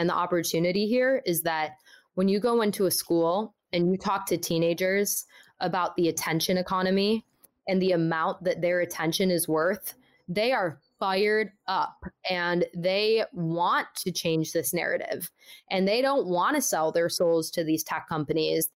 and 0.00 0.08
the 0.08 0.14
opportunity 0.14 0.86
here 0.86 1.22
is 1.26 1.42
that 1.42 1.72
when 2.14 2.26
you 2.26 2.40
go 2.40 2.62
into 2.62 2.86
a 2.86 2.90
school 2.90 3.54
and 3.74 3.90
you 3.90 3.98
talk 3.98 4.24
to 4.24 4.38
teenagers 4.38 5.26
about 5.60 5.94
the 5.96 6.08
attention 6.08 6.56
economy 6.56 7.22
and 7.68 7.82
the 7.82 7.92
amount 7.92 8.42
that 8.42 8.62
their 8.62 8.80
attention 8.80 9.30
is 9.30 9.46
worth, 9.46 9.92
they 10.26 10.52
are 10.52 10.80
fired 10.98 11.52
up 11.68 12.02
and 12.30 12.64
they 12.74 13.22
want 13.34 13.88
to 13.94 14.10
change 14.10 14.52
this 14.52 14.72
narrative 14.72 15.30
and 15.70 15.86
they 15.86 16.00
don't 16.00 16.26
want 16.26 16.56
to 16.56 16.62
sell 16.62 16.90
their 16.90 17.10
souls 17.10 17.50
to 17.50 17.62
these 17.62 17.82
tech 17.82 18.08
companies. 18.08 18.70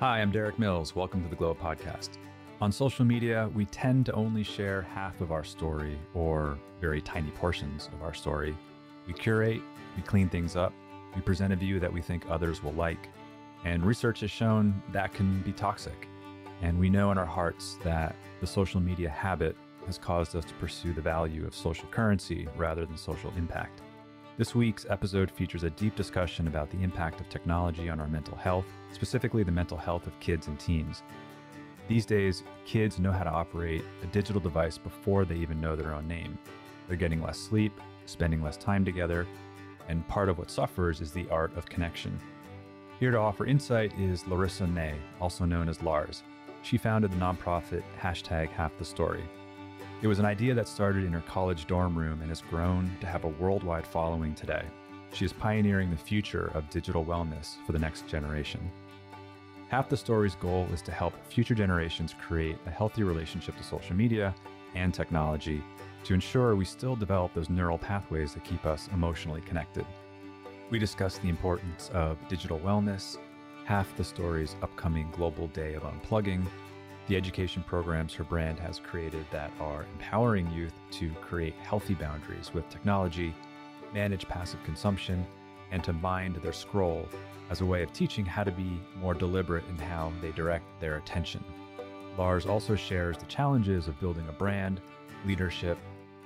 Hi, 0.00 0.20
I'm 0.20 0.32
Derik 0.32 0.58
Mills. 0.58 0.96
Welcome 0.96 1.22
to 1.22 1.28
the 1.28 1.36
Glo 1.36 1.54
Podcast. 1.54 2.18
On 2.62 2.70
social 2.70 3.04
media, 3.04 3.50
we 3.56 3.64
tend 3.64 4.06
to 4.06 4.12
only 4.12 4.44
share 4.44 4.82
half 4.82 5.20
of 5.20 5.32
our 5.32 5.42
story 5.42 5.98
or 6.14 6.56
very 6.80 7.00
tiny 7.02 7.32
portions 7.32 7.90
of 7.92 8.04
our 8.04 8.14
story. 8.14 8.56
We 9.08 9.14
curate, 9.14 9.60
we 9.96 10.02
clean 10.04 10.28
things 10.28 10.54
up, 10.54 10.72
we 11.16 11.22
present 11.22 11.52
a 11.52 11.56
view 11.56 11.80
that 11.80 11.92
we 11.92 12.00
think 12.00 12.22
others 12.28 12.62
will 12.62 12.74
like. 12.74 13.08
And 13.64 13.84
research 13.84 14.20
has 14.20 14.30
shown 14.30 14.80
that 14.92 15.12
can 15.12 15.42
be 15.42 15.50
toxic. 15.50 16.06
And 16.60 16.78
we 16.78 16.88
know 16.88 17.10
in 17.10 17.18
our 17.18 17.26
hearts 17.26 17.78
that 17.82 18.14
the 18.40 18.46
social 18.46 18.80
media 18.80 19.10
habit 19.10 19.56
has 19.86 19.98
caused 19.98 20.36
us 20.36 20.44
to 20.44 20.54
pursue 20.54 20.92
the 20.92 21.02
value 21.02 21.44
of 21.44 21.56
social 21.56 21.88
currency 21.88 22.46
rather 22.56 22.86
than 22.86 22.96
social 22.96 23.32
impact. 23.36 23.82
This 24.38 24.54
week's 24.54 24.86
episode 24.88 25.32
features 25.32 25.64
a 25.64 25.70
deep 25.70 25.96
discussion 25.96 26.46
about 26.46 26.70
the 26.70 26.80
impact 26.80 27.20
of 27.20 27.28
technology 27.28 27.88
on 27.88 27.98
our 27.98 28.06
mental 28.06 28.36
health, 28.36 28.66
specifically 28.92 29.42
the 29.42 29.50
mental 29.50 29.76
health 29.76 30.06
of 30.06 30.20
kids 30.20 30.46
and 30.46 30.60
teens. 30.60 31.02
These 31.88 32.06
days, 32.06 32.44
kids 32.64 32.98
know 32.98 33.12
how 33.12 33.24
to 33.24 33.30
operate 33.30 33.84
a 34.02 34.06
digital 34.06 34.40
device 34.40 34.78
before 34.78 35.24
they 35.24 35.36
even 35.36 35.60
know 35.60 35.76
their 35.76 35.94
own 35.94 36.06
name. 36.06 36.38
They're 36.86 36.96
getting 36.96 37.22
less 37.22 37.38
sleep, 37.38 37.80
spending 38.06 38.42
less 38.42 38.56
time 38.56 38.84
together, 38.84 39.26
and 39.88 40.06
part 40.08 40.28
of 40.28 40.38
what 40.38 40.50
suffers 40.50 41.00
is 41.00 41.12
the 41.12 41.28
art 41.28 41.56
of 41.56 41.66
connection. 41.66 42.18
Here 43.00 43.10
to 43.10 43.18
offer 43.18 43.46
insight 43.46 43.92
is 43.98 44.26
Larissa 44.28 44.66
May, 44.66 44.94
also 45.20 45.44
known 45.44 45.68
as 45.68 45.82
Larz. 45.82 46.22
She 46.62 46.78
founded 46.78 47.10
the 47.10 47.16
nonprofit 47.16 47.82
hashtag 48.00 48.48
Half 48.50 48.78
the 48.78 48.84
Story. 48.84 49.24
It 50.02 50.06
was 50.06 50.20
an 50.20 50.24
idea 50.24 50.54
that 50.54 50.68
started 50.68 51.04
in 51.04 51.12
her 51.12 51.22
college 51.22 51.66
dorm 51.66 51.98
room 51.98 52.20
and 52.22 52.30
has 52.30 52.42
grown 52.42 52.90
to 53.00 53.06
have 53.06 53.24
a 53.24 53.28
worldwide 53.28 53.86
following 53.86 54.34
today. 54.34 54.62
She 55.12 55.24
is 55.24 55.32
pioneering 55.32 55.90
the 55.90 55.96
future 55.96 56.50
of 56.54 56.70
digital 56.70 57.04
wellness 57.04 57.56
for 57.66 57.72
the 57.72 57.78
next 57.78 58.06
generation. 58.06 58.70
Half 59.72 59.88
the 59.88 59.96
Story's 59.96 60.34
goal 60.34 60.68
is 60.70 60.82
to 60.82 60.92
help 60.92 61.14
future 61.24 61.54
generations 61.54 62.14
create 62.20 62.58
a 62.66 62.70
healthy 62.70 63.04
relationship 63.04 63.56
to 63.56 63.62
social 63.62 63.96
media 63.96 64.34
and 64.74 64.92
technology 64.92 65.64
to 66.04 66.12
ensure 66.12 66.54
we 66.54 66.66
still 66.66 66.94
develop 66.94 67.32
those 67.32 67.48
neural 67.48 67.78
pathways 67.78 68.34
that 68.34 68.44
keep 68.44 68.66
us 68.66 68.90
emotionally 68.92 69.40
connected. 69.40 69.86
We 70.68 70.78
discuss 70.78 71.16
the 71.16 71.30
importance 71.30 71.90
of 71.94 72.18
digital 72.28 72.58
wellness, 72.58 73.16
Half 73.64 73.96
the 73.96 74.04
Story's 74.04 74.56
upcoming 74.60 75.10
Global 75.10 75.46
Day 75.46 75.72
of 75.72 75.84
Unplugging, 75.84 76.44
the 77.08 77.16
education 77.16 77.64
programs 77.66 78.12
her 78.12 78.24
brand 78.24 78.58
has 78.58 78.78
created 78.78 79.24
that 79.30 79.52
are 79.58 79.86
empowering 79.94 80.50
youth 80.50 80.74
to 80.90 81.08
create 81.22 81.54
healthy 81.54 81.94
boundaries 81.94 82.52
with 82.52 82.68
technology, 82.68 83.34
manage 83.94 84.28
passive 84.28 84.62
consumption, 84.64 85.26
and 85.70 85.82
to 85.82 85.94
mind 85.94 86.36
their 86.36 86.52
scroll 86.52 87.08
as 87.52 87.60
a 87.60 87.66
way 87.66 87.82
of 87.82 87.92
teaching 87.92 88.24
how 88.24 88.42
to 88.42 88.50
be 88.50 88.80
more 88.96 89.12
deliberate 89.12 89.62
in 89.68 89.76
how 89.76 90.10
they 90.22 90.30
direct 90.30 90.64
their 90.80 90.96
attention. 90.96 91.44
Larz 92.16 92.46
also 92.46 92.74
shares 92.74 93.18
the 93.18 93.26
challenges 93.26 93.88
of 93.88 94.00
building 94.00 94.26
a 94.26 94.32
brand, 94.32 94.80
leadership, 95.26 95.76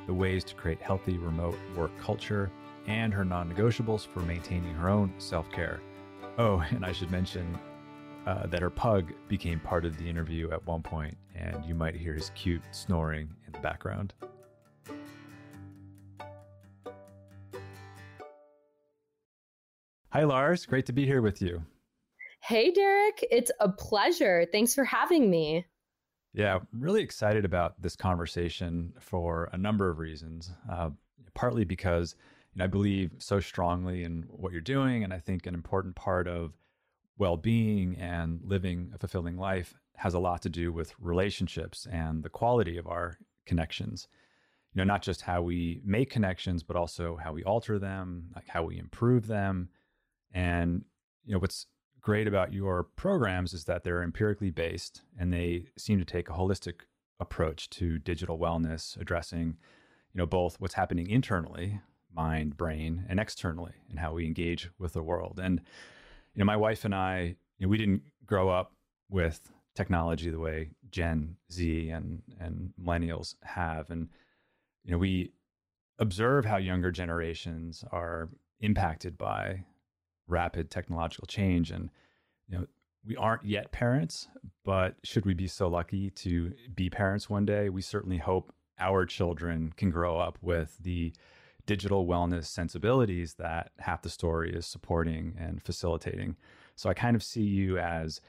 the 0.06 0.14
ways 0.14 0.44
to 0.44 0.54
create 0.54 0.80
healthy 0.80 1.18
remote 1.18 1.58
work 1.76 1.90
culture, 1.98 2.48
and 2.86 3.12
her 3.12 3.24
non 3.24 3.52
negotiables 3.52 4.06
for 4.06 4.20
maintaining 4.20 4.72
her 4.74 4.88
own 4.88 5.12
self 5.18 5.50
care. 5.50 5.80
Oh, 6.38 6.64
and 6.70 6.86
I 6.86 6.92
should 6.92 7.10
mention 7.10 7.58
uh, 8.24 8.46
that 8.46 8.62
her 8.62 8.70
pug 8.70 9.12
became 9.26 9.58
part 9.58 9.84
of 9.84 9.96
the 9.98 10.08
interview 10.08 10.52
at 10.52 10.64
one 10.64 10.82
point, 10.82 11.16
and 11.34 11.64
you 11.64 11.74
might 11.74 11.96
hear 11.96 12.14
his 12.14 12.30
cute 12.36 12.62
snoring 12.70 13.28
in 13.48 13.52
the 13.52 13.58
background. 13.58 14.14
Hi, 20.10 20.22
Larz. 20.22 20.66
Great 20.66 20.86
to 20.86 20.92
be 20.92 21.04
here 21.04 21.20
with 21.20 21.42
you. 21.42 21.62
Hey, 22.40 22.72
Derik. 22.72 23.24
It's 23.30 23.50
a 23.60 23.68
pleasure. 23.68 24.46
Thanks 24.50 24.74
for 24.74 24.84
having 24.84 25.30
me. 25.30 25.66
Yeah, 26.32 26.56
I'm 26.56 26.80
really 26.80 27.02
excited 27.02 27.44
about 27.44 27.80
this 27.80 27.96
conversation 27.96 28.92
for 29.00 29.48
a 29.52 29.58
number 29.58 29.88
of 29.88 29.98
reasons. 29.98 30.52
Uh, 30.70 30.90
partly 31.34 31.64
because 31.64 32.14
you 32.54 32.58
know, 32.58 32.64
I 32.64 32.68
believe 32.68 33.12
so 33.18 33.40
strongly 33.40 34.04
in 34.04 34.24
what 34.28 34.52
you're 34.52 34.60
doing, 34.60 35.02
and 35.02 35.12
I 35.12 35.18
think 35.18 35.46
an 35.46 35.54
important 35.54 35.96
part 35.96 36.28
of 36.28 36.52
well-being 37.18 37.96
and 37.96 38.40
living 38.44 38.92
a 38.94 38.98
fulfilling 38.98 39.36
life 39.36 39.74
has 39.96 40.14
a 40.14 40.18
lot 40.18 40.42
to 40.42 40.50
do 40.50 40.72
with 40.72 40.94
relationships 41.00 41.86
and 41.90 42.22
the 42.22 42.28
quality 42.28 42.76
of 42.76 42.86
our 42.86 43.18
connections 43.46 44.08
you 44.74 44.78
know 44.78 44.84
not 44.84 45.00
just 45.00 45.22
how 45.22 45.40
we 45.40 45.80
make 45.84 46.10
connections 46.10 46.62
but 46.62 46.76
also 46.76 47.16
how 47.16 47.32
we 47.32 47.42
alter 47.44 47.78
them 47.78 48.30
like 48.34 48.46
how 48.48 48.62
we 48.62 48.78
improve 48.78 49.26
them 49.26 49.68
and 50.36 50.84
you 51.24 51.32
know 51.32 51.38
what's 51.38 51.66
great 52.02 52.28
about 52.28 52.52
your 52.52 52.84
programs 52.84 53.54
is 53.54 53.64
that 53.64 53.82
they're 53.82 54.02
empirically 54.02 54.50
based 54.50 55.00
and 55.18 55.32
they 55.32 55.64
seem 55.76 55.98
to 55.98 56.04
take 56.04 56.28
a 56.28 56.34
holistic 56.34 56.82
approach 57.18 57.70
to 57.70 57.98
digital 57.98 58.38
wellness, 58.38 59.00
addressing 59.00 59.56
you 60.12 60.18
know 60.18 60.26
both 60.26 60.60
what's 60.60 60.74
happening 60.74 61.08
internally, 61.08 61.80
mind, 62.14 62.56
brain, 62.56 63.06
and 63.08 63.18
externally, 63.18 63.72
and 63.88 63.98
how 63.98 64.12
we 64.12 64.26
engage 64.26 64.70
with 64.78 64.92
the 64.92 65.02
world. 65.02 65.40
And 65.42 65.62
you 66.34 66.38
know, 66.40 66.44
my 66.44 66.56
wife 66.56 66.84
and 66.84 66.94
I, 66.94 67.36
you 67.58 67.66
know, 67.66 67.68
we 67.68 67.78
didn't 67.78 68.02
grow 68.26 68.50
up 68.50 68.72
with 69.08 69.40
technology 69.74 70.28
the 70.28 70.38
way 70.38 70.70
Gen 70.90 71.36
Z 71.50 71.88
and 71.88 72.22
and 72.38 72.74
millennials 72.80 73.36
have, 73.42 73.88
and 73.88 74.10
you 74.84 74.92
know, 74.92 74.98
we 74.98 75.32
observe 75.98 76.44
how 76.44 76.58
younger 76.58 76.90
generations 76.90 77.82
are 77.90 78.28
impacted 78.60 79.16
by 79.16 79.64
rapid 80.28 80.70
technological 80.70 81.26
change. 81.26 81.70
And 81.70 81.90
you 82.48 82.58
know 82.58 82.66
we 83.04 83.16
aren't 83.16 83.44
yet 83.44 83.70
parents 83.70 84.28
but 84.66 84.96
should 85.04 85.24
we 85.24 85.32
be 85.32 85.46
so 85.46 85.68
lucky 85.68 86.10
to 86.10 86.52
be 86.74 86.90
parents 86.90 87.30
one 87.30 87.46
day? 87.46 87.68
We 87.68 87.80
certainly 87.80 88.18
hope 88.18 88.52
our 88.80 89.06
children 89.06 89.72
can 89.76 89.90
grow 89.90 90.18
up 90.18 90.38
with 90.42 90.76
the 90.82 91.12
digital 91.66 92.06
wellness 92.06 92.46
sensibilities 92.46 93.34
that 93.34 93.70
half 93.78 94.02
the 94.02 94.10
story 94.10 94.52
is 94.52 94.66
supporting 94.66 95.36
and 95.38 95.62
facilitating. 95.62 96.36
So 96.74 96.90
i 96.90 96.94
kind 96.94 97.16
of 97.16 97.22
see 97.22 97.42
you 97.42 97.78
as 97.78 98.20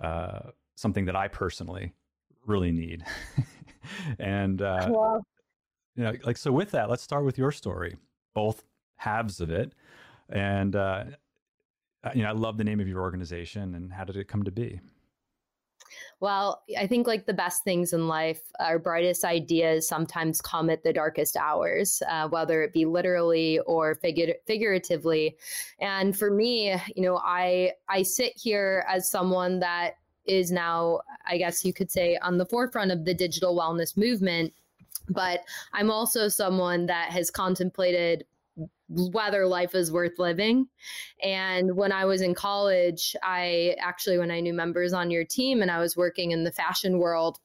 uh, 0.00 0.50
something 0.76 1.06
that 1.06 1.16
i 1.16 1.28
personally 1.28 1.94
really 2.44 2.72
need. 2.72 3.04
And 4.18 4.60
uh, 4.62 4.88
you 5.94 6.02
know 6.02 6.12
like 6.24 6.36
so 6.36 6.50
with 6.50 6.72
that 6.72 6.90
let's 6.90 7.02
start 7.02 7.24
with 7.24 7.38
your 7.38 7.52
story. 7.52 7.96
Both 8.34 8.64
halves 8.96 9.40
of 9.40 9.48
it. 9.48 9.72
And 10.28 10.74
uh, 10.74 10.78
uh, 10.78 11.04
you 12.14 12.22
know, 12.22 12.28
I 12.28 12.32
love 12.32 12.56
the 12.58 12.64
name 12.64 12.80
of 12.80 12.88
your 12.88 13.00
organization 13.00 13.74
and 13.74 13.92
how 13.92 14.04
did 14.04 14.16
it 14.16 14.28
come 14.28 14.44
to 14.44 14.50
be? 14.50 14.80
Well, 16.18 16.62
I 16.78 16.86
think 16.86 17.06
like 17.06 17.26
the 17.26 17.34
best 17.34 17.62
things 17.62 17.92
in 17.92 18.08
life, 18.08 18.40
our 18.58 18.78
brightest 18.78 19.24
ideas 19.24 19.86
sometimes 19.86 20.40
come 20.40 20.70
at 20.70 20.82
the 20.82 20.92
darkest 20.92 21.36
hours, 21.36 22.02
uh, 22.08 22.28
whether 22.28 22.62
it 22.62 22.72
be 22.72 22.86
literally 22.86 23.58
or 23.60 23.96
figu- 23.96 24.34
figuratively. 24.46 25.36
And 25.78 26.16
for 26.16 26.30
me, 26.30 26.74
you 26.94 27.02
know, 27.02 27.18
I 27.18 27.72
I 27.88 28.02
sit 28.02 28.32
here 28.36 28.84
as 28.88 29.10
someone 29.10 29.60
that 29.60 29.96
is 30.24 30.50
now, 30.50 31.00
I 31.26 31.36
guess 31.36 31.64
you 31.64 31.74
could 31.74 31.90
say, 31.90 32.16
on 32.22 32.38
the 32.38 32.46
forefront 32.46 32.90
of 32.92 33.04
the 33.04 33.14
digital 33.14 33.56
wellness 33.56 33.96
movement. 33.96 34.52
But 35.08 35.40
I'm 35.72 35.90
also 35.90 36.28
someone 36.28 36.86
that 36.86 37.10
has 37.10 37.30
contemplated 37.30 38.24
whether 38.88 39.46
life 39.46 39.74
is 39.74 39.90
worth 39.90 40.18
living. 40.18 40.68
And 41.22 41.76
when 41.76 41.92
I 41.92 42.04
was 42.04 42.20
in 42.20 42.34
college, 42.34 43.16
I 43.22 43.74
actually, 43.80 44.18
when 44.18 44.30
I 44.30 44.40
knew 44.40 44.54
members 44.54 44.92
on 44.92 45.10
your 45.10 45.24
team 45.24 45.62
and 45.62 45.70
I 45.70 45.80
was 45.80 45.96
working 45.96 46.30
in 46.30 46.44
the 46.44 46.52
fashion 46.52 46.98
world, 46.98 47.38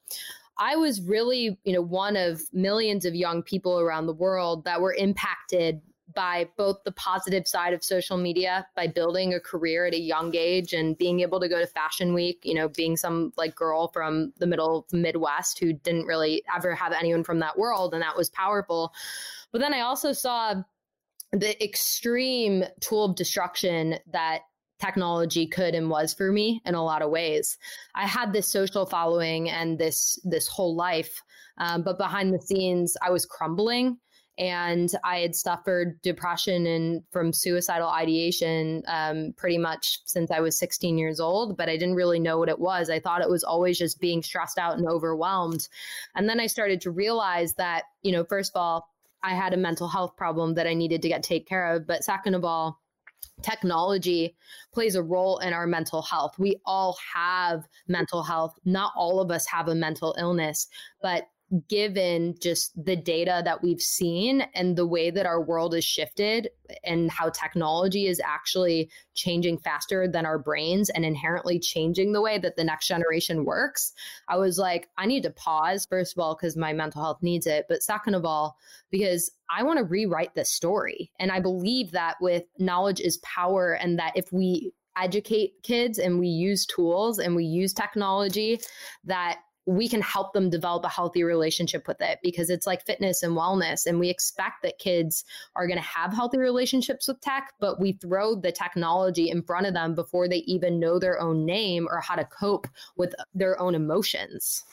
I 0.58 0.76
was 0.76 1.02
really, 1.02 1.58
you 1.64 1.74
know, 1.74 1.82
one 1.82 2.16
of 2.16 2.42
millions 2.54 3.06
of 3.06 3.16
young 3.16 3.42
people 3.42 3.80
around 3.80 4.06
the 4.06 4.14
world 4.14 4.66
that 4.66 4.82
were 4.82 4.94
impacted 4.94 5.82
by 6.14 6.50
both 6.58 6.84
the 6.84 6.92
positive 6.92 7.48
side 7.48 7.74
of 7.74 7.84
social 7.84 8.18
media 8.18 8.68
by 8.76 8.88
building 8.88 9.34
a 9.34 9.40
career 9.40 9.86
at 9.86 9.94
a 9.94 10.00
young 10.00 10.36
age 10.36 10.74
and 10.74 10.98
being 10.98 11.22
able 11.22 11.40
to 11.40 11.48
go 11.48 11.60
to 11.60 11.68
fashion 11.68 12.14
week 12.14 12.42
you 12.44 12.54
know 12.54 12.68
being 12.68 12.98
some 12.98 13.32
like 13.38 13.56
girl 13.56 13.88
from 13.90 14.34
the 14.40 14.48
middle 14.48 14.88
midwest 14.92 15.60
who 15.60 15.74
didn't 15.74 16.06
really 16.06 16.44
ever 16.56 16.76
have 16.76 16.92
anyone 16.92 17.24
from 17.24 17.40
that 17.40 17.58
world 17.58 17.94
and 17.94 18.02
that 18.02 18.18
was 18.18 18.30
powerful 18.30 18.94
but 19.52 19.62
then 19.62 19.74
i 19.74 19.82
also 19.82 20.12
saw 20.12 20.54
the 21.31 21.63
extreme 21.63 22.66
tool 22.80 23.06
of 23.06 23.16
destruction 23.16 23.95
that 24.12 24.42
technology 24.80 25.48
could 25.48 25.75
and 25.75 25.89
was 25.89 26.13
for 26.13 26.31
me 26.31 26.62
in 26.66 26.75
a 26.75 26.83
lot 26.83 27.01
of 27.01 27.12
ways. 27.12 27.57
I 27.95 28.07
had 28.07 28.33
this 28.33 28.51
social 28.51 28.86
following 28.86 29.50
and 29.50 29.78
this 29.78 30.19
this 30.24 30.48
whole 30.48 30.75
life, 30.75 31.22
um, 31.57 31.83
but 31.83 31.98
behind 31.98 32.33
the 32.33 32.42
scenes, 32.42 32.98
I 33.01 33.12
was 33.12 33.25
crumbling 33.25 33.98
and 34.38 34.92
I 35.04 35.19
had 35.19 35.36
suffered 35.36 36.01
depression 36.01 36.66
and 36.66 37.04
from 37.12 37.31
suicidal 37.31 37.89
ideation 37.89 38.81
um, 38.88 39.34
pretty 39.38 39.57
much 39.57 40.00
since 40.06 40.31
I 40.31 40.39
was 40.39 40.57
16 40.57 40.98
years 40.98 41.19
old, 41.19 41.57
but 41.57 41.69
I 41.69 41.77
didn't 41.77 41.95
really 41.95 42.19
know 42.19 42.39
what 42.39 42.50
it 42.50 42.60
was. 42.60 42.89
I 42.89 43.00
thought 43.00 43.22
it 43.22 43.30
was 43.30 43.44
always 43.44 43.77
just 43.77 44.00
being 44.00 44.24
stressed 44.24 44.57
out 44.57 44.77
and 44.77 44.88
overwhelmed. 44.88 45.68
And 46.16 46.27
then 46.27 46.39
I 46.39 46.48
started 46.48 46.81
to 46.81 46.92
realize 46.92 47.54
that, 47.56 47.84
you 48.01 48.12
know, 48.13 48.24
first 48.24 48.54
of 48.56 48.60
all, 48.60 48.88
I 49.24 49.36
had 49.36 49.54
a 49.54 49.58
mental 49.58 49.88
health 49.88 50.16
problem 50.16 50.54
that 50.56 50.68
I 50.68 50.74
needed 50.74 51.02
to 51.02 51.10
get 51.10 51.24
taken 51.24 51.46
care 51.46 51.74
of, 51.74 51.88
but 51.88 52.04
second 52.04 52.36
of 52.36 52.44
all, 52.44 52.80
technology 53.42 54.36
plays 54.74 54.96
a 54.96 55.04
role 55.04 55.40
in 55.40 55.54
our 55.54 55.68
mental 55.68 56.02
health. 56.02 56.38
We 56.38 56.58
all 56.66 56.98
have 57.14 57.68
mental 57.88 58.24
health. 58.24 58.54
Not 58.66 58.94
all 58.96 59.20
of 59.20 59.32
us 59.32 59.46
have 59.48 59.68
a 59.68 59.76
mental 59.76 60.16
illness, 60.18 60.68
but 61.02 61.28
given 61.68 62.36
just 62.39 62.71
the 62.81 62.95
data 62.95 63.42
that 63.44 63.62
we've 63.62 63.81
seen 63.81 64.42
and 64.56 64.77
the 64.77 64.88
way 64.88 65.12
that 65.12 65.25
our 65.25 65.42
world 65.42 65.75
is 65.75 65.83
shifted 65.83 66.50
and 66.86 67.12
how 67.12 67.30
technology 67.30 68.07
is 68.07 68.21
actually 68.24 68.89
changing 69.15 69.57
faster 69.57 70.07
than 70.07 70.25
our 70.25 70.39
brains 70.39 70.89
and 70.89 71.03
inherently 71.03 71.59
changing 71.59 72.13
the 72.13 72.21
way 72.21 72.38
that 72.38 72.56
the 72.56 72.63
next 72.63 72.88
generation 72.88 73.44
works, 73.44 73.92
I 74.30 74.38
was 74.38 74.57
like, 74.57 74.88
I 74.98 75.06
need 75.06 75.24
to 75.24 75.30
pause, 75.31 75.86
first 75.89 76.15
of 76.15 76.19
all, 76.21 76.36
because 76.36 76.56
my 76.56 76.71
mental 76.71 77.01
health 77.01 77.19
needs 77.21 77.48
it. 77.48 77.65
But 77.68 77.83
second 77.83 78.15
of 78.15 78.24
all, 78.24 78.57
because 78.89 79.30
I 79.50 79.63
want 79.63 79.80
to 79.80 79.83
rewrite 79.83 80.33
this 80.36 80.50
story. 80.50 81.12
And 81.19 81.31
I 81.31 81.42
believe 81.42 81.92
that 81.92 82.15
with 82.21 82.44
knowledge 82.59 83.01
is 83.01 83.18
power, 83.18 83.74
and 83.74 84.00
that 84.00 84.13
if 84.15 84.31
we 84.31 84.71
educate 84.98 85.53
kids 85.63 86.00
and 86.00 86.19
we 86.19 86.27
use 86.27 86.65
tools 86.65 87.19
and 87.19 87.36
we 87.36 87.44
use 87.44 87.74
technology, 87.74 88.62
that 89.06 89.39
we 89.72 89.88
can 89.88 90.02
help 90.02 90.34
them 90.34 90.50
develop 90.50 90.84
a 90.84 90.90
healthy 90.90 91.24
relationship 91.24 91.88
with 91.88 92.02
it 92.02 92.20
because 92.22 92.50
it's 92.50 92.68
like 92.68 92.86
fitness 92.86 93.24
and 93.24 93.38
wellness. 93.38 93.86
And 93.86 94.00
we 94.00 94.10
expect 94.10 94.64
that 94.64 94.80
kids 94.80 95.24
are 95.56 95.66
going 95.66 95.80
to 95.80 95.86
have 95.86 96.14
healthy 96.14 96.40
relationships 96.40 97.08
with 97.08 97.22
tech, 97.22 97.54
but 97.60 97.80
we 97.80 97.94
throw 97.94 98.36
the 98.36 98.52
technology 98.52 99.30
in 99.30 99.42
front 99.42 99.66
of 99.66 99.74
them 99.74 99.96
before 99.96 100.28
they 100.28 100.40
even 100.40 100.80
know 100.80 101.00
their 101.00 101.22
own 101.22 101.46
name 101.46 101.88
or 101.90 102.02
how 102.02 102.16
to 102.16 102.26
cope 102.26 102.68
with 102.98 103.16
their 103.34 103.60
own 103.62 103.74
emotions. 103.74 104.66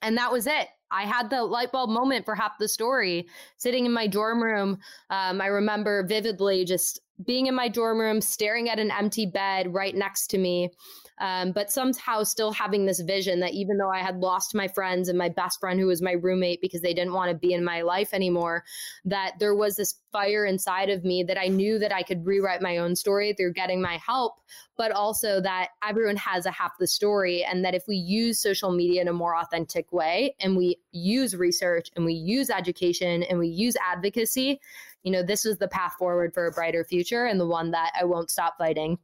And 0.00 0.16
that 0.16 0.30
was 0.30 0.46
it. 0.46 0.68
I 0.92 1.02
had 1.02 1.28
the 1.28 1.42
light 1.42 1.72
bulb 1.72 1.90
moment 1.90 2.24
for 2.24 2.36
half 2.36 2.52
the 2.60 2.68
story 2.68 3.26
sitting 3.56 3.84
in 3.84 3.92
my 3.92 4.06
dorm 4.06 4.40
room. 4.40 4.78
Um, 5.10 5.40
I 5.40 5.46
remember 5.46 6.06
vividly 6.06 6.64
just 6.64 7.00
being 7.24 7.46
in 7.46 7.54
my 7.54 7.68
dorm 7.68 7.98
room, 7.98 8.20
staring 8.20 8.68
at 8.68 8.78
an 8.78 8.92
empty 8.92 9.26
bed 9.26 9.74
right 9.74 9.94
next 9.94 10.28
to 10.28 10.38
me 10.38 10.70
um, 11.18 11.52
but 11.52 11.70
somehow 11.70 12.24
still 12.24 12.52
having 12.52 12.86
this 12.86 13.00
vision 13.00 13.40
that 13.40 13.52
even 13.52 13.78
though 13.78 13.90
I 13.90 14.00
had 14.00 14.16
lost 14.16 14.54
my 14.54 14.66
friends 14.66 15.08
and 15.08 15.16
my 15.16 15.28
best 15.28 15.60
friend 15.60 15.78
who 15.78 15.86
was 15.86 16.02
my 16.02 16.12
roommate 16.12 16.60
because 16.60 16.80
they 16.80 16.94
didn't 16.94 17.12
want 17.12 17.30
to 17.30 17.36
be 17.36 17.52
in 17.52 17.64
my 17.64 17.82
life 17.82 18.12
anymore, 18.12 18.64
that 19.04 19.34
there 19.38 19.54
was 19.54 19.76
this 19.76 19.94
fire 20.10 20.44
inside 20.44 20.90
of 20.90 21.04
me 21.04 21.22
that 21.22 21.38
I 21.38 21.46
knew 21.46 21.78
that 21.78 21.92
I 21.92 22.02
could 22.02 22.26
rewrite 22.26 22.62
my 22.62 22.78
own 22.78 22.96
story 22.96 23.32
through 23.32 23.52
getting 23.52 23.80
my 23.80 23.96
help, 23.98 24.40
but 24.76 24.90
also 24.90 25.40
that 25.40 25.68
everyone 25.86 26.16
has 26.16 26.46
a 26.46 26.50
half 26.50 26.72
the 26.80 26.86
story. 26.86 27.44
And 27.44 27.64
that 27.64 27.74
if 27.74 27.84
we 27.86 27.96
use 27.96 28.40
social 28.40 28.72
media 28.72 29.00
in 29.00 29.08
a 29.08 29.12
more 29.12 29.36
authentic 29.36 29.92
way 29.92 30.34
and 30.40 30.56
we 30.56 30.78
use 30.90 31.36
research 31.36 31.90
and 31.94 32.04
we 32.04 32.14
use 32.14 32.50
education 32.50 33.22
and 33.24 33.38
we 33.38 33.48
use 33.48 33.76
advocacy, 33.76 34.60
you 35.04 35.12
know, 35.12 35.22
this 35.22 35.46
is 35.46 35.58
the 35.58 35.68
path 35.68 35.94
forward 35.96 36.34
for 36.34 36.46
a 36.46 36.52
brighter 36.52 36.82
future 36.82 37.26
and 37.26 37.38
the 37.38 37.46
one 37.46 37.70
that 37.70 37.92
I 37.98 38.04
won't 38.04 38.30
stop 38.30 38.56
fighting. 38.58 38.98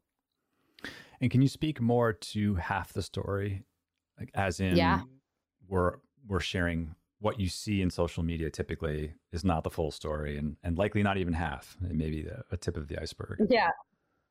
And 1.20 1.30
can 1.30 1.42
you 1.42 1.48
speak 1.48 1.80
more 1.80 2.12
to 2.12 2.54
half 2.56 2.92
the 2.92 3.02
story, 3.02 3.64
like 4.18 4.30
as 4.34 4.60
in, 4.60 4.76
yeah. 4.76 5.02
we're 5.68 5.96
we're 6.26 6.40
sharing 6.40 6.94
what 7.20 7.38
you 7.38 7.48
see 7.48 7.82
in 7.82 7.90
social 7.90 8.22
media 8.22 8.50
typically 8.50 9.12
is 9.32 9.44
not 9.44 9.62
the 9.62 9.70
full 9.70 9.90
story, 9.90 10.38
and 10.38 10.56
and 10.62 10.78
likely 10.78 11.02
not 11.02 11.18
even 11.18 11.32
half, 11.32 11.76
maybe 11.80 12.22
the, 12.22 12.42
a 12.50 12.56
tip 12.56 12.76
of 12.76 12.88
the 12.88 13.00
iceberg. 13.00 13.38
Yeah, 13.50 13.70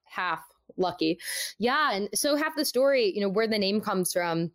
half 0.04 0.44
lucky. 0.78 1.20
Yeah, 1.60 1.94
and 1.94 2.10
so 2.14 2.36
half 2.36 2.56
the 2.56 2.66
story, 2.66 3.12
you 3.14 3.22
know, 3.22 3.30
where 3.30 3.48
the 3.48 3.60
name 3.60 3.82
comes 3.82 4.12
from, 4.12 4.52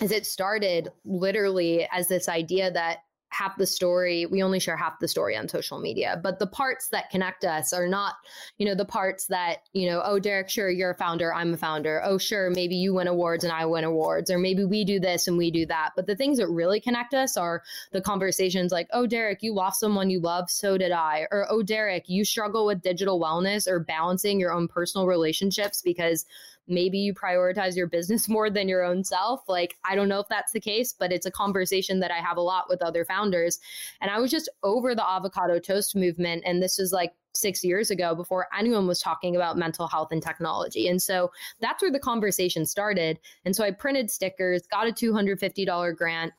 is 0.00 0.12
it 0.12 0.26
started 0.26 0.88
literally 1.04 1.88
as 1.90 2.08
this 2.08 2.28
idea 2.28 2.70
that 2.70 2.98
half 3.30 3.56
the 3.56 3.66
story 3.66 4.26
we 4.26 4.42
only 4.42 4.60
share 4.60 4.76
half 4.76 4.98
the 4.98 5.08
story 5.08 5.36
on 5.36 5.48
social 5.48 5.78
media 5.78 6.20
but 6.22 6.38
the 6.38 6.46
parts 6.46 6.88
that 6.88 7.10
connect 7.10 7.44
us 7.44 7.72
are 7.72 7.88
not 7.88 8.14
you 8.58 8.66
know 8.66 8.74
the 8.74 8.84
parts 8.84 9.26
that 9.26 9.58
you 9.72 9.88
know 9.88 10.02
oh 10.04 10.18
derik 10.18 10.48
sure 10.48 10.68
you're 10.68 10.90
a 10.90 10.94
founder 10.94 11.32
i'm 11.32 11.54
a 11.54 11.56
founder. 11.56 12.02
Oh 12.04 12.18
sure 12.18 12.50
maybe 12.50 12.76
you 12.76 12.94
win 12.94 13.06
awards 13.06 13.44
and 13.44 13.52
i 13.52 13.64
win 13.66 13.84
awards 13.84 14.30
or 14.30 14.38
maybe 14.38 14.64
we 14.64 14.84
do 14.84 14.98
this 14.98 15.28
and 15.28 15.38
we 15.38 15.50
do 15.50 15.66
that. 15.66 15.90
But 15.94 16.06
the 16.06 16.16
things 16.16 16.38
that 16.38 16.48
really 16.48 16.80
connect 16.80 17.14
us 17.14 17.36
are 17.36 17.62
the 17.92 18.00
conversations 18.00 18.72
like 18.72 18.88
oh 18.92 19.06
derik 19.06 19.42
you 19.42 19.54
lost 19.54 19.80
someone 19.80 20.10
you 20.10 20.20
love 20.20 20.50
so 20.50 20.76
did 20.78 20.92
i. 20.92 21.26
Or 21.30 21.46
oh 21.50 21.62
derik 21.62 22.04
you 22.08 22.24
struggle 22.24 22.66
with 22.66 22.82
digital 22.82 23.20
wellness 23.20 23.68
or 23.68 23.80
balancing 23.80 24.40
your 24.40 24.52
own 24.52 24.68
personal 24.68 25.06
relationships 25.06 25.82
because 25.82 26.24
maybe 26.70 26.98
you 26.98 27.12
prioritize 27.12 27.76
your 27.76 27.86
business 27.86 28.28
more 28.28 28.50
than 28.50 28.68
your 28.68 28.82
own 28.82 29.04
self. 29.04 29.48
Like, 29.48 29.76
I 29.84 29.94
don't 29.94 30.08
know 30.08 30.20
if 30.20 30.28
that's 30.28 30.52
the 30.52 30.60
case, 30.60 30.94
but 30.98 31.12
it's 31.12 31.26
a 31.26 31.30
conversation 31.30 32.00
that 32.00 32.10
I 32.10 32.18
have 32.18 32.36
a 32.36 32.42
lot 32.42 32.66
with 32.68 32.82
other 32.82 33.04
founders. 33.04 33.58
And 34.00 34.10
I 34.10 34.18
was 34.18 34.30
just 34.30 34.48
over 34.62 34.94
the 34.94 35.08
avocado 35.08 35.58
toast 35.58 35.94
movement. 35.96 36.44
And 36.46 36.62
this 36.62 36.78
was 36.78 36.92
like 36.92 37.12
six 37.34 37.62
years 37.62 37.90
ago 37.90 38.14
before 38.14 38.46
anyone 38.56 38.86
was 38.86 39.00
talking 39.00 39.36
about 39.36 39.56
mental 39.56 39.86
health 39.86 40.08
and 40.10 40.22
technology. 40.22 40.88
And 40.88 41.00
so 41.00 41.30
that's 41.60 41.82
where 41.82 41.92
the 41.92 41.98
conversation 41.98 42.66
started. 42.66 43.18
And 43.44 43.54
so 43.54 43.64
I 43.64 43.70
printed 43.70 44.10
stickers, 44.10 44.62
got 44.66 44.88
a 44.88 44.92
$250 44.92 45.96
grant 45.96 46.32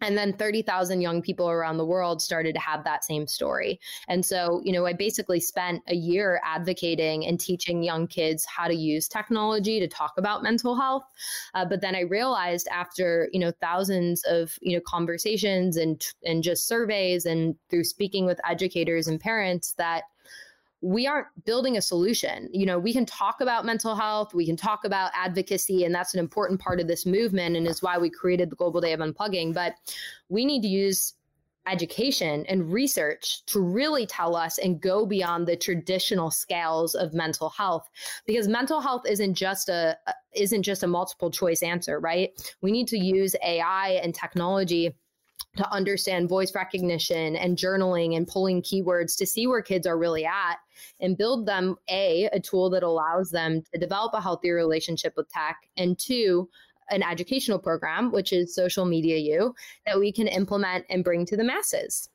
and 0.00 0.16
then 0.16 0.32
30,000 0.32 1.00
young 1.00 1.22
people 1.22 1.48
around 1.48 1.76
the 1.76 1.84
world 1.84 2.22
started 2.22 2.54
to 2.54 2.60
have 2.60 2.84
that 2.84 3.04
same 3.04 3.26
story. 3.26 3.80
And 4.08 4.24
so, 4.24 4.60
you 4.64 4.72
know, 4.72 4.86
I 4.86 4.92
basically 4.92 5.40
spent 5.40 5.82
a 5.88 5.94
year 5.94 6.40
advocating 6.44 7.26
and 7.26 7.38
teaching 7.38 7.82
young 7.82 8.06
kids 8.06 8.44
how 8.44 8.68
to 8.68 8.74
use 8.74 9.08
technology 9.08 9.80
to 9.80 9.88
talk 9.88 10.14
about 10.16 10.42
mental 10.42 10.78
health. 10.78 11.04
Uh, 11.54 11.64
but 11.64 11.80
then 11.80 11.94
I 11.94 12.00
realized 12.00 12.68
after, 12.68 13.28
you 13.32 13.40
know, 13.40 13.52
thousands 13.60 14.24
of, 14.24 14.58
you 14.60 14.76
know, 14.76 14.82
conversations 14.86 15.76
and 15.76 16.04
and 16.24 16.42
just 16.42 16.66
surveys 16.66 17.26
and 17.26 17.56
through 17.68 17.84
speaking 17.84 18.26
with 18.26 18.40
educators 18.48 19.06
and 19.06 19.20
parents 19.20 19.72
that 19.78 20.04
we 20.82 21.06
aren't 21.06 21.26
building 21.44 21.76
a 21.76 21.82
solution. 21.82 22.48
You 22.52 22.66
know, 22.66 22.78
we 22.78 22.92
can 22.92 23.04
talk 23.04 23.40
about 23.40 23.64
mental 23.64 23.94
health, 23.94 24.34
we 24.34 24.46
can 24.46 24.56
talk 24.56 24.84
about 24.84 25.10
advocacy, 25.14 25.84
and 25.84 25.94
that's 25.94 26.14
an 26.14 26.20
important 26.20 26.60
part 26.60 26.80
of 26.80 26.88
this 26.88 27.04
movement 27.04 27.56
and 27.56 27.66
is 27.66 27.82
why 27.82 27.98
we 27.98 28.08
created 28.08 28.50
the 28.50 28.56
Global 28.56 28.80
Day 28.80 28.92
of 28.92 29.00
Unplugging. 29.00 29.52
But 29.52 29.74
we 30.28 30.44
need 30.44 30.62
to 30.62 30.68
use 30.68 31.14
education 31.66 32.46
and 32.48 32.72
research 32.72 33.44
to 33.46 33.60
really 33.60 34.06
tell 34.06 34.34
us 34.34 34.58
and 34.58 34.80
go 34.80 35.04
beyond 35.04 35.46
the 35.46 35.56
traditional 35.56 36.30
scales 36.30 36.94
of 36.94 37.12
mental 37.12 37.50
health 37.50 37.88
because 38.26 38.48
mental 38.48 38.80
health 38.80 39.02
isn't 39.06 39.34
just 39.34 39.68
a 39.68 39.96
isn't 40.34 40.62
just 40.62 40.82
a 40.82 40.86
multiple 40.86 41.30
choice 41.30 41.62
answer 41.62 42.00
right 42.00 42.30
we 42.62 42.72
need 42.72 42.88
to 42.88 42.98
use 42.98 43.36
ai 43.44 44.00
and 44.02 44.14
technology 44.14 44.96
to 45.56 45.72
understand 45.72 46.28
voice 46.28 46.54
recognition 46.54 47.36
and 47.36 47.56
journaling 47.56 48.16
and 48.16 48.28
pulling 48.28 48.62
keywords 48.62 49.16
to 49.16 49.26
see 49.26 49.46
where 49.46 49.62
kids 49.62 49.86
are 49.86 49.98
really 49.98 50.24
at 50.24 50.56
and 51.00 51.18
build 51.18 51.46
them 51.46 51.76
a 51.88 52.28
a 52.32 52.40
tool 52.40 52.70
that 52.70 52.82
allows 52.82 53.30
them 53.30 53.62
to 53.72 53.78
develop 53.78 54.14
a 54.14 54.20
healthy 54.20 54.50
relationship 54.50 55.12
with 55.16 55.28
tech 55.28 55.56
and 55.76 55.98
two 55.98 56.48
an 56.90 57.02
educational 57.02 57.58
program 57.58 58.12
which 58.12 58.32
is 58.32 58.54
social 58.54 58.84
media 58.84 59.16
u 59.16 59.54
that 59.86 59.98
we 59.98 60.12
can 60.12 60.28
implement 60.28 60.84
and 60.88 61.04
bring 61.04 61.26
to 61.26 61.36
the 61.36 61.44
masses. 61.44 62.08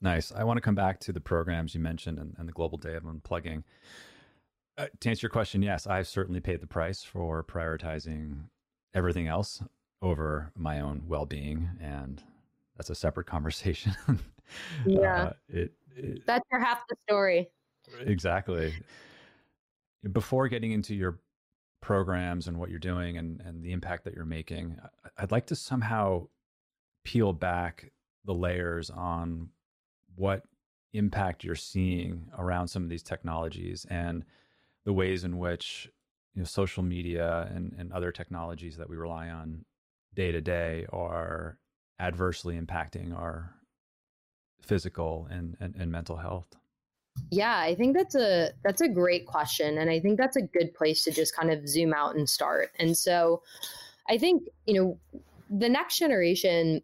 Nice. 0.00 0.30
I 0.30 0.44
want 0.44 0.58
to 0.58 0.60
come 0.60 0.76
back 0.76 1.00
to 1.00 1.12
the 1.12 1.20
programs 1.20 1.74
you 1.74 1.80
mentioned 1.80 2.18
and, 2.18 2.32
and 2.38 2.48
the 2.48 2.52
global 2.52 2.78
day 2.78 2.94
of 2.94 3.02
unplugging 3.02 3.64
uh, 4.78 4.86
to 5.00 5.10
answer 5.10 5.24
your 5.24 5.30
question 5.30 5.60
yes 5.60 5.86
i've 5.86 6.06
certainly 6.06 6.40
paid 6.40 6.60
the 6.60 6.66
price 6.66 7.02
for 7.02 7.42
prioritizing 7.42 8.44
everything 8.94 9.26
else 9.26 9.62
over 10.00 10.52
my 10.56 10.80
own 10.80 11.02
well-being 11.06 11.68
and 11.80 12.22
that's 12.78 12.90
a 12.90 12.94
separate 12.94 13.26
conversation. 13.26 13.94
yeah. 14.86 15.24
Uh, 15.24 15.32
it, 15.48 15.72
it, 15.96 16.26
that's 16.26 16.44
your 16.50 16.60
half 16.60 16.86
the 16.88 16.96
story. 17.08 17.50
Exactly. 18.00 18.72
Before 20.12 20.48
getting 20.48 20.72
into 20.72 20.94
your 20.94 21.18
programs 21.82 22.46
and 22.46 22.56
what 22.56 22.70
you're 22.70 22.78
doing 22.78 23.18
and, 23.18 23.40
and 23.40 23.62
the 23.62 23.72
impact 23.72 24.04
that 24.04 24.14
you're 24.14 24.24
making, 24.24 24.78
I'd 25.18 25.32
like 25.32 25.46
to 25.46 25.56
somehow 25.56 26.28
peel 27.04 27.32
back 27.32 27.90
the 28.24 28.34
layers 28.34 28.90
on 28.90 29.48
what 30.14 30.44
impact 30.92 31.42
you're 31.42 31.54
seeing 31.54 32.28
around 32.38 32.68
some 32.68 32.82
of 32.84 32.88
these 32.88 33.02
technologies 33.02 33.86
and 33.90 34.24
the 34.84 34.92
ways 34.92 35.24
in 35.24 35.38
which 35.38 35.90
you 36.34 36.40
know 36.40 36.46
social 36.46 36.82
media 36.82 37.50
and, 37.54 37.74
and 37.78 37.92
other 37.92 38.10
technologies 38.12 38.76
that 38.76 38.88
we 38.88 38.96
rely 38.96 39.28
on 39.28 39.64
day 40.14 40.32
to 40.32 40.40
day 40.40 40.86
are 40.92 41.58
adversely 42.00 42.58
impacting 42.58 43.16
our 43.16 43.54
physical 44.62 45.26
and, 45.30 45.56
and, 45.60 45.74
and 45.76 45.90
mental 45.90 46.16
health? 46.16 46.56
Yeah, 47.30 47.58
I 47.58 47.74
think 47.74 47.96
that's 47.96 48.14
a 48.14 48.50
that's 48.62 48.80
a 48.80 48.88
great 48.88 49.26
question 49.26 49.78
and 49.78 49.90
I 49.90 49.98
think 49.98 50.18
that's 50.18 50.36
a 50.36 50.42
good 50.42 50.72
place 50.74 51.02
to 51.04 51.10
just 51.10 51.34
kind 51.34 51.50
of 51.50 51.68
zoom 51.68 51.92
out 51.92 52.14
and 52.14 52.28
start. 52.28 52.70
And 52.78 52.96
so 52.96 53.42
I 54.08 54.18
think, 54.18 54.44
you 54.66 54.74
know, 54.74 54.98
the 55.50 55.68
next 55.68 55.98
generation 55.98 56.80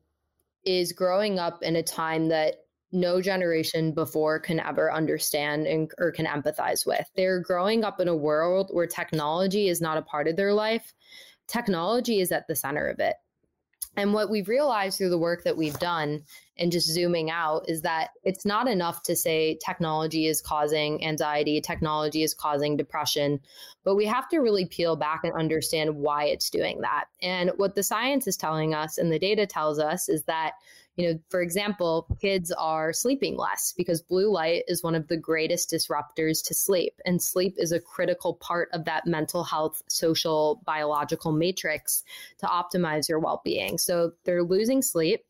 is 0.64 0.92
growing 0.92 1.38
up 1.38 1.62
in 1.62 1.76
a 1.76 1.82
time 1.82 2.28
that 2.28 2.64
no 2.92 3.20
generation 3.20 3.92
before 3.92 4.38
can 4.38 4.60
ever 4.60 4.92
understand 4.92 5.66
and, 5.66 5.90
or 5.98 6.12
can 6.12 6.26
empathize 6.26 6.86
with. 6.86 7.04
They're 7.16 7.40
growing 7.40 7.84
up 7.84 8.00
in 8.00 8.08
a 8.08 8.16
world 8.16 8.70
where 8.72 8.86
technology 8.86 9.68
is 9.68 9.80
not 9.80 9.98
a 9.98 10.02
part 10.02 10.28
of 10.28 10.36
their 10.36 10.54
life. 10.54 10.94
Technology 11.48 12.20
is 12.20 12.32
at 12.32 12.46
the 12.46 12.54
center 12.54 12.88
of 12.88 13.00
it. 13.00 13.16
And 13.96 14.12
what 14.12 14.30
we've 14.30 14.48
realized 14.48 14.98
through 14.98 15.10
the 15.10 15.18
work 15.18 15.44
that 15.44 15.56
we've 15.56 15.78
done 15.78 16.24
and 16.58 16.72
just 16.72 16.88
zooming 16.88 17.30
out 17.30 17.68
is 17.68 17.82
that 17.82 18.10
it's 18.22 18.44
not 18.44 18.68
enough 18.68 19.02
to 19.04 19.16
say 19.16 19.58
technology 19.64 20.26
is 20.26 20.40
causing 20.40 21.04
anxiety, 21.04 21.60
technology 21.60 22.22
is 22.22 22.34
causing 22.34 22.76
depression, 22.76 23.40
but 23.84 23.96
we 23.96 24.06
have 24.06 24.28
to 24.28 24.38
really 24.38 24.66
peel 24.66 24.96
back 24.96 25.20
and 25.24 25.32
understand 25.34 25.96
why 25.96 26.24
it's 26.24 26.50
doing 26.50 26.80
that. 26.80 27.04
And 27.22 27.50
what 27.56 27.74
the 27.74 27.82
science 27.82 28.26
is 28.26 28.36
telling 28.36 28.74
us 28.74 28.98
and 28.98 29.12
the 29.12 29.18
data 29.18 29.46
tells 29.46 29.78
us 29.78 30.08
is 30.08 30.24
that 30.24 30.52
you 30.96 31.12
know, 31.12 31.18
for 31.28 31.42
example, 31.42 32.06
kids 32.20 32.52
are 32.52 32.92
sleeping 32.92 33.36
less 33.36 33.74
because 33.76 34.00
blue 34.00 34.30
light 34.30 34.62
is 34.68 34.82
one 34.82 34.94
of 34.94 35.08
the 35.08 35.16
greatest 35.16 35.70
disruptors 35.70 36.44
to 36.46 36.54
sleep. 36.54 36.94
And 37.04 37.20
sleep 37.20 37.54
is 37.58 37.72
a 37.72 37.80
critical 37.80 38.34
part 38.34 38.68
of 38.72 38.84
that 38.84 39.06
mental 39.06 39.42
health, 39.42 39.82
social, 39.88 40.62
biological 40.64 41.32
matrix 41.32 42.04
to 42.38 42.46
optimize 42.46 43.08
your 43.08 43.18
well 43.18 43.40
being. 43.44 43.76
So 43.78 44.12
they're 44.24 44.44
losing 44.44 44.82
sleep 44.82 45.24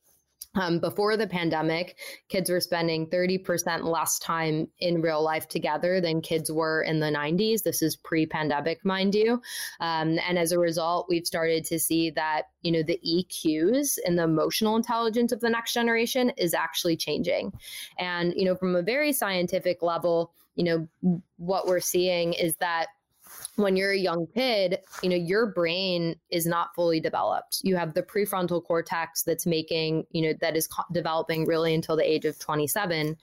um, 0.54 0.78
before 0.78 1.16
the 1.16 1.26
pandemic, 1.26 1.98
kids 2.28 2.50
were 2.50 2.60
spending 2.60 3.06
30% 3.08 3.84
less 3.84 4.18
time 4.18 4.68
in 4.78 5.00
real 5.00 5.22
life 5.22 5.48
together 5.48 6.00
than 6.00 6.20
kids 6.20 6.50
were 6.50 6.82
in 6.82 7.00
the 7.00 7.06
90s. 7.06 7.62
This 7.62 7.82
is 7.82 7.96
pre 7.96 8.26
pandemic, 8.26 8.84
mind 8.84 9.14
you. 9.14 9.40
Um, 9.80 10.18
and 10.26 10.38
as 10.38 10.52
a 10.52 10.58
result, 10.58 11.06
we've 11.08 11.26
started 11.26 11.64
to 11.66 11.78
see 11.78 12.10
that, 12.10 12.44
you 12.62 12.72
know, 12.72 12.82
the 12.82 13.00
EQs 13.06 13.98
and 14.06 14.18
the 14.18 14.24
emotional 14.24 14.76
intelligence 14.76 15.32
of 15.32 15.40
the 15.40 15.50
next 15.50 15.72
generation 15.72 16.30
is 16.36 16.54
actually 16.54 16.96
changing. 16.96 17.52
And, 17.98 18.32
you 18.36 18.44
know, 18.44 18.54
from 18.54 18.76
a 18.76 18.82
very 18.82 19.12
scientific 19.12 19.82
level, 19.82 20.32
you 20.54 20.64
know, 20.64 21.20
what 21.36 21.66
we're 21.66 21.80
seeing 21.80 22.32
is 22.32 22.56
that 22.56 22.88
when 23.56 23.76
you're 23.76 23.92
a 23.92 23.98
young 23.98 24.26
kid, 24.34 24.78
you 25.02 25.08
know, 25.08 25.16
your 25.16 25.46
brain 25.46 26.16
is 26.30 26.46
not 26.46 26.74
fully 26.74 27.00
developed. 27.00 27.60
You 27.62 27.76
have 27.76 27.94
the 27.94 28.02
prefrontal 28.02 28.64
cortex 28.64 29.22
that's 29.22 29.46
making, 29.46 30.06
you 30.10 30.22
know, 30.22 30.34
that 30.40 30.56
is 30.56 30.66
co- 30.66 30.84
developing 30.92 31.46
really 31.46 31.74
until 31.74 31.96
the 31.96 32.08
age 32.08 32.24
of 32.24 32.38
27. 32.38 33.16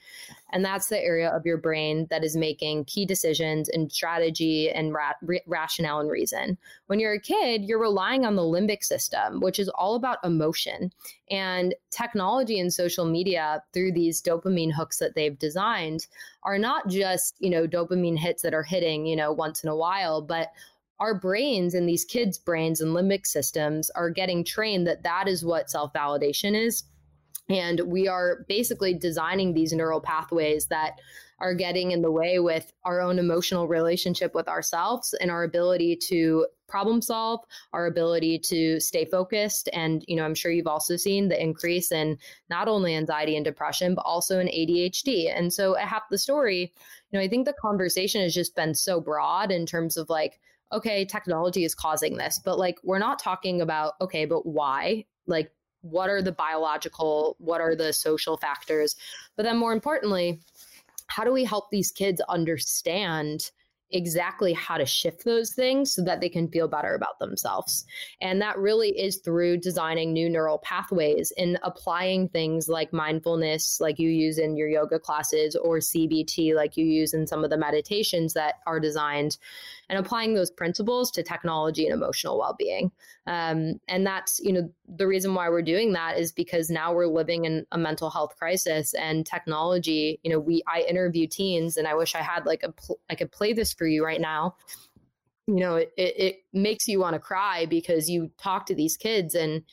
And 0.52 0.66
that's 0.66 0.88
the 0.88 1.00
area 1.00 1.30
of 1.30 1.46
your 1.46 1.58
brain 1.58 2.08
that 2.10 2.24
is 2.24 2.36
making 2.36 2.86
key 2.86 3.06
decisions 3.06 3.70
and 3.70 3.92
strategy 3.92 4.70
and 4.70 4.94
ra- 4.94 5.14
rationale 5.46 6.00
and 6.00 6.10
reason. 6.10 6.58
When 6.88 7.00
you're 7.00 7.14
a 7.14 7.22
kid, 7.22 7.64
you're 7.64 7.80
relying 7.80 8.26
on 8.26 8.36
the 8.36 8.42
limbic 8.42 8.84
system, 8.84 9.40
which 9.40 9.60
is 9.60 9.70
all 9.70 9.96
about 9.96 10.24
emotion. 10.24 10.92
And 11.30 11.74
technology 11.90 12.60
and 12.60 12.74
social 12.74 13.06
media, 13.06 13.64
through 13.74 13.94
these 13.94 14.22
dopamine 14.22 14.74
hooks 14.74 15.00
that 15.00 15.16
they've 15.16 15.38
designed, 15.40 16.08
are 16.44 16.58
not 16.58 16.88
just, 16.90 17.36
you 17.40 17.50
know, 17.50 17.68
dopamine 17.68 18.18
hits 18.18 18.42
that 18.44 18.54
are 18.54 18.64
hitting, 18.64 19.06
you 19.06 19.16
know, 19.16 19.32
once 19.32 19.64
in 19.64 19.70
a 19.70 19.76
while, 19.76 20.22
but 20.22 20.50
our 21.00 21.16
brains 21.16 21.74
and 21.74 21.90
these 21.90 22.06
kids' 22.06 22.38
brains 22.38 22.80
and 22.80 22.96
limbic 22.96 23.26
systems 23.26 23.90
are 23.92 24.12
getting 24.12 24.44
trained 24.44 24.86
that 24.86 25.02
that 25.02 25.28
is 25.28 25.44
what 25.44 25.70
self 25.70 25.92
validation 25.94 26.56
is 26.56 26.84
and 27.52 27.82
we 27.82 28.08
are 28.08 28.46
basically 28.48 28.94
designing 28.94 29.54
these 29.54 29.74
neural 29.74 30.02
pathways 30.02 30.68
that 30.68 31.00
are 31.40 31.54
getting 31.56 31.92
in 31.92 32.02
the 32.02 32.12
way 32.12 32.40
with 32.40 32.72
our 32.86 33.02
own 33.02 33.18
emotional 33.20 33.68
relationship 33.68 34.34
with 34.36 34.48
ourselves 34.48 35.14
and 35.20 35.32
our 35.32 35.44
ability 35.44 35.96
to 35.96 36.46
problem 36.68 37.02
solve, 37.02 37.42
our 37.74 37.88
ability 37.88 38.40
to 38.40 38.80
stay 38.80 39.04
focused. 39.06 39.68
And, 39.74 40.06
you 40.08 40.16
know, 40.16 40.24
I'm 40.24 40.36
sure 40.36 40.52
you've 40.52 40.68
also 40.68 40.96
seen 40.96 41.28
the 41.28 41.42
increase 41.42 41.92
in 41.92 42.18
not 42.50 42.68
only 42.68 42.96
anxiety 42.96 43.36
and 43.36 43.44
depression, 43.44 43.96
but 43.96 44.06
also 44.06 44.40
in 44.40 44.48
ADHD. 44.48 45.36
And 45.36 45.52
so 45.52 45.76
at 45.76 45.88
half 45.88 46.04
the 46.10 46.18
story, 46.18 46.72
you 47.12 47.20
know, 47.20 47.24
I 47.24 47.28
think 47.28 47.46
the 47.46 47.54
conversation 47.54 48.22
has 48.22 48.34
just 48.34 48.56
been 48.56 48.74
so 48.74 49.02
broad 49.02 49.52
in 49.52 49.66
terms 49.66 49.98
of 49.98 50.10
like, 50.10 50.40
okay, 50.72 51.04
technology 51.04 51.66
is 51.66 51.76
causing 51.76 52.18
this, 52.18 52.40
but 52.40 52.58
like, 52.58 52.78
we're 52.84 53.00
not 53.00 53.20
talking 53.20 53.60
about, 53.62 53.94
okay, 54.00 54.24
but 54.26 54.46
why? 54.46 55.06
Like, 55.28 55.52
what 55.82 56.10
are 56.10 56.22
the 56.22 56.32
biological, 56.32 57.36
what 57.40 57.62
are 57.62 57.76
the 57.76 57.94
social 57.94 58.38
factors? 58.38 58.96
But 59.36 59.44
then 59.44 59.58
more 59.58 59.74
importantly, 59.74 60.40
how 61.08 61.24
do 61.24 61.32
we 61.32 61.44
help 61.44 61.70
these 61.70 61.92
kids 61.92 62.22
understand 62.30 63.52
exactly 63.92 64.54
how 64.54 64.78
to 64.78 64.86
shift 64.86 65.26
those 65.26 65.54
things 65.54 65.94
so 65.94 66.04
that 66.04 66.22
they 66.22 66.30
can 66.30 66.48
feel 66.48 66.68
better 66.68 66.96
about 66.96 67.20
themselves. 67.20 67.86
And 68.22 68.42
that 68.42 68.58
really 68.58 68.90
is 68.90 69.18
through 69.18 69.58
designing 69.58 70.14
new 70.14 70.30
neural 70.30 70.60
pathways 70.60 71.32
and 71.38 71.60
applying 71.64 72.30
things 72.30 72.68
like 72.68 72.94
mindfulness, 72.94 73.80
like 73.80 74.00
you 74.00 74.10
use 74.10 74.38
in 74.38 74.56
your 74.56 74.70
yoga 74.70 75.00
classes, 75.00 75.56
or 75.56 75.80
CBT, 75.80 76.56
like 76.56 76.78
you 76.78 76.86
use 76.86 77.14
in 77.14 77.28
some 77.28 77.44
of 77.44 77.50
the 77.50 77.58
meditations 77.58 78.34
that 78.34 78.56
are 78.66 78.80
designed, 78.80 79.38
and 79.90 80.00
applying 80.00 80.34
those 80.34 80.52
principles 80.52 81.12
to 81.12 81.24
technology 81.24 81.86
and 81.86 81.94
emotional 81.94 82.40
well 82.40 82.56
being. 82.58 82.92
Um, 83.28 83.76
and 83.88 84.06
that's, 84.06 84.40
you 84.40 84.52
know, 84.52 84.72
the 84.88 85.08
reason 85.08 85.36
why 85.36 85.50
we're 85.50 85.62
doing 85.62 85.94
that 85.94 86.18
is 86.18 86.32
because 86.32 86.70
now 86.70 86.94
we're 86.94 87.08
living 87.08 87.46
in 87.46 87.66
a 87.72 87.78
mental 87.78 88.10
health 88.10 88.36
crisis 88.38 88.94
and 88.96 89.26
technology, 89.26 90.20
you 90.24 90.32
know, 90.32 90.40
we, 90.40 90.64
I 90.68 90.82
interview 90.82 91.28
teens 91.28 91.78
and 91.78 91.88
I 91.88 91.94
wish 91.94 92.16
I 92.16 92.22
had 92.22 92.46
like 92.46 92.64
a, 92.64 92.72
pl- 92.72 93.00
I 93.10 93.16
could 93.16 93.32
play 93.32 93.54
this 93.54 93.74
for 93.74 93.86
you 93.86 94.04
right 94.04 94.22
now. 94.22 94.56
You 95.48 95.56
know, 95.56 95.76
it, 95.76 95.94
it, 95.98 96.16
it 96.18 96.36
makes 96.54 96.88
you 96.88 97.00
want 97.00 97.14
to 97.14 97.20
cry 97.20 97.66
because 97.66 98.10
you 98.10 98.32
talk 98.42 98.66
to 98.68 98.76
these 98.76 98.98
kids 98.98 99.36
and, 99.36 99.64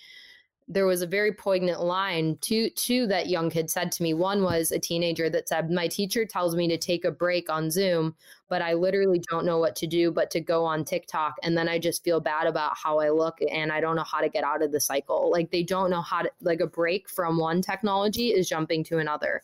there 0.68 0.86
was 0.86 1.00
a 1.02 1.06
very 1.06 1.32
poignant 1.32 1.80
line 1.80 2.36
two 2.40 2.70
two 2.70 3.06
that 3.06 3.28
young 3.28 3.48
kid 3.48 3.70
said 3.70 3.90
to 3.92 4.02
me. 4.02 4.14
One 4.14 4.42
was 4.42 4.70
a 4.70 4.78
teenager 4.78 5.30
that 5.30 5.48
said 5.48 5.70
my 5.70 5.88
teacher 5.88 6.26
tells 6.26 6.54
me 6.54 6.68
to 6.68 6.76
take 6.76 7.04
a 7.04 7.10
break 7.10 7.50
on 7.50 7.70
zoom 7.70 8.14
but 8.48 8.62
i 8.62 8.72
literally 8.72 9.20
don't 9.30 9.44
know 9.44 9.58
what 9.58 9.76
to 9.76 9.86
do 9.86 10.10
but 10.10 10.30
to 10.30 10.40
go 10.40 10.64
on 10.64 10.84
tiktok 10.84 11.34
and 11.42 11.56
then 11.56 11.68
i 11.68 11.78
just 11.78 12.02
feel 12.02 12.18
bad 12.18 12.46
about 12.46 12.72
how 12.76 12.98
i 12.98 13.10
look 13.10 13.38
and 13.50 13.70
i 13.70 13.78
don't 13.80 13.96
know 13.96 14.04
how 14.04 14.20
to 14.20 14.28
get 14.28 14.44
out 14.44 14.62
of 14.62 14.72
the 14.72 14.80
cycle. 14.80 15.30
Like 15.30 15.50
they 15.50 15.62
don't 15.62 15.90
know 15.90 16.02
how 16.02 16.22
to 16.22 16.30
like 16.40 16.60
a 16.60 16.66
break 16.66 17.08
from 17.08 17.38
one 17.38 17.62
technology 17.62 18.28
is 18.28 18.48
jumping 18.48 18.84
to 18.84 18.98
another. 18.98 19.42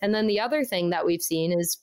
And 0.00 0.14
then 0.14 0.26
the 0.26 0.40
other 0.40 0.64
thing 0.64 0.90
that 0.90 1.04
we've 1.04 1.22
seen 1.22 1.58
is 1.58 1.78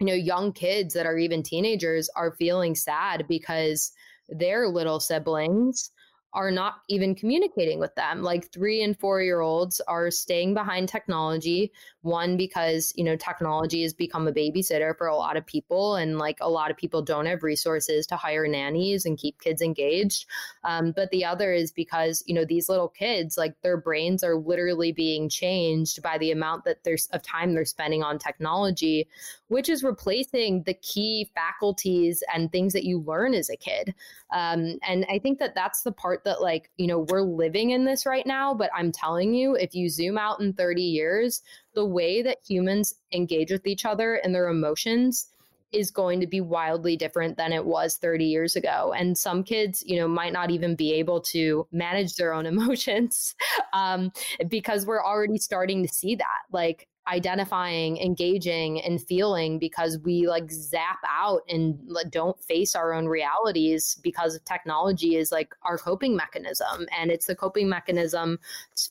you 0.00 0.06
know 0.06 0.14
young 0.14 0.52
kids 0.52 0.94
that 0.94 1.06
are 1.06 1.18
even 1.18 1.42
teenagers 1.42 2.10
are 2.16 2.32
feeling 2.32 2.74
sad 2.74 3.26
because 3.28 3.92
their 4.28 4.68
little 4.68 5.00
siblings 5.00 5.90
are 6.34 6.50
not 6.50 6.82
even 6.88 7.14
communicating 7.14 7.78
with 7.78 7.94
them. 7.94 8.22
Like 8.22 8.52
three 8.52 8.82
and 8.82 8.98
four 8.98 9.22
year 9.22 9.40
olds 9.40 9.80
are 9.86 10.10
staying 10.10 10.52
behind 10.52 10.88
technology. 10.88 11.72
One, 12.02 12.36
because, 12.36 12.92
you 12.96 13.04
know, 13.04 13.16
technology 13.16 13.82
has 13.82 13.94
become 13.94 14.28
a 14.28 14.32
babysitter 14.32 14.94
for 14.98 15.06
a 15.06 15.16
lot 15.16 15.38
of 15.38 15.46
people, 15.46 15.96
and 15.96 16.18
like 16.18 16.36
a 16.42 16.50
lot 16.50 16.70
of 16.70 16.76
people 16.76 17.00
don't 17.00 17.24
have 17.24 17.42
resources 17.42 18.06
to 18.08 18.16
hire 18.16 18.46
nannies 18.46 19.06
and 19.06 19.16
keep 19.16 19.40
kids 19.40 19.62
engaged. 19.62 20.26
Um, 20.64 20.92
but 20.92 21.10
the 21.10 21.24
other 21.24 21.54
is 21.54 21.72
because, 21.72 22.22
you 22.26 22.34
know, 22.34 22.44
these 22.44 22.68
little 22.68 22.88
kids, 22.88 23.38
like 23.38 23.54
their 23.62 23.78
brains 23.78 24.22
are 24.22 24.36
literally 24.36 24.92
being 24.92 25.30
changed 25.30 26.02
by 26.02 26.18
the 26.18 26.30
amount 26.30 26.64
that 26.64 26.84
there's 26.84 27.06
of 27.06 27.22
time 27.22 27.54
they're 27.54 27.64
spending 27.64 28.02
on 28.02 28.18
technology, 28.18 29.08
which 29.48 29.68
is 29.68 29.82
replacing 29.84 30.62
the 30.64 30.74
key 30.74 31.30
faculties 31.34 32.22
and 32.34 32.50
things 32.50 32.72
that 32.72 32.84
you 32.84 33.00
learn 33.00 33.34
as 33.34 33.48
a 33.48 33.56
kid. 33.56 33.94
Um, 34.32 34.78
and 34.86 35.06
I 35.08 35.18
think 35.20 35.38
that 35.38 35.54
that's 35.54 35.82
the 35.82 35.92
part 35.92 36.23
that 36.24 36.40
like 36.40 36.70
you 36.76 36.86
know 36.86 37.06
we're 37.08 37.22
living 37.22 37.70
in 37.70 37.84
this 37.84 38.06
right 38.06 38.26
now 38.26 38.54
but 38.54 38.70
i'm 38.74 38.90
telling 38.90 39.34
you 39.34 39.54
if 39.54 39.74
you 39.74 39.88
zoom 39.88 40.18
out 40.18 40.40
in 40.40 40.52
30 40.52 40.82
years 40.82 41.42
the 41.74 41.84
way 41.84 42.22
that 42.22 42.38
humans 42.46 42.94
engage 43.12 43.50
with 43.50 43.66
each 43.66 43.84
other 43.84 44.14
and 44.16 44.34
their 44.34 44.48
emotions 44.48 45.28
is 45.74 45.90
going 45.90 46.20
to 46.20 46.26
be 46.26 46.40
wildly 46.40 46.96
different 46.96 47.36
than 47.36 47.52
it 47.52 47.64
was 47.64 47.96
30 47.96 48.24
years 48.24 48.56
ago. 48.56 48.94
And 48.96 49.18
some 49.18 49.42
kids 49.42 49.82
you 49.84 49.96
know 49.96 50.08
might 50.08 50.32
not 50.32 50.50
even 50.50 50.76
be 50.76 50.92
able 50.94 51.20
to 51.22 51.66
manage 51.72 52.14
their 52.14 52.32
own 52.32 52.46
emotions 52.54 53.34
um, 53.72 54.12
because 54.48 54.86
we're 54.86 55.04
already 55.04 55.38
starting 55.38 55.82
to 55.82 55.92
see 55.92 56.14
that. 56.14 56.42
Like 56.50 56.88
identifying, 57.06 57.98
engaging, 57.98 58.80
and 58.80 59.02
feeling 59.02 59.58
because 59.58 59.98
we 59.98 60.26
like 60.26 60.50
zap 60.50 60.98
out 61.08 61.42
and 61.48 61.78
don't 62.10 62.42
face 62.42 62.74
our 62.74 62.92
own 62.94 63.06
realities 63.06 63.98
because 64.02 64.40
technology 64.44 65.16
is 65.16 65.30
like 65.30 65.54
our 65.62 65.76
coping 65.76 66.16
mechanism. 66.16 66.86
And 66.98 67.10
it's 67.10 67.26
the 67.26 67.36
coping 67.36 67.68
mechanism 67.68 68.38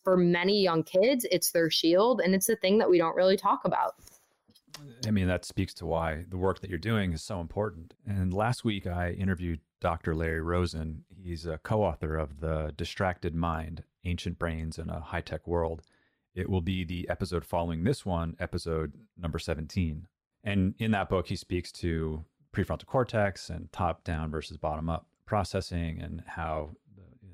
for 0.04 0.16
many 0.16 0.62
young 0.62 0.84
kids, 0.84 1.26
it's 1.32 1.52
their 1.52 1.70
shield, 1.70 2.22
and 2.22 2.36
it's 2.36 2.48
the 2.48 2.56
thing 2.56 2.78
that 2.78 2.90
we 2.90 2.98
don't 2.98 3.16
really 3.16 3.38
talk 3.38 3.66
about. 3.66 3.96
I 5.08 5.12
mean, 5.12 5.28
that 5.28 5.46
speaks 5.46 5.74
to 5.76 5.86
why 5.86 6.26
the 6.30 6.38
work 6.38 6.62
that 6.62 6.70
you're 6.70 6.80
doing 6.80 7.14
is 7.14 7.24
so 7.24 7.40
important. 7.40 7.94
And 8.08 8.34
last 8.34 8.64
week, 8.64 8.88
I 8.88 9.12
interviewed 9.12 9.60
Dr. 9.80 10.16
Larry 10.16 10.42
Rosen. 10.42 11.04
He's 11.22 11.46
a 11.46 11.58
co 11.58 11.84
author 11.84 12.16
of 12.16 12.40
The 12.40 12.74
Distracted 12.76 13.36
Mind 13.36 13.84
Ancient 14.06 14.40
Brains 14.40 14.78
in 14.78 14.90
a 14.90 15.00
High 15.00 15.22
Tech 15.22 15.48
World. 15.48 15.82
It 16.36 16.50
will 16.50 16.62
be 16.62 16.84
the 16.84 17.08
episode 17.10 17.46
following 17.46 17.84
this 17.84 18.06
one, 18.06 18.36
episode 18.40 18.94
number 19.18 19.40
17. 19.40 20.08
And 20.44 20.74
in 20.80 20.92
that 20.92 21.10
book, 21.10 21.28
he 21.28 21.36
speaks 21.36 21.72
to 21.74 22.26
prefrontal 22.54 22.86
cortex 22.86 23.50
and 23.50 23.72
top 23.72 24.04
down 24.04 24.32
versus 24.32 24.58
bottom 24.58 24.90
up 24.90 25.08
processing 25.26 26.00
and 26.02 26.24
how 26.28 26.72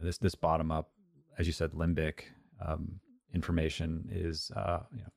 this 0.02 0.18
this 0.18 0.36
bottom 0.36 0.72
up, 0.72 0.92
as 1.38 1.48
you 1.48 1.54
said, 1.54 1.72
limbic 1.72 2.22
um, 2.66 3.00
information 3.34 4.08
is 4.12 4.52
uh, 4.56 4.80
you 4.94 5.02
know, 5.02 5.10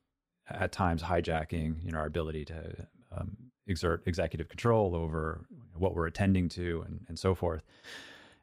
at 0.49 0.71
times 0.71 1.01
hijacking 1.01 1.83
you 1.83 1.91
know 1.91 1.99
our 1.99 2.05
ability 2.05 2.45
to 2.45 2.87
um, 3.15 3.37
exert 3.67 4.03
executive 4.05 4.49
control 4.49 4.95
over 4.95 5.45
what 5.75 5.95
we're 5.95 6.07
attending 6.07 6.49
to 6.49 6.83
and, 6.87 7.01
and 7.07 7.17
so 7.17 7.33
forth. 7.33 7.63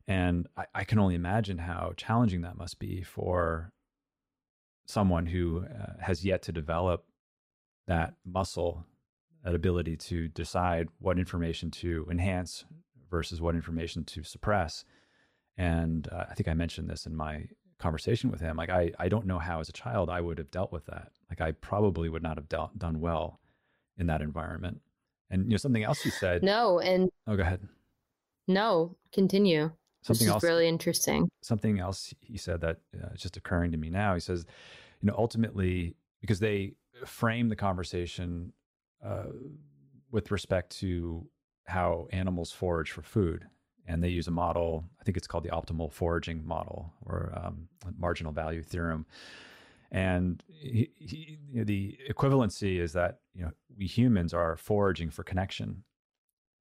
And 0.07 0.49
I, 0.57 0.65
I, 0.75 0.85
can 0.85 0.99
only 0.99 1.15
imagine 1.15 1.59
how 1.59 1.93
challenging 1.97 2.41
that 2.41 2.57
must 2.57 2.79
be 2.79 3.03
for 3.03 3.73
someone 4.91 5.27
who 5.27 5.65
uh, 5.65 5.93
has 6.01 6.25
yet 6.25 6.43
to 6.43 6.53
develop 6.53 7.05
that 7.87 8.15
muscle, 8.25 8.85
that 9.45 9.55
ability 9.55 9.97
to 9.97 10.29
decide 10.29 10.89
what 10.99 11.19
information 11.19 11.71
to 11.71 12.07
enhance 12.11 12.65
versus 13.11 13.41
what 13.41 13.55
information 13.55 14.05
to 14.05 14.23
suppress. 14.23 14.85
And 15.57 16.09
uh, 16.13 16.25
I 16.31 16.35
think 16.35 16.49
I 16.49 16.55
mentioned 16.55 16.89
this 16.89 17.07
in 17.07 17.15
my 17.15 17.47
conversation 17.79 18.31
with 18.31 18.41
him. 18.41 18.57
Like, 18.57 18.71
I, 18.71 18.93
I 18.99 19.09
don't 19.09 19.27
know 19.27 19.39
how 19.39 19.61
as 19.61 19.69
a 19.69 19.73
child 19.73 20.11
I 20.11 20.21
would 20.21 20.39
have 20.39 20.51
dealt 20.51 20.73
with 20.73 20.87
that. 20.87 21.11
Like, 21.29 21.41
I 21.41 21.53
probably 21.53 22.09
would 22.09 22.23
not 22.23 22.37
have 22.37 22.49
dealt, 22.49 22.79
done 22.79 23.01
well 23.01 23.41
in 23.99 24.07
that 24.07 24.23
environment. 24.23 24.81
And, 25.31 25.45
you 25.45 25.51
know, 25.51 25.57
something 25.57 25.85
else 25.85 26.05
you 26.05 26.11
said. 26.11 26.43
No. 26.43 26.79
And, 26.81 27.11
oh, 27.27 27.37
go 27.37 27.43
ahead. 27.43 27.67
No, 28.47 28.97
continue. 29.13 29.71
Something 30.03 30.27
this 30.27 30.35
else 30.35 30.43
really 30.43 30.67
interesting. 30.67 31.29
Something 31.43 31.79
else 31.79 32.15
he 32.21 32.39
said 32.39 32.61
that 32.63 32.79
uh, 32.95 33.09
is 33.15 33.21
just 33.21 33.37
occurring 33.37 33.73
to 33.73 33.77
me 33.77 33.91
now. 33.91 34.15
He 34.15 34.21
says, 34.21 34.47
you 35.01 35.07
know, 35.07 35.15
ultimately, 35.17 35.95
because 36.21 36.41
they 36.41 36.75
frame 37.05 37.49
the 37.49 37.57
conversation 37.57 38.53
uh, 39.05 39.25
with 40.11 40.31
respect 40.31 40.79
to 40.81 41.27
how 41.65 42.09
animals 42.13 42.53
forage 42.53 42.91
for 42.91 43.03
food. 43.03 43.47
And 43.87 44.03
they 44.03 44.09
use 44.09 44.29
a 44.29 44.33
model, 44.33 44.85
I 45.01 45.05
think 45.05 45.17
it's 45.17 45.27
called 45.27 45.45
the 45.45 45.51
optimal 45.51 45.93
foraging 45.93 46.47
model 46.47 46.93
or 47.05 47.33
um, 47.35 47.69
marginal 47.99 48.33
value 48.33 48.63
theorem. 48.63 49.07
And 49.91 50.43
he, 50.49 50.91
he, 50.95 51.39
you 51.51 51.59
know, 51.59 51.65
the 51.65 51.99
equivalency 52.09 52.79
is 52.79 52.93
that 52.93 53.19
you 53.35 53.43
know 53.43 53.51
we 53.77 53.87
humans 53.87 54.33
are 54.33 54.57
foraging 54.57 55.11
for 55.11 55.25
connection, 55.25 55.83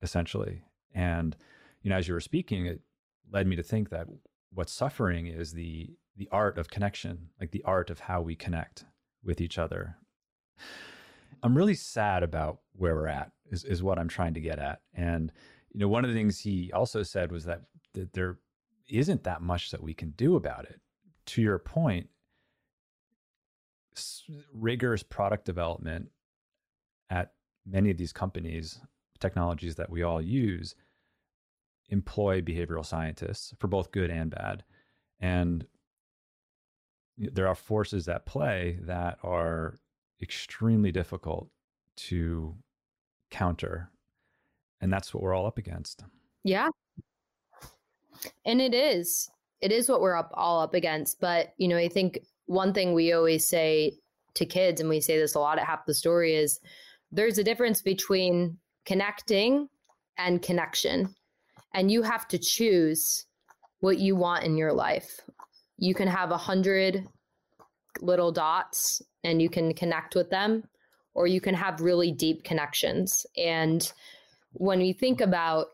essentially. 0.01 0.63
And 0.95 1.35
you 1.83 1.91
know, 1.91 1.97
as 1.97 2.07
you 2.07 2.15
were 2.15 2.21
speaking, 2.21 2.65
it 2.65 2.81
led 3.31 3.47
me 3.47 3.55
to 3.55 3.63
think 3.63 3.89
that 3.89 4.07
what's 4.51 4.73
suffering 4.73 5.27
is 5.27 5.53
the 5.53 5.89
the 6.17 6.29
art 6.31 6.57
of 6.57 6.69
connection, 6.69 7.29
like 7.39 7.51
the 7.51 7.63
art 7.63 7.89
of 7.89 8.01
how 8.01 8.21
we 8.21 8.35
connect 8.35 8.83
with 9.23 9.39
each 9.39 9.57
other. 9.57 9.95
I'm 11.41 11.57
really 11.57 11.75
sad 11.75 12.23
about 12.23 12.59
where 12.73 12.93
we're 12.93 13.07
at, 13.07 13.31
is, 13.49 13.63
is 13.63 13.81
what 13.81 13.97
I'm 13.97 14.09
trying 14.09 14.33
to 14.33 14.41
get 14.41 14.59
at. 14.59 14.81
And, 14.93 15.31
you 15.71 15.79
know, 15.79 15.87
one 15.87 16.03
of 16.03 16.11
the 16.11 16.15
things 16.15 16.39
he 16.39 16.71
also 16.73 17.03
said 17.03 17.31
was 17.31 17.45
that, 17.45 17.61
that 17.93 18.11
there 18.11 18.37
isn't 18.89 19.23
that 19.23 19.41
much 19.41 19.71
that 19.71 19.81
we 19.81 19.93
can 19.93 20.09
do 20.11 20.35
about 20.35 20.65
it. 20.65 20.81
To 21.27 21.41
your 21.41 21.57
point, 21.57 22.09
rigorous 24.53 25.03
product 25.03 25.45
development 25.45 26.09
at 27.09 27.31
many 27.65 27.91
of 27.91 27.97
these 27.97 28.11
companies, 28.11 28.79
technologies 29.19 29.75
that 29.75 29.89
we 29.89 30.03
all 30.03 30.21
use, 30.21 30.75
employ 31.89 32.41
behavioral 32.41 32.85
scientists 32.85 33.53
for 33.59 33.67
both 33.67 33.91
good 33.91 34.09
and 34.09 34.29
bad. 34.31 34.63
And 35.19 35.65
there 37.17 37.47
are 37.47 37.55
forces 37.55 38.07
at 38.07 38.25
play 38.25 38.79
that 38.83 39.17
are 39.23 39.75
extremely 40.21 40.91
difficult 40.91 41.49
to 41.95 42.55
counter. 43.29 43.91
And 44.81 44.91
that's 44.91 45.13
what 45.13 45.21
we're 45.21 45.33
all 45.33 45.45
up 45.45 45.57
against. 45.57 46.03
Yeah. 46.43 46.69
And 48.45 48.61
it 48.61 48.73
is. 48.73 49.29
It 49.61 49.71
is 49.71 49.89
what 49.89 50.01
we're 50.01 50.15
up 50.15 50.31
all 50.33 50.61
up 50.61 50.73
against. 50.73 51.19
But, 51.19 51.53
you 51.57 51.67
know, 51.67 51.77
I 51.77 51.89
think 51.89 52.19
one 52.45 52.73
thing 52.73 52.93
we 52.93 53.11
always 53.11 53.45
say 53.45 53.97
to 54.35 54.45
kids, 54.45 54.79
and 54.79 54.89
we 54.89 55.01
say 55.01 55.17
this 55.17 55.35
a 55.35 55.39
lot 55.39 55.59
at 55.59 55.65
Half 55.65 55.85
the 55.85 55.93
Story, 55.93 56.35
is 56.35 56.59
there's 57.11 57.37
a 57.37 57.43
difference 57.43 57.81
between 57.81 58.57
connecting 58.85 59.67
and 60.17 60.41
connection. 60.41 61.13
And 61.73 61.91
you 61.91 62.01
have 62.01 62.27
to 62.29 62.37
choose 62.37 63.25
what 63.79 63.99
you 63.99 64.15
want 64.15 64.43
in 64.43 64.57
your 64.57 64.73
life. 64.73 65.19
You 65.77 65.93
can 65.93 66.07
have 66.07 66.31
a 66.31 66.37
hundred 66.37 67.07
little 68.01 68.31
dots 68.31 69.01
and 69.23 69.41
you 69.41 69.49
can 69.49 69.73
connect 69.73 70.15
with 70.15 70.29
them 70.29 70.63
or 71.13 71.27
you 71.27 71.41
can 71.41 71.55
have 71.55 71.81
really 71.81 72.11
deep 72.11 72.43
connections. 72.43 73.25
And 73.37 73.91
when 74.53 74.79
we 74.79 74.93
think 74.93 75.21
about 75.21 75.67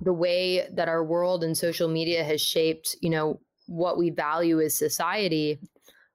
the 0.00 0.12
way 0.12 0.66
that 0.72 0.88
our 0.88 1.04
world 1.04 1.44
and 1.44 1.56
social 1.56 1.88
media 1.88 2.24
has 2.24 2.40
shaped 2.40 2.96
you 3.00 3.10
know 3.10 3.40
what 3.66 3.98
we 3.98 4.10
value 4.10 4.60
as 4.60 4.76
society 4.76 5.58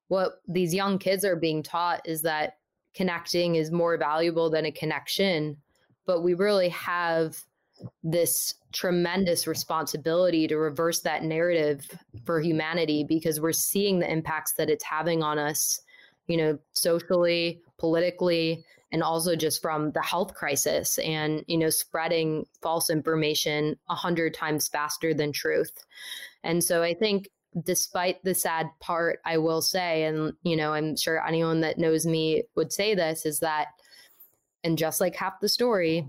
what 0.08 0.34
these 0.48 0.74
young 0.74 1.00
kids 1.00 1.26
are 1.26 1.36
being 1.36 1.64
taught 1.64 2.02
is 2.06 2.22
that 2.22 2.58
connecting 2.94 3.56
is 3.56 3.72
more 3.72 3.98
valuable 3.98 4.50
than 4.50 4.66
a 4.66 4.72
connection 4.72 5.58
but 6.06 6.22
we 6.22 6.34
really 6.34 6.70
have 6.70 7.38
this 8.04 8.56
tremendous 8.72 9.48
responsibility 9.48 10.48
to 10.48 10.58
reverse 10.58 11.02
that 11.02 11.24
narrative 11.24 11.88
for 12.26 12.42
humanity 12.42 13.06
because 13.08 13.40
we're 13.40 13.52
seeing 13.52 14.00
the 14.00 14.12
impacts 14.12 14.54
that 14.54 14.70
it's 14.70 14.84
having 14.84 15.24
on 15.24 15.40
us, 15.40 15.82
you 16.28 16.38
know, 16.38 16.58
socially, 16.74 17.62
politically, 17.78 18.64
and 18.92 19.04
also 19.04 19.36
just 19.36 19.62
from 19.62 19.92
the 19.92 20.02
health 20.02 20.34
crisis 20.34 20.98
and, 21.00 21.44
you 21.48 21.58
know, 21.58 21.70
spreading 21.70 22.46
false 22.62 22.90
information 22.90 23.76
a 23.90 23.96
hundred 23.96 24.34
times 24.34 24.68
faster 24.68 25.14
than 25.14 25.32
truth. 25.32 25.84
And 26.44 26.64
so 26.64 26.84
I 26.84 26.94
think 26.94 27.30
despite 27.64 28.24
the 28.24 28.36
sad 28.36 28.68
part, 28.80 29.20
I 29.26 29.38
will 29.38 29.62
say, 29.62 30.04
and, 30.04 30.34
you 30.44 30.56
know, 30.56 30.74
I'm 30.74 30.96
sure 30.98 31.26
anyone 31.26 31.62
that 31.62 31.78
knows 31.78 32.06
me 32.06 32.44
would 32.56 32.72
say 32.72 32.96
this 32.96 33.26
is 33.26 33.40
that, 33.40 33.68
and 34.64 34.78
just 34.78 35.00
like 35.00 35.16
half 35.16 35.40
the 35.40 35.50
story, 35.50 36.08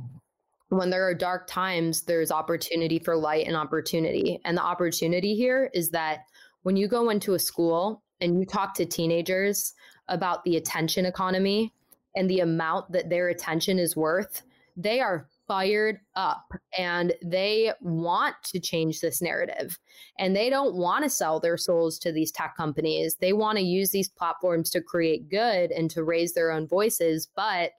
when 0.68 0.90
there 0.90 1.06
are 1.06 1.14
dark 1.14 1.46
times, 1.46 2.02
there's 2.02 2.30
opportunity 2.30 2.98
for 2.98 3.16
light 3.16 3.46
and 3.46 3.56
opportunity. 3.56 4.40
And 4.44 4.56
the 4.56 4.62
opportunity 4.62 5.36
here 5.36 5.70
is 5.72 5.90
that 5.90 6.20
when 6.62 6.76
you 6.76 6.88
go 6.88 7.10
into 7.10 7.34
a 7.34 7.38
school 7.38 8.02
and 8.20 8.40
you 8.40 8.46
talk 8.46 8.74
to 8.74 8.86
teenagers 8.86 9.74
about 10.08 10.44
the 10.44 10.56
attention 10.56 11.06
economy 11.06 11.72
and 12.16 12.28
the 12.28 12.40
amount 12.40 12.90
that 12.92 13.10
their 13.10 13.28
attention 13.28 13.78
is 13.78 13.96
worth, 13.96 14.42
they 14.76 15.00
are 15.00 15.28
fired 15.46 16.00
up 16.16 16.50
and 16.76 17.14
they 17.24 17.72
want 17.80 18.34
to 18.42 18.58
change 18.58 19.00
this 19.00 19.22
narrative 19.22 19.78
and 20.18 20.34
they 20.34 20.50
don't 20.50 20.74
want 20.74 21.04
to 21.04 21.10
sell 21.10 21.38
their 21.38 21.56
souls 21.56 21.98
to 22.00 22.10
these 22.10 22.32
tech 22.32 22.56
companies. 22.56 23.16
They 23.20 23.32
want 23.32 23.58
to 23.58 23.64
use 23.64 23.90
these 23.90 24.08
platforms 24.08 24.70
to 24.70 24.80
create 24.80 25.28
good 25.28 25.70
and 25.70 25.88
to 25.92 26.02
raise 26.02 26.34
their 26.34 26.50
own 26.50 26.66
voices, 26.66 27.28
but 27.36 27.70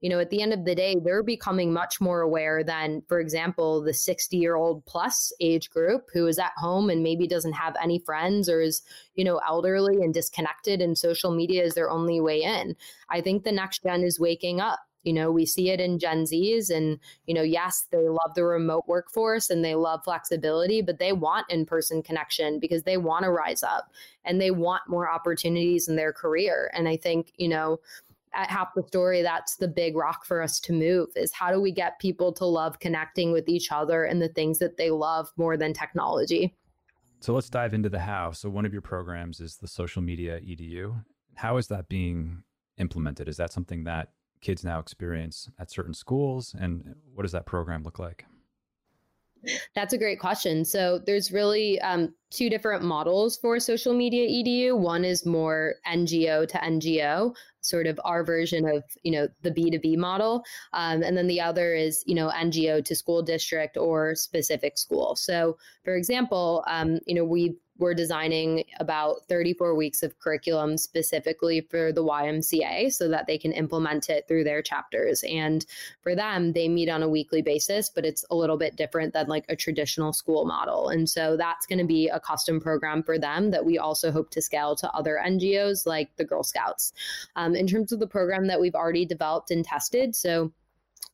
you 0.00 0.10
know, 0.10 0.20
at 0.20 0.30
the 0.30 0.42
end 0.42 0.52
of 0.52 0.64
the 0.64 0.74
day, 0.74 0.96
they're 1.02 1.22
becoming 1.22 1.72
much 1.72 2.00
more 2.00 2.20
aware 2.20 2.62
than, 2.62 3.02
for 3.08 3.18
example, 3.18 3.82
the 3.82 3.94
60 3.94 4.36
year 4.36 4.54
old 4.54 4.84
plus 4.84 5.32
age 5.40 5.70
group 5.70 6.08
who 6.12 6.26
is 6.26 6.38
at 6.38 6.52
home 6.56 6.90
and 6.90 7.02
maybe 7.02 7.26
doesn't 7.26 7.54
have 7.54 7.74
any 7.82 7.98
friends 7.98 8.48
or 8.48 8.60
is, 8.60 8.82
you 9.14 9.24
know, 9.24 9.40
elderly 9.46 9.96
and 10.02 10.12
disconnected, 10.12 10.82
and 10.82 10.98
social 10.98 11.34
media 11.34 11.62
is 11.64 11.74
their 11.74 11.90
only 11.90 12.20
way 12.20 12.42
in. 12.42 12.76
I 13.08 13.20
think 13.20 13.44
the 13.44 13.52
next 13.52 13.82
gen 13.82 14.02
is 14.02 14.20
waking 14.20 14.60
up. 14.60 14.80
You 15.02 15.12
know, 15.12 15.30
we 15.30 15.46
see 15.46 15.70
it 15.70 15.78
in 15.78 16.00
Gen 16.00 16.24
Zs, 16.24 16.68
and, 16.68 16.98
you 17.26 17.34
know, 17.34 17.42
yes, 17.42 17.86
they 17.92 18.08
love 18.08 18.34
the 18.34 18.42
remote 18.42 18.84
workforce 18.88 19.50
and 19.50 19.64
they 19.64 19.76
love 19.76 20.02
flexibility, 20.02 20.82
but 20.82 20.98
they 20.98 21.12
want 21.12 21.48
in 21.48 21.64
person 21.64 22.02
connection 22.02 22.58
because 22.58 22.82
they 22.82 22.96
want 22.96 23.22
to 23.22 23.30
rise 23.30 23.62
up 23.62 23.92
and 24.24 24.40
they 24.40 24.50
want 24.50 24.82
more 24.88 25.08
opportunities 25.08 25.86
in 25.86 25.94
their 25.94 26.12
career. 26.12 26.72
And 26.74 26.88
I 26.88 26.96
think, 26.96 27.32
you 27.36 27.46
know, 27.46 27.78
at 28.36 28.50
half 28.50 28.68
the 28.74 28.82
story 28.86 29.22
that's 29.22 29.56
the 29.56 29.68
big 29.68 29.96
rock 29.96 30.24
for 30.24 30.42
us 30.42 30.60
to 30.60 30.72
move 30.72 31.08
is 31.16 31.32
how 31.32 31.50
do 31.50 31.60
we 31.60 31.72
get 31.72 31.98
people 31.98 32.32
to 32.34 32.44
love 32.44 32.78
connecting 32.78 33.32
with 33.32 33.48
each 33.48 33.72
other 33.72 34.04
and 34.04 34.22
the 34.22 34.28
things 34.28 34.58
that 34.58 34.76
they 34.76 34.90
love 34.90 35.28
more 35.36 35.56
than 35.56 35.72
technology? 35.72 36.54
So 37.20 37.32
let's 37.32 37.48
dive 37.48 37.74
into 37.74 37.88
the 37.88 37.98
how. 37.98 38.32
So 38.32 38.48
one 38.50 38.66
of 38.66 38.72
your 38.72 38.82
programs 38.82 39.40
is 39.40 39.56
the 39.56 39.68
social 39.68 40.02
media 40.02 40.40
edu 40.40 41.02
how 41.36 41.58
is 41.58 41.68
that 41.68 41.88
being 41.88 42.42
implemented? 42.78 43.28
Is 43.28 43.36
that 43.36 43.52
something 43.52 43.84
that 43.84 44.08
kids 44.40 44.64
now 44.64 44.78
experience 44.78 45.48
at 45.58 45.70
certain 45.70 45.94
schools? 45.94 46.54
And 46.58 46.94
what 47.14 47.22
does 47.22 47.32
that 47.32 47.46
program 47.46 47.82
look 47.82 47.98
like 47.98 48.24
that's 49.74 49.92
a 49.92 49.98
great 49.98 50.18
question. 50.18 50.64
So 50.64 51.00
there's 51.04 51.32
really 51.32 51.80
um, 51.80 52.14
two 52.30 52.50
different 52.50 52.82
models 52.82 53.36
for 53.36 53.60
social 53.60 53.94
media 53.94 54.28
edu. 54.28 54.76
One 54.78 55.04
is 55.04 55.24
more 55.24 55.74
NGO 55.86 56.48
to 56.48 56.58
NGO, 56.58 57.34
sort 57.60 57.86
of 57.86 58.00
our 58.04 58.24
version 58.24 58.68
of 58.68 58.82
you 59.02 59.12
know 59.12 59.28
the 59.42 59.50
B2B 59.50 59.96
model, 59.96 60.42
um, 60.72 61.02
and 61.02 61.16
then 61.16 61.26
the 61.26 61.40
other 61.40 61.74
is 61.74 62.02
you 62.06 62.14
know 62.14 62.30
NGO 62.30 62.84
to 62.84 62.94
school 62.94 63.22
district 63.22 63.76
or 63.76 64.14
specific 64.14 64.78
school. 64.78 65.16
So 65.16 65.56
for 65.84 65.94
example, 65.94 66.64
um, 66.66 66.98
you 67.06 67.14
know 67.14 67.24
we've 67.24 67.56
we're 67.78 67.94
designing 67.94 68.64
about 68.80 69.26
34 69.28 69.74
weeks 69.74 70.02
of 70.02 70.18
curriculum 70.18 70.76
specifically 70.76 71.60
for 71.60 71.92
the 71.92 72.04
YMCA 72.04 72.92
so 72.92 73.08
that 73.08 73.26
they 73.26 73.38
can 73.38 73.52
implement 73.52 74.08
it 74.08 74.26
through 74.26 74.44
their 74.44 74.62
chapters. 74.62 75.22
And 75.28 75.64
for 76.02 76.14
them, 76.14 76.52
they 76.52 76.68
meet 76.68 76.88
on 76.88 77.02
a 77.02 77.08
weekly 77.08 77.42
basis, 77.42 77.88
but 77.88 78.04
it's 78.04 78.24
a 78.30 78.36
little 78.36 78.56
bit 78.56 78.76
different 78.76 79.12
than 79.12 79.26
like 79.26 79.44
a 79.48 79.56
traditional 79.56 80.12
school 80.12 80.46
model. 80.46 80.88
And 80.88 81.08
so 81.08 81.36
that's 81.36 81.66
going 81.66 81.78
to 81.78 81.84
be 81.84 82.08
a 82.08 82.20
custom 82.20 82.60
program 82.60 83.02
for 83.02 83.18
them 83.18 83.50
that 83.50 83.64
we 83.64 83.78
also 83.78 84.10
hope 84.10 84.30
to 84.30 84.42
scale 84.42 84.76
to 84.76 84.90
other 84.92 85.20
NGOs 85.24 85.86
like 85.86 86.16
the 86.16 86.24
Girl 86.24 86.42
Scouts. 86.42 86.92
Um, 87.36 87.54
in 87.54 87.66
terms 87.66 87.92
of 87.92 88.00
the 88.00 88.06
program 88.06 88.46
that 88.46 88.60
we've 88.60 88.74
already 88.74 89.04
developed 89.04 89.50
and 89.50 89.64
tested, 89.64 90.14
so 90.14 90.52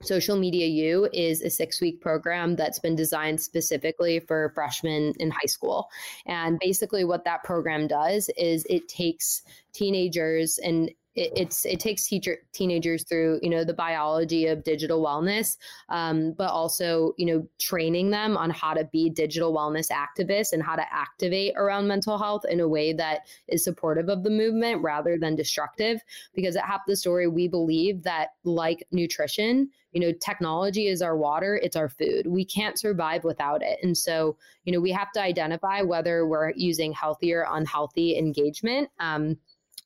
Social 0.02 0.36
Media 0.36 0.66
U 0.66 1.08
is 1.12 1.42
a 1.42 1.50
six 1.50 1.80
week 1.80 2.00
program 2.00 2.56
that's 2.56 2.78
been 2.78 2.96
designed 2.96 3.40
specifically 3.40 4.20
for 4.20 4.50
freshmen 4.54 5.12
in 5.18 5.30
high 5.30 5.46
school. 5.46 5.88
And 6.26 6.58
basically, 6.58 7.04
what 7.04 7.24
that 7.24 7.44
program 7.44 7.86
does 7.86 8.28
is 8.36 8.66
it 8.68 8.88
takes 8.88 9.42
teenagers 9.72 10.58
and 10.58 10.90
it, 11.14 11.32
it's 11.36 11.64
it 11.64 11.80
takes 11.80 12.06
teacher 12.06 12.38
teenagers 12.52 13.04
through 13.04 13.38
you 13.42 13.50
know 13.50 13.64
the 13.64 13.74
biology 13.74 14.46
of 14.46 14.64
digital 14.64 15.04
wellness, 15.04 15.56
um, 15.88 16.32
but 16.32 16.50
also 16.50 17.14
you 17.18 17.26
know 17.26 17.46
training 17.58 18.10
them 18.10 18.36
on 18.36 18.50
how 18.50 18.74
to 18.74 18.84
be 18.92 19.10
digital 19.10 19.52
wellness 19.54 19.88
activists 19.90 20.52
and 20.52 20.62
how 20.62 20.76
to 20.76 20.84
activate 20.92 21.54
around 21.56 21.86
mental 21.86 22.18
health 22.18 22.44
in 22.48 22.60
a 22.60 22.68
way 22.68 22.92
that 22.92 23.20
is 23.48 23.64
supportive 23.64 24.08
of 24.08 24.22
the 24.22 24.30
movement 24.30 24.82
rather 24.82 25.18
than 25.18 25.36
destructive. 25.36 26.00
Because 26.34 26.56
at 26.56 26.64
Half 26.64 26.82
the 26.86 26.96
Story, 26.96 27.28
we 27.28 27.48
believe 27.48 28.02
that 28.02 28.30
like 28.44 28.86
nutrition, 28.90 29.68
you 29.92 30.00
know, 30.00 30.12
technology 30.12 30.86
is 30.86 31.02
our 31.02 31.16
water, 31.16 31.60
it's 31.62 31.76
our 31.76 31.88
food. 31.88 32.26
We 32.26 32.44
can't 32.44 32.78
survive 32.78 33.24
without 33.24 33.62
it. 33.62 33.78
And 33.82 33.96
so, 33.96 34.36
you 34.64 34.72
know, 34.72 34.80
we 34.80 34.90
have 34.92 35.12
to 35.12 35.20
identify 35.20 35.82
whether 35.82 36.26
we're 36.26 36.52
using 36.56 36.92
healthy 36.92 37.32
or 37.34 37.46
unhealthy 37.50 38.16
engagement. 38.16 38.88
Um, 38.98 39.36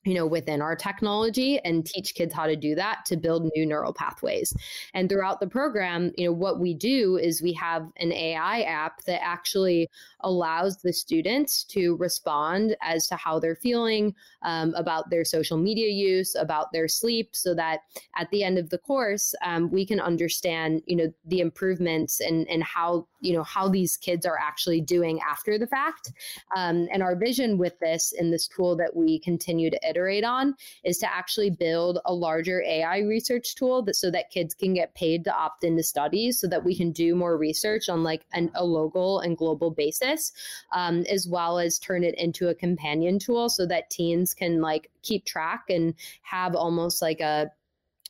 you 0.05 0.13
know 0.13 0.25
within 0.25 0.61
our 0.61 0.75
technology 0.75 1.59
and 1.59 1.85
teach 1.85 2.15
kids 2.15 2.33
how 2.33 2.45
to 2.45 2.55
do 2.55 2.75
that 2.75 3.05
to 3.05 3.17
build 3.17 3.49
new 3.55 3.65
neural 3.65 3.93
pathways. 3.93 4.53
And 4.93 5.09
throughout 5.09 5.39
the 5.39 5.47
program 5.47 6.11
you 6.17 6.25
know 6.25 6.33
what 6.33 6.59
we 6.59 6.73
do 6.73 7.17
is 7.17 7.41
we 7.41 7.53
have 7.53 7.87
an 7.97 8.11
ai 8.11 8.61
app 8.61 9.03
that 9.05 9.23
actually 9.23 9.89
allows 10.21 10.77
the 10.77 10.93
students 10.93 11.63
to 11.65 11.95
respond 11.97 12.75
as 12.81 13.07
to 13.07 13.15
how 13.15 13.39
they're 13.39 13.55
feeling 13.55 14.13
um, 14.43 14.73
about 14.75 15.09
their 15.09 15.25
social 15.25 15.57
media 15.57 15.89
use 15.89 16.35
about 16.35 16.71
their 16.71 16.87
sleep 16.87 17.29
so 17.33 17.53
that 17.53 17.81
at 18.15 18.29
the 18.31 18.43
end 18.43 18.57
of 18.57 18.69
the 18.69 18.77
course 18.77 19.33
um, 19.43 19.69
we 19.71 19.85
can 19.85 19.99
understand 19.99 20.81
you 20.85 20.95
know 20.95 21.11
the 21.25 21.39
improvements 21.39 22.19
and 22.19 22.47
and 22.49 22.63
how 22.63 23.07
you 23.19 23.33
know 23.33 23.43
how 23.43 23.67
these 23.67 23.97
kids 23.97 24.25
are 24.25 24.37
actually 24.39 24.81
doing 24.81 25.19
after 25.29 25.57
the 25.57 25.67
fact. 25.67 26.11
Um, 26.55 26.87
and 26.91 27.01
our 27.01 27.15
vision 27.15 27.57
with 27.57 27.77
this 27.79 28.13
in 28.17 28.31
this 28.31 28.47
tool 28.47 28.75
that 28.77 28.95
we 28.95 29.19
continue 29.19 29.69
to 29.69 29.89
iterate 29.89 30.23
on 30.23 30.55
is 30.83 30.97
to 30.99 31.13
actually 31.13 31.49
build 31.49 31.99
a 32.05 32.13
larger 32.13 32.63
ai 32.63 32.99
research 32.99 33.55
tool 33.55 33.81
that 33.83 33.95
so 33.95 34.11
that 34.11 34.29
kids 34.29 34.53
can 34.53 34.73
get 34.73 34.93
paid 34.95 35.23
to 35.23 35.33
opt 35.33 35.63
into 35.63 35.83
studies 35.83 36.39
so 36.39 36.47
that 36.47 36.63
we 36.63 36.75
can 36.75 36.91
do 36.91 37.15
more 37.15 37.37
research 37.37 37.89
on 37.89 38.03
like 38.03 38.25
an, 38.33 38.51
a 38.55 38.63
local 38.63 39.19
and 39.19 39.37
global 39.37 39.71
basis 39.71 40.31
um, 40.71 41.03
as 41.09 41.27
well 41.27 41.59
as 41.59 41.79
turn 41.79 42.03
it 42.03 42.15
into 42.17 42.49
a 42.49 42.55
companion 42.55 43.19
tool 43.19 43.49
so 43.49 43.65
that 43.65 43.89
teens 43.89 44.33
can 44.33 44.61
like 44.61 44.89
keep 45.03 45.25
track 45.25 45.65
and 45.69 45.93
have 46.21 46.55
almost 46.55 47.01
like 47.01 47.19
a 47.19 47.51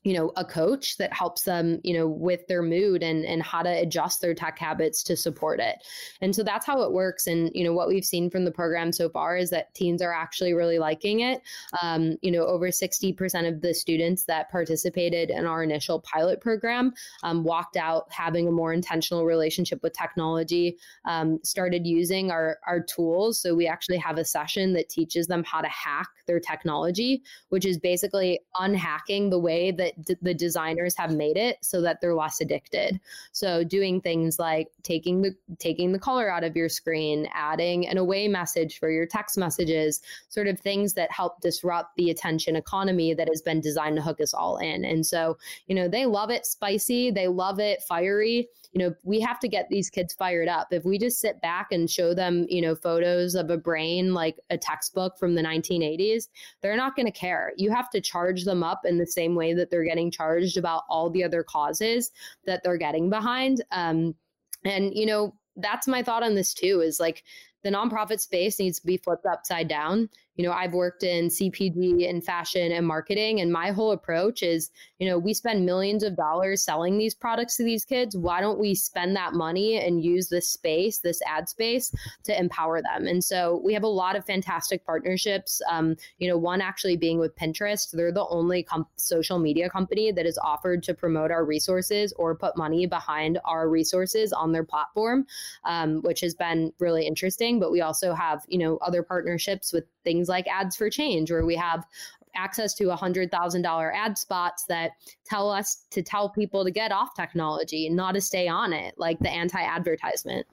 you 0.03 0.13
know 0.13 0.31
a 0.37 0.45
coach 0.45 0.97
that 0.97 1.13
helps 1.13 1.43
them 1.43 1.79
you 1.83 1.93
know 1.93 2.07
with 2.07 2.45
their 2.47 2.61
mood 2.61 3.03
and 3.03 3.25
and 3.25 3.43
how 3.43 3.61
to 3.61 3.69
adjust 3.69 4.21
their 4.21 4.33
tech 4.33 4.57
habits 4.57 5.03
to 5.03 5.17
support 5.17 5.59
it. 5.59 5.75
And 6.21 6.35
so 6.35 6.43
that's 6.43 6.65
how 6.65 6.81
it 6.81 6.91
works. 6.91 7.27
And 7.27 7.51
you 7.53 7.63
know 7.63 7.73
what 7.73 7.87
we've 7.87 8.05
seen 8.05 8.29
from 8.29 8.45
the 8.45 8.51
program 8.51 8.91
so 8.91 9.09
far 9.09 9.37
is 9.37 9.49
that 9.49 9.73
teens 9.73 10.01
are 10.01 10.13
actually 10.13 10.53
really 10.53 10.79
liking 10.79 11.21
it. 11.21 11.41
Um, 11.81 12.17
you 12.21 12.31
know 12.31 12.45
over 12.45 12.67
60% 12.67 13.47
of 13.47 13.61
the 13.61 13.73
students 13.73 14.25
that 14.25 14.49
participated 14.49 15.29
in 15.29 15.45
our 15.45 15.63
initial 15.63 16.01
pilot 16.01 16.41
program 16.41 16.93
um, 17.23 17.43
walked 17.43 17.77
out 17.77 18.05
having 18.11 18.47
a 18.47 18.51
more 18.51 18.73
intentional 18.73 19.25
relationship 19.25 19.81
with 19.83 19.93
technology 19.93 20.77
um, 21.05 21.39
started 21.43 21.85
using 21.85 22.31
our 22.31 22.57
our 22.67 22.81
tools. 22.81 23.41
So 23.41 23.55
we 23.55 23.67
actually 23.67 23.97
have 23.97 24.17
a 24.17 24.25
session 24.25 24.73
that 24.73 24.89
teaches 24.89 25.27
them 25.27 25.43
how 25.43 25.61
to 25.61 25.67
hack 25.67 26.07
their 26.27 26.39
technology 26.39 27.23
which 27.49 27.65
is 27.65 27.77
basically 27.77 28.39
unhacking 28.59 29.29
the 29.29 29.39
way 29.39 29.71
that 29.71 29.86
d- 30.03 30.15
the 30.21 30.33
designers 30.33 30.95
have 30.97 31.13
made 31.13 31.37
it 31.37 31.57
so 31.61 31.81
that 31.81 32.01
they're 32.01 32.15
less 32.15 32.41
addicted. 32.41 32.99
So 33.31 33.63
doing 33.63 34.01
things 34.01 34.39
like 34.39 34.67
taking 34.83 35.21
the 35.21 35.35
taking 35.59 35.91
the 35.91 35.99
color 35.99 36.29
out 36.29 36.43
of 36.43 36.55
your 36.55 36.69
screen, 36.69 37.27
adding 37.33 37.87
an 37.87 37.97
away 37.97 38.27
message 38.27 38.79
for 38.79 38.89
your 38.89 39.05
text 39.05 39.37
messages, 39.37 40.01
sort 40.29 40.47
of 40.47 40.59
things 40.59 40.93
that 40.93 41.11
help 41.11 41.41
disrupt 41.41 41.95
the 41.95 42.09
attention 42.09 42.55
economy 42.55 43.13
that 43.13 43.27
has 43.27 43.41
been 43.41 43.61
designed 43.61 43.95
to 43.95 44.01
hook 44.01 44.21
us 44.21 44.33
all 44.33 44.57
in. 44.57 44.85
And 44.85 45.05
so, 45.05 45.37
you 45.67 45.75
know, 45.75 45.87
they 45.87 46.05
love 46.05 46.29
it 46.29 46.45
spicy, 46.45 47.11
they 47.11 47.27
love 47.27 47.59
it 47.59 47.83
fiery 47.83 48.49
you 48.77 48.83
know, 48.83 48.95
we 49.03 49.19
have 49.21 49.39
to 49.39 49.47
get 49.47 49.69
these 49.69 49.89
kids 49.89 50.13
fired 50.13 50.47
up. 50.47 50.67
If 50.71 50.85
we 50.85 50.97
just 50.97 51.19
sit 51.19 51.41
back 51.41 51.71
and 51.71 51.89
show 51.89 52.13
them, 52.13 52.45
you 52.49 52.61
know, 52.61 52.75
photos 52.75 53.33
of 53.33 53.49
a 53.49 53.57
brain 53.57 54.13
like 54.13 54.37
a 54.49 54.57
textbook 54.57 55.17
from 55.17 55.35
the 55.35 55.41
1980s, 55.41 56.27
they're 56.61 56.77
not 56.77 56.95
going 56.95 57.05
to 57.05 57.11
care. 57.11 57.53
You 57.57 57.71
have 57.71 57.89
to 57.91 58.01
charge 58.01 58.43
them 58.43 58.63
up 58.63 58.81
in 58.85 58.97
the 58.97 59.07
same 59.07 59.35
way 59.35 59.53
that 59.53 59.69
they're 59.69 59.76
getting 59.83 60.11
charged 60.11 60.57
about 60.57 60.83
all 60.89 61.09
the 61.09 61.23
other 61.23 61.43
causes 61.43 62.11
that 62.45 62.61
they're 62.63 62.77
getting 62.77 63.09
behind. 63.09 63.63
Um, 63.71 64.15
and, 64.63 64.93
you 64.95 65.05
know, 65.05 65.35
that's 65.57 65.87
my 65.87 66.03
thought 66.03 66.23
on 66.23 66.35
this 66.35 66.53
too 66.53 66.81
is 66.81 66.99
like 66.99 67.23
the 67.63 67.69
nonprofit 67.69 68.19
space 68.19 68.59
needs 68.59 68.79
to 68.79 68.85
be 68.85 68.97
flipped 68.97 69.25
upside 69.25 69.67
down 69.67 70.09
you 70.37 70.45
know, 70.45 70.51
I've 70.51 70.73
worked 70.73 71.03
in 71.03 71.27
CPG 71.27 72.07
and 72.07 72.23
fashion 72.23 72.71
and 72.71 72.85
marketing, 72.85 73.41
and 73.41 73.51
my 73.51 73.71
whole 73.71 73.91
approach 73.91 74.43
is, 74.43 74.69
you 74.99 75.09
know, 75.09 75.17
we 75.17 75.33
spend 75.33 75.65
millions 75.65 76.03
of 76.03 76.15
dollars 76.15 76.63
selling 76.63 76.97
these 76.97 77.15
products 77.15 77.57
to 77.57 77.63
these 77.63 77.83
kids. 77.83 78.15
Why 78.15 78.39
don't 78.39 78.59
we 78.59 78.75
spend 78.75 79.15
that 79.15 79.33
money 79.33 79.77
and 79.77 80.03
use 80.03 80.29
this 80.29 80.49
space, 80.49 80.99
this 80.99 81.19
ad 81.27 81.49
space, 81.49 81.91
to 82.23 82.39
empower 82.39 82.81
them? 82.81 83.07
And 83.07 83.23
so 83.23 83.61
we 83.65 83.73
have 83.73 83.83
a 83.83 83.87
lot 83.87 84.15
of 84.15 84.25
fantastic 84.25 84.85
partnerships. 84.85 85.61
Um, 85.69 85.95
you 86.19 86.27
know, 86.27 86.37
one 86.37 86.61
actually 86.61 86.97
being 86.97 87.17
with 87.17 87.35
Pinterest. 87.35 87.89
They're 87.91 88.11
the 88.11 88.27
only 88.27 88.61
com- 88.63 88.87
social 88.95 89.39
media 89.39 89.69
company 89.69 90.11
that 90.11 90.25
is 90.25 90.37
offered 90.43 90.83
to 90.83 90.93
promote 90.93 91.31
our 91.31 91.45
resources 91.45 92.13
or 92.13 92.35
put 92.35 92.55
money 92.55 92.85
behind 92.85 93.39
our 93.43 93.67
resources 93.67 94.31
on 94.33 94.51
their 94.51 94.63
platform, 94.63 95.25
um, 95.65 96.01
which 96.03 96.21
has 96.21 96.35
been 96.35 96.71
really 96.79 97.07
interesting. 97.07 97.59
But 97.59 97.71
we 97.71 97.81
also 97.81 98.13
have, 98.13 98.43
you 98.47 98.59
know, 98.59 98.77
other 98.77 99.01
partnerships 99.01 99.73
with 99.73 99.85
things 100.07 100.29
like 100.29 100.47
Ads 100.47 100.77
for 100.77 100.89
Change, 100.89 101.29
where 101.29 101.45
we 101.45 101.55
have 101.55 101.85
access 102.33 102.73
to 102.75 102.85
$100,000 102.85 103.91
ad 103.93 104.17
spots 104.17 104.63
that 104.69 104.91
tell 105.25 105.51
us 105.51 105.83
to 105.89 106.01
tell 106.01 106.29
people 106.29 106.63
to 106.63 106.71
get 106.71 106.93
off 106.93 107.13
technology, 107.13 107.87
and 107.87 107.95
not 107.95 108.13
to 108.13 108.21
stay 108.21 108.47
on 108.47 108.71
it, 108.71 108.93
like 108.97 109.19
the 109.19 109.29
anti 109.29 109.61
advertisement. 109.61 110.47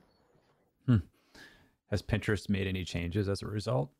Hmm. 0.87 0.97
Has 1.90 2.03
Pinterest 2.03 2.49
made 2.49 2.67
any 2.67 2.85
changes 2.85 3.29
as 3.29 3.43
a 3.43 3.47
result? 3.47 3.90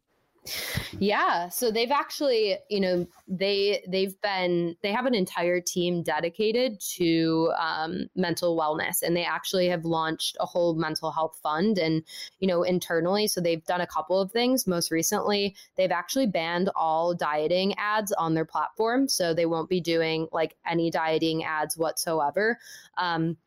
Yeah, 0.99 1.49
so 1.49 1.71
they've 1.71 1.91
actually, 1.91 2.59
you 2.69 2.81
know, 2.81 3.07
they 3.27 3.83
they've 3.89 4.21
been 4.21 4.77
they 4.83 4.93
have 4.93 5.07
an 5.07 5.15
entire 5.15 5.61
team 5.61 6.03
dedicated 6.03 6.81
to 6.97 7.51
um, 7.59 8.07
mental 8.15 8.57
wellness, 8.57 9.03
and 9.03 9.17
they 9.17 9.25
actually 9.25 9.69
have 9.69 9.85
launched 9.85 10.37
a 10.41 10.47
whole 10.47 10.75
mental 10.75 11.11
health 11.11 11.39
fund, 11.43 11.79
and 11.79 12.03
you 12.41 12.47
know, 12.47 12.63
internally. 12.63 13.27
So 13.27 13.41
they've 13.41 13.65
done 13.65 13.81
a 13.81 13.87
couple 13.87 14.21
of 14.21 14.33
things. 14.33 14.67
Most 14.67 14.91
recently, 14.91 15.57
they've 15.77 15.91
actually 15.91 16.27
banned 16.27 16.71
all 16.77 17.15
dieting 17.15 17.75
ads 17.79 18.13
on 18.13 18.35
their 18.35 18.45
platform, 18.45 19.09
so 19.09 19.33
they 19.33 19.47
won't 19.47 19.71
be 19.71 19.81
doing 19.81 20.29
like 20.33 20.57
any 20.67 20.91
dieting 20.91 21.45
ads 21.45 21.77
whatsoever. 21.77 22.59
Um, 22.99 23.39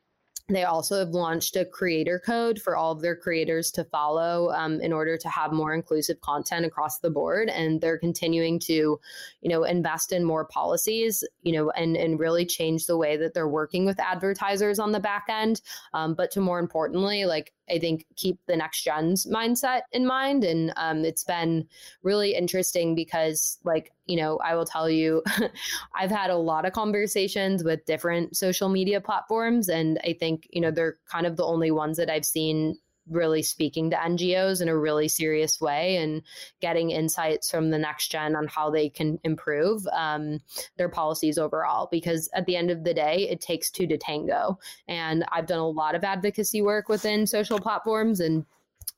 they 0.49 0.63
also 0.63 0.97
have 0.97 1.09
launched 1.09 1.57
a 1.57 1.65
creator 1.65 2.21
code 2.25 2.61
for 2.61 2.77
all 2.77 2.93
of 2.93 3.01
their 3.01 3.17
creators 3.17 3.69
to 3.71 3.83
follow 3.83 4.49
um, 4.51 4.79
in 4.79 4.93
order 4.93 5.17
to 5.17 5.27
have 5.27 5.51
more 5.51 5.73
inclusive 5.73 6.21
content 6.21 6.65
across 6.65 6.99
the 6.99 7.09
board. 7.09 7.49
And 7.49 7.81
they're 7.81 7.97
continuing 7.97 8.57
to, 8.61 8.73
you 8.73 9.49
know, 9.49 9.63
invest 9.63 10.13
in 10.13 10.23
more 10.23 10.45
policies, 10.45 11.21
you 11.41 11.51
know, 11.51 11.69
and, 11.71 11.97
and 11.97 12.17
really 12.17 12.45
change 12.45 12.85
the 12.85 12.97
way 12.97 13.17
that 13.17 13.33
they're 13.33 13.49
working 13.49 13.83
with 13.83 13.99
advertisers 13.99 14.79
on 14.79 14.93
the 14.93 15.01
back 15.01 15.25
end. 15.27 15.61
Um, 15.93 16.13
but 16.13 16.31
to 16.31 16.39
more 16.39 16.59
importantly, 16.59 17.25
like 17.25 17.53
I 17.69 17.79
think 17.79 18.05
keep 18.15 18.39
the 18.47 18.55
next 18.55 18.83
gen's 18.83 19.25
mindset 19.25 19.81
in 19.91 20.05
mind. 20.05 20.43
And 20.43 20.73
um, 20.77 21.03
it's 21.03 21.23
been 21.23 21.67
really 22.03 22.33
interesting 22.35 22.95
because, 22.95 23.57
like, 23.63 23.91
you 24.05 24.17
know, 24.17 24.37
I 24.37 24.55
will 24.55 24.65
tell 24.65 24.89
you, 24.89 25.23
I've 25.95 26.11
had 26.11 26.29
a 26.29 26.37
lot 26.37 26.65
of 26.65 26.73
conversations 26.73 27.63
with 27.63 27.85
different 27.85 28.37
social 28.37 28.69
media 28.69 29.01
platforms. 29.01 29.69
And 29.69 29.99
I 30.03 30.13
think, 30.13 30.47
you 30.51 30.61
know, 30.61 30.71
they're 30.71 30.97
kind 31.11 31.25
of 31.25 31.35
the 31.35 31.45
only 31.45 31.71
ones 31.71 31.97
that 31.97 32.09
I've 32.09 32.25
seen 32.25 32.77
really 33.09 33.43
speaking 33.43 33.89
to 33.91 33.95
NGOs 33.95 34.61
in 34.61 34.69
a 34.69 34.77
really 34.77 35.07
serious 35.07 35.59
way 35.59 35.97
and 35.97 36.21
getting 36.61 36.91
insights 36.91 37.49
from 37.49 37.69
the 37.69 37.77
next 37.77 38.09
gen 38.09 38.35
on 38.35 38.47
how 38.47 38.69
they 38.69 38.89
can 38.89 39.19
improve 39.23 39.85
um, 39.87 40.39
their 40.77 40.89
policies 40.89 41.37
overall. 41.37 41.87
Because 41.91 42.29
at 42.33 42.45
the 42.45 42.55
end 42.55 42.71
of 42.71 42.83
the 42.83 42.93
day, 42.93 43.27
it 43.29 43.41
takes 43.41 43.69
two 43.69 43.87
to 43.87 43.97
tango. 43.97 44.59
And 44.87 45.25
I've 45.31 45.47
done 45.47 45.59
a 45.59 45.67
lot 45.67 45.95
of 45.95 46.03
advocacy 46.03 46.61
work 46.61 46.89
within 46.89 47.27
social 47.27 47.59
platforms 47.59 48.19
and 48.19 48.45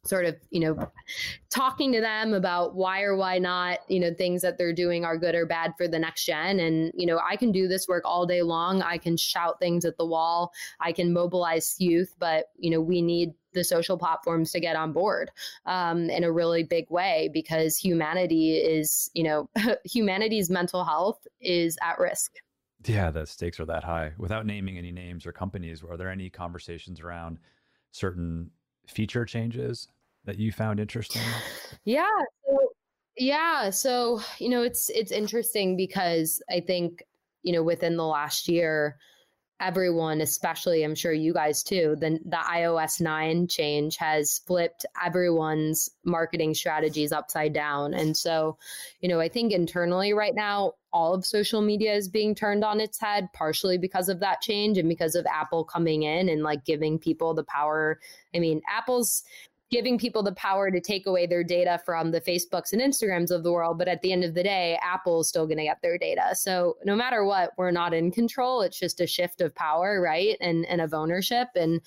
sort 0.06 0.25
of 0.25 0.36
you 0.49 0.62
know 0.62 0.78
talking 1.49 1.91
to 1.91 1.99
them 1.99 2.34
about 2.34 2.73
why 2.75 3.02
or 3.02 3.15
why 3.17 3.38
not 3.38 3.80
you 3.89 3.99
know 3.99 4.13
things 4.13 4.41
that 4.41 4.58
they're 4.58 4.73
doing 4.73 5.04
are 5.04 5.17
good 5.17 5.36
or 5.36 5.45
bad 5.45 5.73
for 5.78 5.88
the 5.88 5.99
next 5.99 6.25
gen. 6.25 6.60
And 6.60 6.91
you 6.95 7.06
know 7.06 7.19
i 7.28 7.36
can 7.36 7.52
do 7.52 7.67
this 7.67 7.88
work 7.88 8.04
all 8.06 8.25
day 8.25 8.41
long. 8.41 8.82
I 8.82 8.97
can 8.97 9.17
shout 9.17 9.60
things 9.60 9.86
at 9.86 9.97
the 9.97 10.06
wall. 10.06 10.54
I 10.80 10.91
can 10.93 11.12
mobilize 11.12 11.75
youth 11.80 12.15
but 12.19 12.45
you 12.58 12.69
know 12.71 12.82
we 12.82 13.02
need 13.02 13.34
the 13.54 13.63
social 13.63 13.97
platforms 13.97 14.52
to 14.52 14.60
get 14.60 14.75
on 14.75 14.93
board 14.93 15.32
um, 15.65 16.10
in 16.10 16.23
a 16.23 16.32
really 16.32 16.63
big 16.63 16.86
way 16.89 17.30
because 17.34 17.75
humanity 17.75 18.56
is 18.56 19.10
you 19.13 19.23
know 19.23 19.49
humanity's 19.84 20.49
mental 20.49 20.86
health 20.86 21.28
is 21.41 21.78
at 21.82 21.99
risk. 21.99 22.36
Yeah 22.86 23.12
the 23.12 23.25
stakes 23.25 23.60
are 23.60 23.65
that 23.65 23.84
high. 23.84 24.13
Without 24.17 24.45
naming 24.45 24.78
any 24.78 24.93
names 24.93 25.25
or 25.25 25.34
companies 25.34 25.84
are 25.84 25.97
there 25.97 26.10
any 26.10 26.30
conversations 26.30 27.02
around 27.02 27.38
certain 27.91 28.52
feature 28.89 29.25
changes 29.25 29.88
that 30.25 30.38
you 30.38 30.52
found 30.52 30.80
interesting? 30.80 31.21
Yeah. 31.86 32.08
So, 32.45 32.58
yeah. 33.17 33.69
So, 33.69 34.21
you 34.38 34.49
know, 34.49 34.63
it's 34.63 34.89
it's 34.89 35.12
interesting 35.12 35.78
because 35.78 36.41
I 36.49 36.60
think, 36.60 37.04
you 37.43 37.54
know, 37.54 37.63
within 37.63 37.97
the 37.97 38.06
last 38.06 38.47
year, 38.47 38.97
everyone, 39.60 40.22
especially 40.22 40.84
I'm 40.84 40.95
sure 40.95 41.12
you 41.12 41.34
guys 41.34 41.63
too, 41.63 41.95
the 42.00 42.19
the 42.26 42.38
iOS 42.38 43.02
9 43.02 43.48
change 43.48 43.98
has 43.98 44.39
flipped 44.48 44.86
everyone's 45.04 45.89
marketing 46.04 46.54
strategies 46.54 47.12
upside 47.12 47.54
down. 47.54 47.93
And 47.93 48.15
so, 48.15 48.58
you 49.02 49.10
know, 49.10 49.19
I 49.19 49.30
think 49.30 49.52
internally 49.52 50.13
right 50.13 50.34
now 50.34 50.74
all 50.91 51.13
of 51.13 51.26
social 51.26 51.62
media 51.62 51.93
is 51.93 52.08
being 52.08 52.34
turned 52.34 52.63
on 52.63 52.80
its 52.80 53.00
head 53.00 53.28
partially 53.34 53.78
because 53.78 54.10
of 54.10 54.22
that 54.22 54.41
change 54.41 54.78
and 54.78 54.89
because 54.89 55.15
of 55.15 55.26
Apple 55.26 55.63
coming 55.63 56.04
in 56.04 56.30
and 56.30 56.41
like 56.41 56.65
giving 56.65 56.98
people 56.98 57.34
the 57.34 57.43
power. 57.43 58.00
I 58.34 58.39
mean, 58.39 58.62
Apple's 58.69 59.24
giving 59.71 59.99
people 59.99 60.23
the 60.23 60.34
power 60.34 60.71
to 60.71 60.82
take 60.82 61.05
away 61.05 61.27
their 61.27 61.43
data 61.43 61.79
from 61.86 62.12
the 62.12 62.21
Facebooks 62.21 62.73
and 62.73 62.82
Instagrams 62.82 63.29
of 63.29 63.43
the 63.43 63.51
world. 63.51 63.77
But 63.77 63.88
at 63.88 64.01
the 64.01 64.12
end 64.12 64.23
of 64.23 64.34
the 64.34 64.43
day, 64.43 64.79
Apple 64.82 65.21
is 65.21 65.27
still 65.27 65.45
going 65.45 65.58
to 65.58 65.63
get 65.63 65.82
their 65.82 65.97
data. 65.97 66.34
So 66.34 66.77
no 66.86 66.95
matter 66.95 67.23
what, 67.23 67.51
we're 67.58 67.71
not 67.71 67.93
in 67.93 68.12
control. 68.12 68.62
It's 68.62 68.79
just 68.79 68.99
a 68.99 69.08
shift 69.08 69.41
of 69.41 69.53
power, 69.53 70.01
right? 70.01 70.38
And, 70.41 70.65
and 70.65 70.82
of 70.82 70.93
ownership. 70.93 71.49
And, 71.55 71.82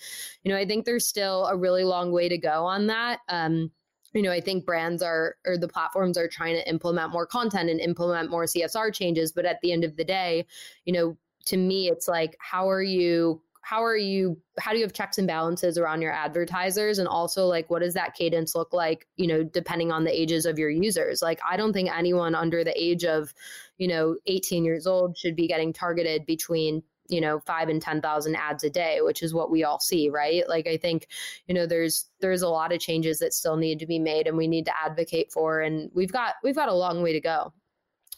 you 0.45 0.53
know, 0.53 0.57
I 0.57 0.65
think 0.65 0.85
there's 0.85 1.07
still 1.07 1.47
a 1.47 1.57
really 1.57 1.85
long 1.85 2.13
way 2.13 2.29
to 2.29 2.39
go 2.39 2.65
on 2.65 2.87
that. 2.87 3.21
Um, 3.29 3.71
you 4.15 4.23
know, 4.23 4.31
I 4.31 4.41
think 4.41 4.67
brands 4.67 5.03
are 5.03 5.37
or 5.47 5.57
the 5.57 5.69
platforms 5.69 6.19
are 6.19 6.29
trying 6.29 6.55
to 6.55 6.69
implement 6.69 7.13
more 7.13 7.27
content 7.27 7.71
and 7.71 7.81
implement 7.81 8.31
more 8.31 8.45
CSR 8.45 8.93
changes. 8.93 9.33
But 9.33 9.47
at 9.47 9.61
the 9.63 9.73
end 9.73 9.85
of 9.85 9.97
the 9.97 10.05
day, 10.05 10.47
you 10.85 10.93
know, 10.93 11.17
to 11.47 11.57
me, 11.57 11.89
it's 11.89 12.07
like, 12.07 12.37
how 12.39 12.69
are 12.69 12.83
you 12.83 13.43
how 13.63 13.83
are 13.83 13.97
you 13.97 14.37
how 14.59 14.73
do 14.73 14.79
you 14.79 14.85
have 14.85 14.93
checks 14.93 15.19
and 15.19 15.27
balances 15.27 15.79
around 15.79 16.03
your 16.03 16.13
advertisers? 16.13 16.99
And 16.99 17.09
also 17.09 17.47
like 17.47 17.71
what 17.71 17.81
does 17.81 17.95
that 17.95 18.15
cadence 18.15 18.55
look 18.55 18.73
like 18.73 19.07
you 19.17 19.27
know 19.27 19.43
depending 19.43 19.91
on 19.91 20.05
the 20.05 20.21
ages 20.21 20.45
of 20.47 20.59
your 20.59 20.69
users? 20.71 21.23
Like 21.23 21.41
i 21.49 21.57
don't 21.57 21.73
think 21.73 21.91
anyone 21.91 22.35
under 22.35 22.65
the 22.65 22.81
age 22.81 23.05
of 23.05 23.33
you 23.79 23.89
know 23.89 24.17
18 24.27 24.65
years 24.65 24.87
old 24.87 25.17
should 25.17 25.37
be 25.37 25.47
getting 25.47 25.73
targeted 25.73 26.27
between 26.27 26.83
you 27.09 27.21
know 27.21 27.41
five 27.41 27.69
and 27.69 27.81
ten 27.81 28.01
thousand 28.01 28.37
ads 28.37 28.65
a 28.65 28.71
day 28.71 29.01
which 29.01 29.23
is 29.23 29.35
what 29.35 29.51
we 29.51 29.65
all 29.65 29.81
see 29.81 30.09
right? 30.11 30.49
Like 30.49 30.67
i 30.67 30.77
think 30.77 31.07
you 31.47 31.55
know 31.55 31.67
there's 31.67 32.09
there's 32.21 32.43
a 32.43 32.49
lot 32.49 32.73
of 32.73 32.81
changes 32.81 33.19
that 33.19 33.33
still 33.33 33.57
need 33.57 33.79
to 33.79 33.87
be 33.87 33.99
made 33.99 34.27
and 34.27 34.37
we 34.37 34.49
need 34.49 34.67
to 34.67 34.73
advocate 34.85 35.33
for 35.33 35.61
and 35.61 35.91
we've 35.95 36.13
got 36.13 36.35
we've 36.43 36.57
got 36.57 36.69
a 36.69 36.75
long 36.75 37.03
way 37.03 37.13
to 37.13 37.21
go. 37.21 37.53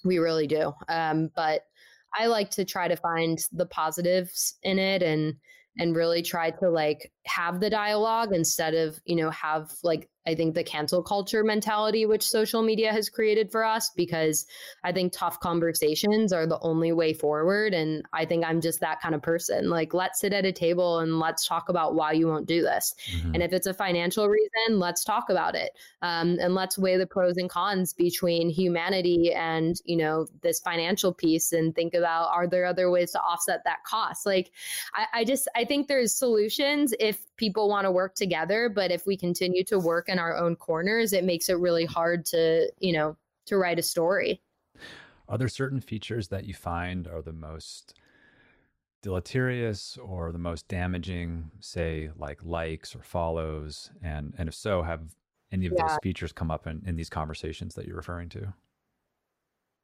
We 0.05 0.19
really 0.19 0.47
do. 0.47 0.73
Um, 0.89 1.31
but 1.35 1.63
I 2.19 2.27
like 2.27 2.51
to 2.51 2.65
try 2.65 2.89
to 2.89 2.97
find 2.97 3.39
the 3.53 3.67
positives 3.67 4.59
in 4.63 4.79
it 4.79 5.03
and 5.03 5.35
and 5.79 5.97
really 5.97 6.23
try 6.23 6.51
to 6.51 6.71
like 6.71 7.13
have 7.27 7.61
the 7.61 7.71
dialogue 7.71 8.33
instead 8.33 8.75
of 8.75 9.01
you 9.05 9.17
know 9.17 9.31
have 9.31 9.73
like 9.83 10.09
i 10.27 10.35
think 10.35 10.55
the 10.55 10.65
cancel 10.65 11.03
culture 11.03 11.43
mentality 11.43 12.07
which 12.07 12.23
social 12.23 12.63
media 12.63 12.93
has 12.93 13.09
created 13.09 13.51
for 13.51 13.65
us 13.65 13.91
because 13.97 14.47
i 14.85 14.93
think 14.93 15.13
tough 15.13 15.41
conversations 15.41 16.33
are 16.33 16.47
the 16.47 16.59
only 16.61 16.93
way 16.93 17.13
forward 17.13 17.73
and 17.73 18.03
i 18.13 18.25
think 18.25 18.45
i'm 18.45 18.61
just 18.61 18.81
that 18.81 19.01
kind 19.01 19.15
of 19.15 19.23
person. 19.23 19.71
Like 19.71 19.95
let's 19.95 20.21
sit 20.21 20.33
at 20.33 20.45
a 20.45 20.53
table 20.53 20.99
and 20.99 21.19
let's 21.19 21.47
talk 21.47 21.69
about 21.69 21.95
why 21.95 22.13
you 22.13 22.27
won't 22.27 22.47
do 22.47 22.63
this. 22.63 22.95
Mm-hmm. 23.11 23.35
and 23.35 23.43
if 23.43 23.53
it's 23.53 23.67
a 23.67 23.75
financial 23.75 24.29
reason 24.29 24.79
let's 24.79 25.05
talk 25.05 25.31
about 25.31 25.55
it. 25.55 25.73
Um, 26.03 26.39
and 26.41 26.55
let's 26.55 26.79
weigh 26.79 26.97
the 26.97 27.07
pros 27.07 27.37
and 27.37 27.49
cons 27.49 27.93
between 27.93 28.51
humanity 28.51 29.33
and 29.33 29.77
you 29.85 29.97
know 29.97 30.27
this 30.43 30.61
financial 30.61 31.13
piece 31.13 31.53
and 31.53 31.75
think 31.75 31.95
about 31.95 32.29
are 32.29 32.47
there 32.47 32.67
other 32.67 32.91
ways 32.91 33.13
to 33.13 33.21
offset 33.21 33.63
that 33.65 33.85
cost? 33.85 34.27
Like 34.27 34.51
i, 34.95 35.21
I 35.21 35.25
just 35.25 35.49
i 35.55 35.65
think 35.65 35.89
there's 35.89 36.15
solutions 36.15 36.95
if 37.01 37.14
if 37.15 37.37
people 37.37 37.69
want 37.69 37.85
to 37.85 37.93
work 37.93 38.15
together, 38.15 38.69
but 38.69 38.91
if 38.91 39.07
we 39.07 39.17
continue 39.17 39.65
to 39.65 39.79
work 39.79 40.09
in 40.09 40.19
our 40.19 40.37
own 40.37 40.57
corners, 40.57 41.13
it 41.13 41.25
makes 41.25 41.49
it 41.49 41.55
really 41.55 41.85
hard 41.85 42.25
to, 42.27 42.71
you 42.79 42.93
know, 42.93 43.17
to 43.47 43.57
write 43.57 43.79
a 43.79 43.83
story. 43.83 44.41
Are 45.29 45.39
there 45.39 45.49
certain 45.49 45.81
features 45.81 46.29
that 46.29 46.45
you 46.45 46.55
find 46.55 47.07
are 47.07 47.23
the 47.23 47.33
most 47.33 47.95
deleterious 49.03 49.97
or 50.03 50.33
the 50.33 50.39
most 50.39 50.69
damaging, 50.69 51.51
say 51.61 52.11
like 52.17 52.45
likes 52.45 52.95
or 52.95 53.03
follows? 53.03 53.91
And 54.03 54.35
and 54.37 54.49
if 54.49 54.55
so, 54.55 54.83
have 54.83 55.15
any 55.53 55.67
of 55.67 55.73
yeah. 55.77 55.87
those 55.87 55.99
features 56.03 56.33
come 56.33 56.51
up 56.51 56.67
in, 56.67 56.83
in 56.87 56.97
these 56.97 57.11
conversations 57.11 57.75
that 57.75 57.87
you're 57.87 57.97
referring 57.97 58.29
to? 58.31 58.53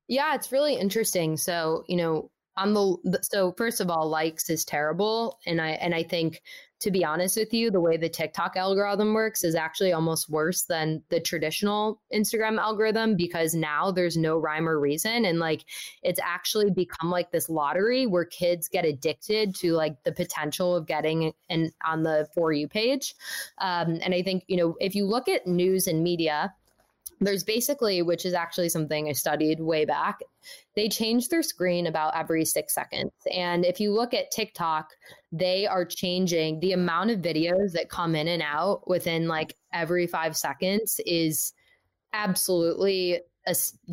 Yeah, 0.08 0.34
it's 0.34 0.50
really 0.50 0.74
interesting. 0.74 1.36
So, 1.36 1.84
you 1.86 1.96
know, 1.96 2.30
on 2.56 2.74
the 2.74 3.18
so 3.22 3.52
first 3.56 3.80
of 3.80 3.90
all, 3.90 4.08
likes 4.08 4.50
is 4.50 4.64
terrible. 4.64 5.38
And 5.46 5.60
I 5.60 5.70
and 5.70 5.94
I 5.94 6.02
think 6.02 6.42
to 6.80 6.90
be 6.90 7.04
honest 7.04 7.36
with 7.36 7.52
you, 7.52 7.70
the 7.70 7.80
way 7.80 7.98
the 7.98 8.08
TikTok 8.08 8.56
algorithm 8.56 9.12
works 9.12 9.44
is 9.44 9.54
actually 9.54 9.92
almost 9.92 10.30
worse 10.30 10.62
than 10.62 11.02
the 11.10 11.20
traditional 11.20 12.00
Instagram 12.12 12.58
algorithm 12.58 13.16
because 13.16 13.54
now 13.54 13.90
there's 13.90 14.16
no 14.16 14.38
rhyme 14.38 14.66
or 14.66 14.80
reason. 14.80 15.26
And 15.26 15.38
like 15.38 15.66
it's 16.02 16.20
actually 16.22 16.70
become 16.70 17.10
like 17.10 17.30
this 17.32 17.50
lottery 17.50 18.06
where 18.06 18.24
kids 18.24 18.66
get 18.66 18.86
addicted 18.86 19.54
to 19.56 19.74
like 19.74 20.02
the 20.04 20.12
potential 20.12 20.74
of 20.74 20.86
getting 20.86 21.34
an 21.50 21.70
on 21.84 22.02
the 22.02 22.26
For 22.34 22.50
You 22.52 22.66
page. 22.66 23.14
Um, 23.58 23.98
and 24.02 24.14
I 24.14 24.22
think, 24.22 24.44
you 24.48 24.56
know, 24.56 24.74
if 24.80 24.94
you 24.94 25.04
look 25.04 25.28
at 25.28 25.46
news 25.46 25.86
and 25.86 26.02
media, 26.02 26.54
there's 27.20 27.44
basically, 27.44 28.02
which 28.02 28.24
is 28.24 28.32
actually 28.32 28.70
something 28.70 29.08
I 29.08 29.12
studied 29.12 29.60
way 29.60 29.84
back, 29.84 30.20
they 30.74 30.88
change 30.88 31.28
their 31.28 31.42
screen 31.42 31.86
about 31.86 32.16
every 32.16 32.44
six 32.44 32.74
seconds. 32.74 33.12
And 33.32 33.64
if 33.64 33.78
you 33.78 33.92
look 33.92 34.14
at 34.14 34.30
TikTok, 34.30 34.88
they 35.30 35.66
are 35.66 35.84
changing 35.84 36.60
the 36.60 36.72
amount 36.72 37.10
of 37.10 37.20
videos 37.20 37.72
that 37.72 37.90
come 37.90 38.14
in 38.14 38.26
and 38.26 38.42
out 38.42 38.88
within 38.88 39.28
like 39.28 39.54
every 39.72 40.06
five 40.06 40.36
seconds 40.36 40.98
is 41.04 41.52
absolutely 42.12 43.20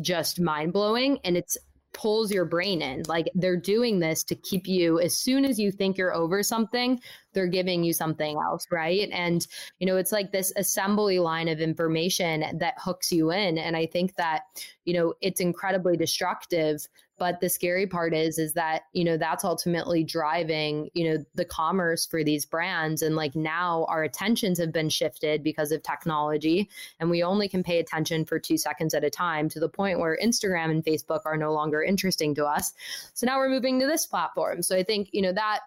just 0.00 0.40
mind 0.40 0.72
blowing. 0.72 1.18
And 1.24 1.36
it's 1.36 1.56
pulls 1.98 2.30
your 2.30 2.44
brain 2.44 2.80
in. 2.80 3.02
Like 3.08 3.28
they're 3.34 3.56
doing 3.56 3.98
this 3.98 4.22
to 4.24 4.36
keep 4.36 4.68
you, 4.68 5.00
as 5.00 5.18
soon 5.18 5.44
as 5.44 5.58
you 5.58 5.72
think 5.72 5.98
you're 5.98 6.14
over 6.14 6.44
something, 6.44 7.00
they're 7.32 7.48
giving 7.48 7.82
you 7.82 7.92
something 7.92 8.38
else, 8.38 8.66
right? 8.70 9.08
And, 9.12 9.44
you 9.80 9.86
know, 9.86 9.96
it's 9.96 10.12
like 10.12 10.30
this 10.30 10.52
assembly 10.56 11.18
line 11.18 11.48
of 11.48 11.60
information 11.60 12.44
that 12.58 12.74
hooks 12.78 13.10
you 13.10 13.32
in. 13.32 13.58
And 13.58 13.76
I 13.76 13.86
think 13.86 14.14
that, 14.14 14.42
you 14.84 14.94
know, 14.94 15.12
it's 15.20 15.40
incredibly 15.40 15.96
destructive 15.96 16.86
but 17.18 17.40
the 17.40 17.48
scary 17.48 17.86
part 17.86 18.14
is 18.14 18.38
is 18.38 18.52
that 18.54 18.82
you 18.92 19.04
know 19.04 19.16
that's 19.16 19.44
ultimately 19.44 20.04
driving 20.04 20.90
you 20.94 21.08
know 21.08 21.24
the 21.34 21.44
commerce 21.44 22.06
for 22.06 22.24
these 22.24 22.44
brands. 22.44 23.02
And 23.02 23.16
like 23.16 23.34
now 23.34 23.86
our 23.88 24.02
attentions 24.02 24.58
have 24.58 24.72
been 24.72 24.88
shifted 24.88 25.42
because 25.42 25.72
of 25.72 25.82
technology 25.82 26.68
and 27.00 27.10
we 27.10 27.22
only 27.22 27.48
can 27.48 27.62
pay 27.62 27.78
attention 27.78 28.24
for 28.24 28.38
2 28.38 28.56
seconds 28.56 28.94
at 28.94 29.04
a 29.04 29.10
time 29.10 29.48
to 29.50 29.60
the 29.60 29.68
point 29.68 29.98
where 29.98 30.18
Instagram 30.22 30.70
and 30.70 30.84
Facebook 30.84 31.20
are 31.24 31.36
no 31.36 31.52
longer 31.52 31.82
interesting 31.82 32.34
to 32.36 32.46
us. 32.46 32.72
So 33.14 33.26
now 33.26 33.38
we're 33.38 33.48
moving 33.48 33.80
to 33.80 33.86
this 33.86 34.06
platform. 34.06 34.62
So 34.62 34.76
i 34.76 34.82
think 34.82 35.10
you 35.12 35.22
know 35.22 35.32
that 35.32 35.60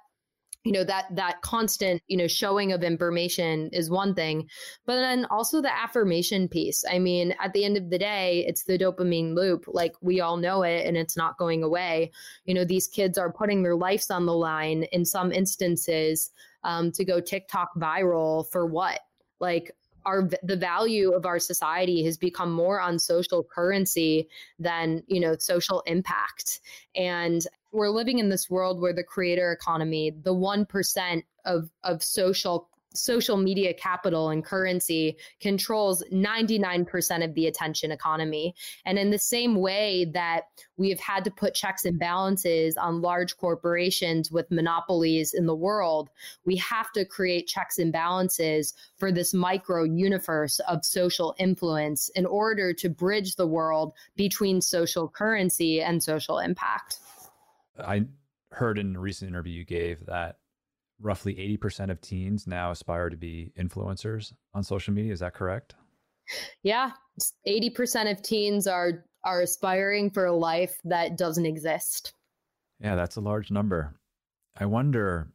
you 0.63 0.71
know 0.71 0.83
that 0.83 1.05
that 1.15 1.41
constant 1.41 2.01
you 2.07 2.17
know 2.17 2.27
showing 2.27 2.71
of 2.71 2.83
information 2.83 3.69
is 3.73 3.89
one 3.89 4.13
thing 4.13 4.47
but 4.85 4.97
then 4.97 5.25
also 5.31 5.61
the 5.61 5.73
affirmation 5.73 6.47
piece. 6.47 6.83
I 6.89 6.99
mean 6.99 7.33
at 7.39 7.53
the 7.53 7.65
end 7.65 7.77
of 7.77 7.89
the 7.89 7.97
day 7.97 8.45
it's 8.47 8.63
the 8.63 8.77
dopamine 8.77 9.35
loop 9.35 9.65
like 9.67 9.93
we 10.01 10.21
all 10.21 10.37
know 10.37 10.63
it 10.63 10.85
and 10.85 10.97
it's 10.97 11.17
not 11.17 11.37
going 11.37 11.63
away. 11.63 12.11
You 12.45 12.53
know 12.53 12.65
these 12.65 12.87
kids 12.87 13.17
are 13.17 13.31
putting 13.31 13.63
their 13.63 13.75
lives 13.75 14.11
on 14.11 14.25
the 14.25 14.35
line 14.35 14.83
in 14.91 15.05
some 15.05 15.31
instances 15.31 16.29
um, 16.63 16.91
to 16.91 17.03
go 17.03 17.19
tiktok 17.19 17.69
viral 17.75 18.49
for 18.51 18.65
what? 18.65 18.99
Like 19.39 19.71
our 20.05 20.29
the 20.43 20.55
value 20.55 21.11
of 21.11 21.25
our 21.25 21.39
society 21.39 22.03
has 22.03 22.17
become 22.17 22.51
more 22.51 22.79
on 22.79 22.99
social 22.99 23.43
currency 23.43 24.27
than 24.59 25.03
you 25.07 25.19
know 25.19 25.35
social 25.37 25.81
impact. 25.85 26.59
And 26.95 27.45
we're 27.71 27.89
living 27.89 28.19
in 28.19 28.29
this 28.29 28.49
world 28.49 28.81
where 28.81 28.93
the 28.93 29.03
creator 29.03 29.51
economy, 29.51 30.11
the 30.11 30.33
1% 30.33 31.23
of, 31.45 31.69
of 31.83 32.03
social 32.03 32.69
social 32.93 33.37
media 33.37 33.73
capital 33.73 34.29
and 34.29 34.43
currency 34.43 35.17
controls 35.39 36.03
99% 36.11 37.23
of 37.23 37.33
the 37.35 37.47
attention 37.47 37.91
economy. 37.91 38.53
And 38.85 38.99
in 38.99 39.11
the 39.11 39.19
same 39.19 39.55
way 39.55 40.05
that 40.13 40.47
we 40.77 40.89
have 40.89 40.99
had 40.99 41.23
to 41.25 41.31
put 41.31 41.53
checks 41.53 41.85
and 41.85 41.97
balances 41.97 42.75
on 42.77 43.01
large 43.01 43.37
corporations 43.37 44.31
with 44.31 44.51
monopolies 44.51 45.33
in 45.33 45.45
the 45.45 45.55
world, 45.55 46.09
we 46.45 46.57
have 46.57 46.91
to 46.93 47.05
create 47.05 47.47
checks 47.47 47.79
and 47.79 47.93
balances 47.93 48.73
for 48.97 49.11
this 49.11 49.33
micro 49.33 49.83
universe 49.83 50.59
of 50.67 50.83
social 50.83 51.35
influence 51.39 52.09
in 52.09 52.25
order 52.25 52.73
to 52.73 52.89
bridge 52.89 53.35
the 53.35 53.47
world 53.47 53.93
between 54.15 54.61
social 54.61 55.07
currency 55.07 55.81
and 55.81 56.03
social 56.03 56.39
impact. 56.39 56.99
I 57.79 58.05
heard 58.51 58.77
in 58.77 58.95
a 58.95 58.99
recent 58.99 59.29
interview 59.29 59.53
you 59.53 59.65
gave 59.65 60.05
that 60.05 60.37
roughly 60.99 61.35
80% 61.35 61.89
of 61.89 62.01
teens 62.01 62.45
now 62.47 62.71
aspire 62.71 63.09
to 63.09 63.17
be 63.17 63.51
influencers 63.57 64.33
on 64.53 64.63
social 64.63 64.93
media. 64.93 65.13
Is 65.13 65.21
that 65.21 65.33
correct? 65.33 65.75
Yeah, 66.63 66.91
80% 67.47 68.11
of 68.11 68.21
teens 68.21 68.67
are 68.67 69.05
are 69.23 69.41
aspiring 69.41 70.09
for 70.09 70.25
a 70.25 70.33
life 70.33 70.79
that 70.83 71.17
doesn't 71.17 71.45
exist. 71.45 72.13
Yeah, 72.79 72.95
that's 72.95 73.17
a 73.17 73.21
large 73.21 73.51
number. 73.51 73.95
I 74.57 74.65
wonder 74.65 75.31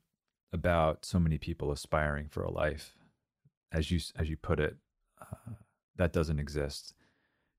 about 0.53 1.05
so 1.05 1.21
many 1.21 1.39
people 1.39 1.71
aspiring 1.71 2.29
for 2.29 2.43
a 2.43 2.51
life 2.51 2.97
as 3.73 3.91
you 3.91 4.01
as 4.17 4.29
you 4.29 4.37
put 4.37 4.59
it 4.59 4.77
uh, 5.21 5.53
that 5.97 6.13
doesn't 6.13 6.39
exist. 6.39 6.95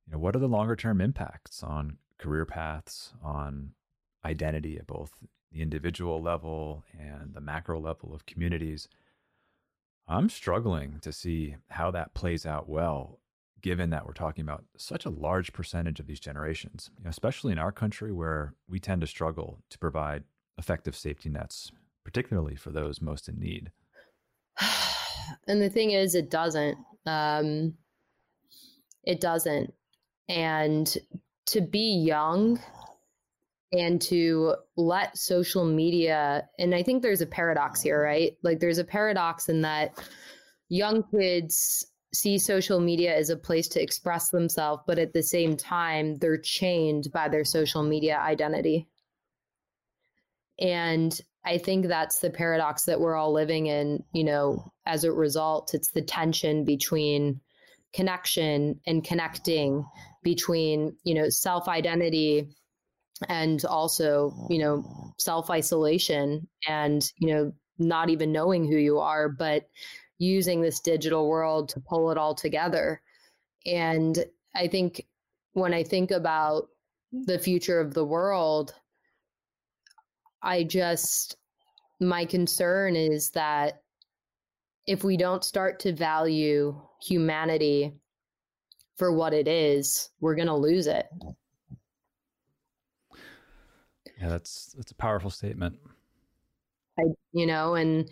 You 0.05 0.13
know, 0.13 0.19
what 0.19 0.35
are 0.35 0.39
the 0.39 0.47
longer 0.47 0.75
term 0.75 0.99
impacts 1.01 1.63
on 1.63 1.97
career 2.17 2.45
paths, 2.45 3.13
on 3.23 3.71
identity 4.27 4.77
at 4.77 4.87
both 4.87 5.11
the 5.51 5.61
individual 5.61 6.21
level 6.21 6.83
and 6.97 7.33
the 7.33 7.41
macro 7.41 7.79
level 7.79 8.13
of 8.13 8.25
communities. 8.25 8.87
I'm 10.07 10.29
struggling 10.29 10.99
to 11.01 11.11
see 11.11 11.55
how 11.69 11.91
that 11.91 12.13
plays 12.13 12.45
out 12.45 12.69
well, 12.69 13.19
given 13.61 13.89
that 13.89 14.05
we're 14.05 14.13
talking 14.13 14.43
about 14.43 14.65
such 14.77 15.05
a 15.05 15.09
large 15.09 15.53
percentage 15.53 15.99
of 15.99 16.07
these 16.07 16.19
generations, 16.19 16.89
especially 17.05 17.51
in 17.51 17.59
our 17.59 17.71
country 17.71 18.11
where 18.11 18.53
we 18.69 18.79
tend 18.79 19.01
to 19.01 19.07
struggle 19.07 19.59
to 19.69 19.79
provide 19.79 20.23
effective 20.57 20.95
safety 20.95 21.29
nets, 21.29 21.71
particularly 22.03 22.55
for 22.55 22.71
those 22.71 23.01
most 23.01 23.27
in 23.27 23.39
need. 23.39 23.71
And 25.45 25.61
the 25.61 25.69
thing 25.69 25.91
is, 25.91 26.15
it 26.15 26.29
doesn't. 26.31 26.77
Um, 27.05 27.73
it 29.03 29.19
doesn't. 29.19 29.73
And 30.29 30.97
to 31.47 31.59
be 31.59 31.97
young 31.97 32.61
and 33.71 34.01
to 34.01 34.55
let 34.77 35.17
social 35.17 35.65
media 35.65 36.47
and 36.57 36.73
i 36.73 36.81
think 36.81 37.01
there's 37.01 37.21
a 37.21 37.25
paradox 37.25 37.81
here 37.81 38.01
right? 38.01 38.37
Like 38.43 38.59
there's 38.59 38.77
a 38.77 38.83
paradox 38.83 39.49
in 39.49 39.61
that 39.63 39.97
young 40.69 41.03
kids 41.11 41.85
see 42.13 42.39
social 42.39 42.79
media 42.79 43.15
as 43.15 43.29
a 43.29 43.35
place 43.35 43.67
to 43.69 43.81
express 43.81 44.29
themselves 44.29 44.83
but 44.87 44.99
at 44.99 45.13
the 45.13 45.23
same 45.23 45.57
time 45.57 46.15
they're 46.15 46.37
chained 46.37 47.11
by 47.13 47.27
their 47.27 47.45
social 47.45 47.83
media 47.83 48.17
identity. 48.17 48.87
And 50.59 51.19
i 51.45 51.57
think 51.57 51.87
that's 51.87 52.19
the 52.19 52.29
paradox 52.29 52.83
that 52.83 52.99
we're 52.99 53.15
all 53.15 53.33
living 53.33 53.67
in 53.67 54.03
you 54.13 54.23
know 54.23 54.71
as 54.85 55.03
a 55.03 55.11
result. 55.11 55.73
It's 55.73 55.91
the 55.91 56.01
tension 56.01 56.63
between 56.63 57.41
connection 57.93 58.79
and 58.85 59.03
connecting 59.03 59.85
between 60.23 60.95
you 61.03 61.13
know 61.13 61.29
self 61.29 61.67
identity 61.67 62.55
and 63.29 63.65
also 63.65 64.33
you 64.49 64.59
know 64.59 64.83
oh. 64.87 65.13
self 65.17 65.49
isolation 65.49 66.47
and 66.67 67.11
you 67.17 67.33
know 67.33 67.51
not 67.79 68.09
even 68.09 68.31
knowing 68.31 68.65
who 68.65 68.77
you 68.77 68.99
are 68.99 69.29
but 69.29 69.69
using 70.19 70.61
this 70.61 70.79
digital 70.79 71.27
world 71.27 71.69
to 71.69 71.79
pull 71.79 72.09
it 72.09 72.17
all 72.17 72.33
together. 72.33 73.01
And 73.65 74.17
i 74.55 74.67
think 74.67 75.05
when 75.53 75.73
i 75.73 75.83
think 75.83 76.11
about 76.11 76.69
the 77.11 77.39
future 77.39 77.79
of 77.79 77.93
the 77.93 78.05
world 78.05 78.73
i 80.41 80.63
just 80.63 81.37
my 81.99 82.25
concern 82.25 82.95
is 82.95 83.31
that 83.31 83.81
if 84.85 85.03
we 85.03 85.17
don't 85.17 85.43
start 85.43 85.79
to 85.79 85.93
value 85.93 86.79
humanity 87.01 87.93
for 88.97 89.11
what 89.11 89.33
it 89.33 89.47
is 89.47 90.09
we're 90.19 90.35
going 90.35 90.47
to 90.47 90.55
lose 90.55 90.87
it 90.87 91.07
yeah, 94.19 94.29
that's 94.29 94.73
that's 94.73 94.91
a 94.91 94.95
powerful 94.95 95.29
statement. 95.29 95.77
I, 96.99 97.03
you 97.31 97.45
know, 97.45 97.75
and 97.75 98.09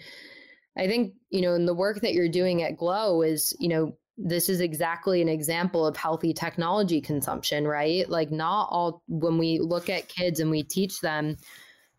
I 0.77 0.87
think, 0.87 1.13
you 1.29 1.41
know, 1.41 1.53
in 1.55 1.65
the 1.65 1.73
work 1.73 2.01
that 2.01 2.13
you're 2.13 2.29
doing 2.29 2.61
at 2.63 2.77
Glo 2.77 3.21
is, 3.21 3.55
you 3.59 3.69
know, 3.69 3.97
this 4.17 4.47
is 4.47 4.61
exactly 4.61 5.21
an 5.21 5.29
example 5.29 5.85
of 5.85 5.97
healthy 5.97 6.33
technology 6.33 7.01
consumption, 7.01 7.67
right? 7.67 8.07
Like 8.09 8.31
not 8.31 8.67
all 8.69 9.01
when 9.07 9.37
we 9.37 9.59
look 9.59 9.89
at 9.89 10.07
kids 10.07 10.39
and 10.39 10.49
we 10.49 10.63
teach 10.63 11.01
them, 11.01 11.37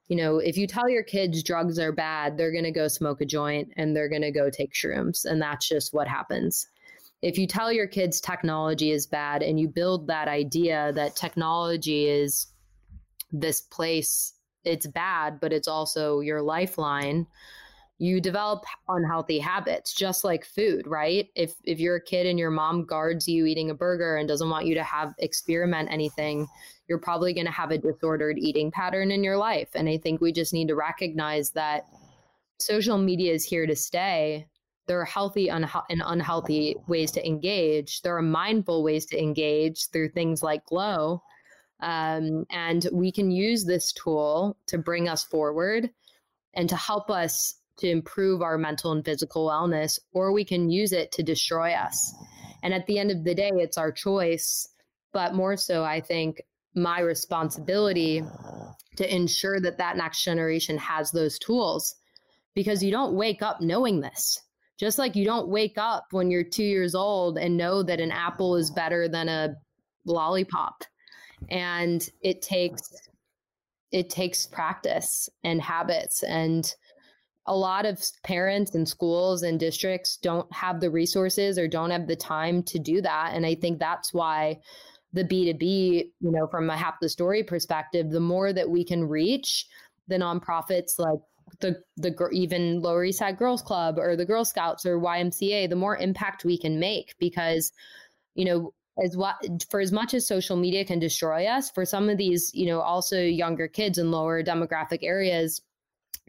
you 0.09 0.17
know, 0.17 0.39
if 0.39 0.57
you 0.57 0.67
tell 0.67 0.89
your 0.89 1.03
kids 1.03 1.43
drugs 1.43 1.79
are 1.79 1.93
bad, 1.93 2.37
they're 2.37 2.53
going 2.53 2.65
to 2.65 2.71
go 2.71 2.89
smoke 2.89 3.21
a 3.21 3.27
joint 3.27 3.73
and 3.77 3.95
they're 3.95 4.09
going 4.09 4.23
to 4.23 4.31
go 4.31 4.49
take 4.49 4.73
shrooms 4.73 5.25
and 5.25 5.43
that's 5.43 5.69
just 5.69 5.93
what 5.93 6.09
happens. 6.09 6.69
If 7.23 7.39
you 7.39 7.47
tell 7.47 7.73
your 7.73 7.87
kids 7.87 8.21
technology 8.21 8.93
is 8.93 9.07
bad 9.07 9.43
and 9.43 9.59
you 9.59 9.69
build 9.69 10.07
that 10.07 10.29
idea 10.29 10.93
that 10.95 11.17
technology 11.17 12.09
is 12.09 12.47
this 13.33 13.61
place 13.61 14.33
it's 14.65 14.87
bad 14.87 15.39
but 15.41 15.53
it's 15.53 15.69
also 15.69 16.21
your 16.21 16.43
lifeline. 16.43 17.27
You 17.99 18.21
develop 18.21 18.65
unhealthy 18.89 19.39
habits 19.39 19.95
just 19.95 20.25
like 20.25 20.45
food 20.45 20.87
right? 20.87 21.29
If 21.35 21.55
if 21.65 21.79
you're 21.79 21.97
a 21.97 22.05
kid 22.05 22.27
and 22.27 22.39
your 22.39 22.51
mom 22.51 22.85
guards 22.85 23.27
you 23.29 23.47
eating 23.47 23.71
a 23.71 23.75
burger 23.75 24.17
and 24.17 24.29
doesn't 24.29 24.51
want 24.51 24.67
you 24.67 24.75
to 24.75 24.83
have 24.83 25.15
experiment 25.19 25.89
anything 25.91 26.47
you're 26.89 26.99
probably 26.99 27.35
going 27.35 27.47
to 27.47 27.53
have 27.53 27.73
a 27.73 27.79
disordered 27.79 28.39
eating 28.39 28.71
pattern 28.71 29.11
in 29.11 29.25
your 29.25 29.37
life. 29.37 29.69
And 29.75 29.89
i 29.89 29.97
think 29.97 30.21
we 30.21 30.33
just 30.33 30.53
need 30.53 30.69
to 30.69 30.75
recognize 30.75 31.51
that 31.51 31.87
social 32.59 32.99
media 32.99 33.33
is 33.33 33.45
here 33.45 33.67
to 33.67 33.77
stay. 33.77 34.47
There 34.87 35.01
are 35.01 35.05
healthy 35.05 35.51
and 35.51 35.69
unhealthy 35.89 36.77
ways 36.87 37.11
to 37.13 37.27
engage. 37.27 38.03
There 38.03 38.17
are 38.17 38.23
mindful 38.23 38.85
ways 38.85 39.05
to 39.07 39.21
engage 39.21 39.89
through 39.91 40.11
things 40.11 40.43
like 40.43 40.65
Glo 40.67 41.23
um, 41.81 42.45
and 42.51 42.87
we 42.93 43.13
can 43.13 43.31
use 43.31 43.65
this 43.65 43.93
tool 43.93 44.57
to 44.67 44.79
bring 44.79 45.09
us 45.09 45.25
forward 45.25 45.91
and 46.55 46.69
to 46.69 46.77
help 46.77 47.11
us 47.11 47.57
to 47.79 47.89
improve 47.89 48.41
our 48.41 48.57
mental 48.57 48.93
and 48.93 49.05
physical 49.05 49.47
wellness, 49.47 49.99
or 50.13 50.33
we 50.33 50.45
can 50.45 50.71
use 50.71 50.93
it 50.93 51.13
to 51.13 51.23
destroy 51.23 51.73
us. 51.73 52.15
And 52.63 52.73
at 52.73 52.87
the 52.87 52.99
end 52.99 53.11
of 53.11 53.25
the 53.25 53.35
day, 53.35 53.51
it's 53.55 53.77
our 53.77 53.93
choice. 53.93 54.69
But 55.13 55.35
more 55.35 55.57
so, 55.57 55.85
I 55.85 56.01
think 56.01 56.41
my 56.75 57.01
responsibility 57.01 58.23
to 58.97 59.15
ensure 59.15 59.61
that 59.61 59.79
that 59.79 59.97
next 59.97 60.25
generation 60.25 60.79
has 60.79 61.11
those 61.11 61.39
tools 61.39 61.95
because 62.55 62.83
you 62.83 62.91
don't 62.91 63.15
wake 63.15 63.43
up 63.43 63.61
knowing 63.61 64.01
this. 64.01 64.41
Just 64.79 64.99
like 64.99 65.17
you 65.17 65.25
don't 65.25 65.49
wake 65.49 65.79
up 65.79 66.07
when 66.11 66.31
you're 66.31 66.45
two 66.45 66.65
years 66.65 66.95
old 66.95 67.39
and 67.39 67.57
know 67.57 67.83
that 67.83 68.01
an 68.01 68.11
apple 68.11 68.57
is 68.57 68.71
better 68.71 69.09
than 69.09 69.29
a 69.29 69.55
lollipop 70.05 70.85
and 71.49 72.09
it 72.23 72.43
takes 72.43 72.93
it 73.93 74.11
takes 74.11 74.47
practice 74.47 75.29
and 75.45 75.63
habits. 75.63 76.23
And 76.23 76.73
a 77.47 77.57
lot 77.57 77.87
of 77.87 78.03
parents 78.25 78.75
and 78.75 78.89
schools 78.89 79.43
and 79.43 79.61
districts 79.61 80.17
don't 80.17 80.53
have 80.53 80.81
the 80.81 80.91
resources 80.91 81.59
or 81.59 81.69
don't 81.69 81.91
have 81.91 82.09
the 82.09 82.17
time 82.17 82.63
to 82.65 82.79
do 82.79 83.01
that. 83.01 83.33
And 83.35 83.47
i 83.47 83.55
think 83.55 83.79
that's 83.79 84.13
why 84.13 84.59
the 85.13 85.25
b2b 85.25 86.11
you 86.21 86.31
know 86.31 86.47
from 86.49 86.69
a 86.69 86.77
half 86.77 86.95
the 87.01 87.09
story 87.09 87.43
perspective 87.43 88.11
the 88.11 88.21
more 88.21 88.53
that 88.53 88.69
we 88.69 88.85
can 88.85 89.05
reach 89.05 89.67
the 90.09 90.17
nonprofits 90.17 90.99
like 90.99 91.19
the 91.61 91.81
the 91.97 92.15
even 92.33 92.83
lower 92.83 93.05
east 93.05 93.21
side 93.21 93.39
girls 93.39 93.63
club 93.63 93.99
or 93.99 94.17
the 94.17 94.25
girl 94.25 94.45
scouts 94.45 94.85
or 94.85 94.99
ymca 94.99 95.69
the 95.71 95.77
more 95.77 95.97
impact 95.97 96.45
we 96.45 96.59
can 96.59 96.79
make 96.79 97.15
because 97.19 97.73
you 98.35 98.45
know 98.45 98.75
as 99.03 99.17
what 99.17 99.37
for 99.71 99.81
as 99.81 99.93
much 99.93 100.15
as 100.15 100.27
social 100.27 100.57
media 100.57 100.85
can 100.85 100.99
destroy 100.99 101.47
us 101.47 101.71
for 101.71 101.85
some 101.85 102.09
of 102.09 102.17
these 102.17 102.51
you 102.55 102.67
know 102.67 102.81
also 102.81 103.21
younger 103.21 103.69
kids 103.69 103.99
in 103.99 104.11
lower 104.11 104.43
demographic 104.43 105.01
areas 105.03 105.61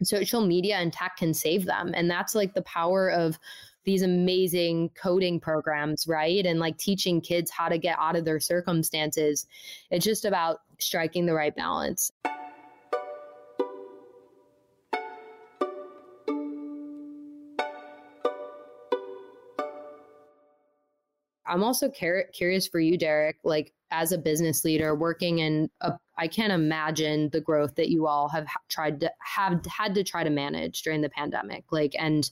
social 0.02 0.46
media 0.46 0.76
and 0.76 0.92
tech 0.92 1.16
can 1.16 1.34
save 1.34 1.64
them. 1.64 1.92
And 1.94 2.10
that's 2.10 2.34
like 2.34 2.54
the 2.54 2.62
power 2.62 3.10
of 3.10 3.38
these 3.84 4.02
amazing 4.02 4.90
coding 4.90 5.40
programs 5.40 6.06
right? 6.06 6.44
And 6.44 6.60
like 6.60 6.78
teaching 6.78 7.20
kids 7.20 7.50
how 7.50 7.68
to 7.68 7.78
get 7.78 7.98
out 7.98 8.16
of 8.16 8.24
their 8.24 8.40
circumstances. 8.40 9.46
It's 9.90 10.04
just 10.04 10.24
about 10.24 10.60
striking 10.78 11.26
the 11.26 11.34
right 11.34 11.54
balance 11.54 12.12
I'm 21.48 21.64
also 21.64 21.90
cur- 21.90 22.28
curious 22.32 22.66
for 22.68 22.78
you, 22.78 22.98
Derik, 22.98 23.34
like 23.44 23.72
as 23.90 24.12
a 24.12 24.18
business 24.18 24.64
leader 24.64 24.94
working 24.94 25.38
in 25.38 25.70
I 26.18 26.26
can't 26.26 26.52
imagine 26.52 27.30
the 27.30 27.40
growth 27.40 27.76
that 27.76 27.88
you 27.88 28.06
all 28.06 28.28
have 28.28 28.48
tried 28.68 29.00
to 29.00 29.12
have 29.20 29.64
had 29.66 29.94
to 29.94 30.04
try 30.04 30.24
to 30.24 30.30
manage 30.30 30.82
during 30.82 31.00
the 31.00 31.08
pandemic. 31.08 31.64
Like, 31.70 31.94
and 31.96 32.28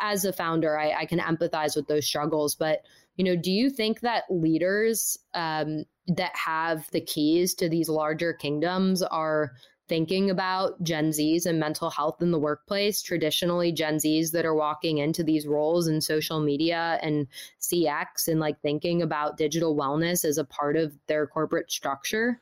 as 0.00 0.24
a 0.24 0.32
founder, 0.32 0.76
I, 0.76 0.92
I 0.92 1.06
can 1.06 1.20
empathize 1.20 1.76
with 1.76 1.86
those 1.86 2.06
struggles. 2.06 2.56
But 2.56 2.80
you 3.16 3.24
know, 3.24 3.36
do 3.36 3.52
you 3.52 3.70
think 3.70 4.00
that 4.00 4.24
leaders 4.30 5.16
um, 5.32 5.84
that 6.08 6.34
have 6.34 6.90
the 6.90 7.00
keys 7.00 7.54
to 7.54 7.68
these 7.68 7.88
larger 7.88 8.32
kingdoms 8.32 9.02
are 9.02 9.52
thinking 9.90 10.30
about 10.30 10.80
Gen 10.84 11.10
Zs 11.10 11.46
and 11.46 11.58
mental 11.58 11.90
health 11.90 12.22
in 12.22 12.30
the 12.30 12.38
workplace. 12.38 13.02
Traditionally, 13.02 13.72
Gen 13.72 13.96
Zs 13.96 14.30
that 14.30 14.46
are 14.46 14.54
walking 14.54 14.98
into 14.98 15.24
these 15.24 15.48
roles 15.48 15.88
in 15.88 16.00
social 16.00 16.38
media 16.38 17.00
and 17.02 17.26
CX 17.60 18.28
and 18.28 18.38
like 18.38 18.62
thinking 18.62 19.02
about 19.02 19.36
digital 19.36 19.76
wellness 19.76 20.24
as 20.24 20.38
a 20.38 20.44
part 20.44 20.76
of 20.76 20.94
their 21.08 21.26
corporate 21.26 21.72
structure? 21.72 22.40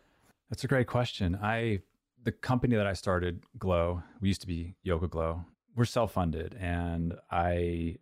That's 0.50 0.62
a 0.64 0.68
great 0.68 0.88
question. 0.88 1.38
I 1.42 1.80
the 2.22 2.32
company 2.32 2.76
that 2.76 2.86
I 2.86 2.92
started, 2.92 3.42
Glo, 3.58 4.02
we 4.20 4.28
used 4.28 4.42
to 4.42 4.46
be 4.46 4.74
YogaGlo. 4.86 5.42
We're 5.74 5.86
self-funded, 5.86 6.54
and 6.60 7.14
I 7.30 7.96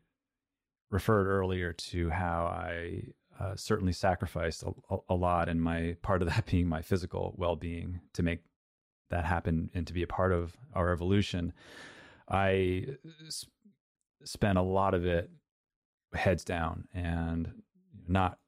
referred 0.91 1.29
earlier 1.29 1.73
to 1.73 2.11
how 2.11 2.47
I 2.47 3.03
uh, 3.39 3.55
certainly 3.55 3.93
sacrificed 3.93 4.65
a, 4.65 4.97
a, 5.09 5.15
lot, 5.15 5.49
and 5.49 5.63
my 5.63 5.97
part 6.03 6.23
of 6.23 6.29
that 6.29 6.47
being 6.47 6.67
my 6.67 6.83
physical 6.83 7.35
well-being 7.37 8.01
to 8.15 8.25
make 8.25 8.41
that 9.11 9.25
happen 9.25 9.71
and 9.75 9.87
to 9.87 9.93
be 9.93 10.03
a 10.03 10.07
part 10.07 10.33
of 10.33 10.57
our 10.75 10.93
evolution. 10.93 11.53
I 12.29 12.87
s- 13.27 13.47
spent 14.25 14.59
a 14.59 14.63
lot 14.63 14.95
of 14.95 15.05
it 15.07 15.31
heads 16.15 16.45
down 16.45 16.89
and 16.93 17.63
not 18.09 18.39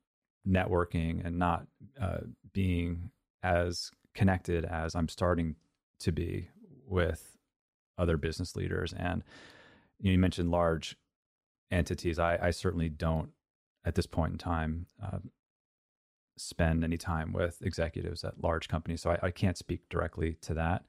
networking 0.47 1.25
and 1.25 1.39
not 1.39 1.67
uh, 2.01 2.19
being 2.53 3.11
as 3.43 3.91
connected 4.15 4.65
as 4.65 4.95
I'm 4.95 5.09
starting 5.09 5.57
to 6.01 6.13
be 6.13 6.49
with 6.87 7.37
other 7.99 8.17
business 8.17 8.57
leaders. 8.57 8.95
And 8.97 9.23
you, 10.01 10.19
mentioned 10.19 10.51
large 10.51 10.97
entities. 11.71 12.19
I, 12.19 12.39
I, 12.41 12.51
certainly 12.51 12.89
don't 12.89 13.31
at 13.85 13.95
this 13.95 14.07
point 14.07 14.33
in 14.33 14.39
time 14.39 14.87
uh, 15.03 15.19
spend 16.41 16.85
any 16.85 16.97
time 16.97 17.33
with 17.33 17.61
executives 17.63 18.25
at 18.25 18.43
large 18.43 18.69
companies, 18.69 19.03
so 19.03 19.11
I, 19.11 19.19
I 19.27 19.31
can't 19.31 19.59
speak 19.59 19.89
directly 19.89 20.37
to 20.43 20.55
that. 20.55 20.85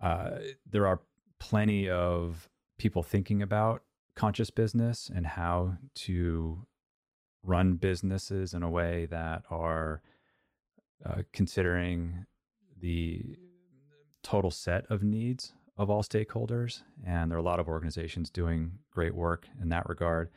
Uh, 0.00 0.30
there 0.70 0.86
are 0.86 1.00
plenty 1.38 1.88
of 1.88 2.48
people 2.78 3.02
thinking 3.02 3.42
about 3.42 3.82
conscious 4.14 4.50
business 4.50 5.10
and 5.14 5.26
how 5.26 5.76
to 5.94 6.66
run 7.42 7.74
businesses 7.74 8.54
in 8.54 8.62
a 8.62 8.70
way 8.70 9.06
that 9.06 9.42
are 9.50 10.02
uh, 11.04 11.22
considering 11.32 12.26
the 12.80 13.36
total 14.22 14.50
set 14.50 14.86
of 14.90 15.02
needs 15.02 15.52
of 15.76 15.90
all 15.90 16.02
stakeholders. 16.02 16.82
And 17.04 17.30
there 17.30 17.36
are 17.36 17.40
a 17.40 17.44
lot 17.44 17.60
of 17.60 17.68
organizations 17.68 18.30
doing 18.30 18.78
great 18.90 19.14
work 19.14 19.46
in 19.60 19.68
that 19.70 19.88
regard. 19.88 20.30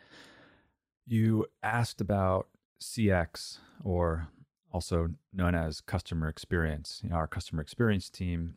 You 1.06 1.46
asked 1.64 2.02
about 2.02 2.48
CX, 2.82 3.60
or 3.84 4.28
also 4.72 5.10
known 5.34 5.56
as 5.56 5.82
customer 5.82 6.28
experience, 6.28 7.02
you 7.04 7.10
know, 7.10 7.16
our 7.16 7.28
customer 7.28 7.62
experience 7.62 8.10
team, 8.10 8.56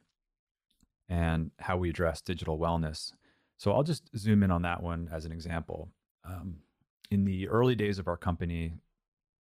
and 1.08 1.50
how 1.58 1.76
we 1.76 1.90
address 1.90 2.20
digital 2.20 2.58
wellness. 2.58 3.12
So 3.58 3.72
I'll 3.72 3.82
just 3.82 4.10
zoom 4.16 4.42
in 4.42 4.50
on 4.50 4.62
that 4.62 4.82
one 4.82 5.08
as 5.12 5.24
an 5.24 5.32
example. 5.32 5.88
Um, 6.24 6.56
in 7.10 7.24
the 7.24 7.48
early 7.48 7.74
days 7.74 7.98
of 7.98 8.08
our 8.08 8.16
company, 8.16 8.74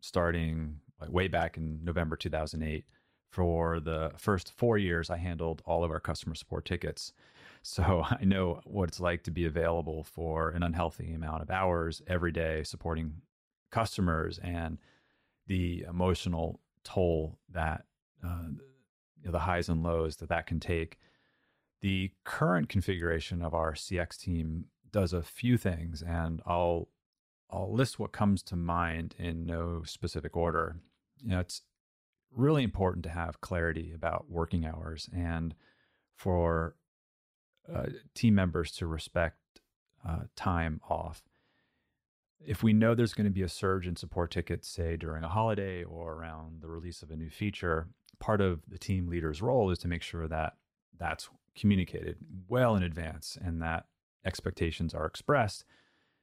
starting 0.01 0.81
like 1.01 1.13
way 1.13 1.29
back 1.29 1.57
in 1.57 1.81
November 1.85 2.17
2008, 2.17 2.85
for 3.31 3.79
the 3.79 4.13
first 4.17 4.53
four 4.57 4.79
years, 4.79 5.11
I 5.11 5.19
handled 5.19 5.63
all 5.67 5.85
of 5.85 5.91
our 5.91 6.01
customer 6.01 6.35
support 6.35 6.65
tickets. 6.65 7.13
So 7.63 8.05
I 8.11 8.25
know 8.25 8.61
what 8.65 8.89
it's 8.89 9.01
like 9.01 9.23
to 9.25 9.31
be 9.31 9.45
available 9.45 10.05
for 10.05 10.51
an 10.51 10.63
unhealthy 10.63 11.13
amount 11.13 11.43
of 11.43 11.51
hours 11.51 12.03
every 12.07 12.33
day 12.33 12.63
supporting 12.65 13.21
customers 13.71 14.39
and 14.43 14.79
the 15.47 15.85
emotional 15.89 16.61
toll 16.85 17.39
that 17.51 17.85
uh, 18.25 18.49
you 19.21 19.27
know, 19.27 19.33
the 19.33 19.41
highs 19.41 19.69
and 19.69 19.83
lows 19.83 20.17
that 20.17 20.29
that 20.29 20.47
can 20.47 20.61
take. 20.61 20.99
The 21.81 22.13
current 22.25 22.69
configuration 22.69 23.43
of 23.43 23.55
our 23.55 23.75
CX 23.75 24.19
team 24.19 24.67
does 24.91 25.13
a 25.13 25.23
few 25.23 25.57
things, 25.57 26.03
and 26.03 26.43
I'll 26.47 26.89
I'll 27.51 27.73
list 27.73 27.99
what 27.99 28.13
comes 28.13 28.43
to 28.45 28.57
mind 28.57 29.15
in 29.19 29.47
no 29.47 29.83
specific 29.85 30.37
order. 30.37 30.77
You 31.23 31.31
know, 31.31 31.41
it's 31.41 31.63
really 32.35 32.63
important 32.63 33.05
to 33.05 33.11
have 33.11 33.41
clarity 33.41 33.93
about 33.95 34.27
working 34.29 34.67
hours 34.67 35.09
and 35.15 35.55
for 36.15 36.75
uh, 37.73 37.87
team 38.15 38.35
members 38.35 38.73
to 38.73 38.87
respect 38.87 39.39
uh, 40.07 40.25
time 40.37 40.81
off 40.89 41.23
if 42.45 42.63
we 42.63 42.73
know 42.73 42.95
there's 42.95 43.15
going 43.15 43.27
to 43.27 43.31
be 43.31 43.43
a 43.43 43.49
surge 43.49 43.87
in 43.87 43.97
support 43.97 44.31
tickets, 44.31 44.69
say 44.69 44.97
during 44.97 45.25
a 45.25 45.29
holiday 45.29 45.83
or 45.85 46.15
around 46.15 46.63
the 46.63 46.69
release 46.69 47.03
of 47.03 47.11
a 47.11 47.17
new 47.17 47.31
feature, 47.31 47.89
part 48.21 48.41
of 48.41 48.61
the 48.69 48.79
team 48.79 49.09
leader's 49.09 49.43
role 49.43 49.71
is 49.71 49.79
to 49.79 49.89
make 49.89 50.03
sure 50.03 50.29
that 50.29 50.55
that's 50.99 51.29
communicated 51.57 52.17
well 52.49 52.77
in 52.77 52.83
advance 52.83 53.37
and 53.41 53.61
that 53.63 53.87
expectations 54.25 54.95
are 54.95 55.07
expressed 55.07 55.65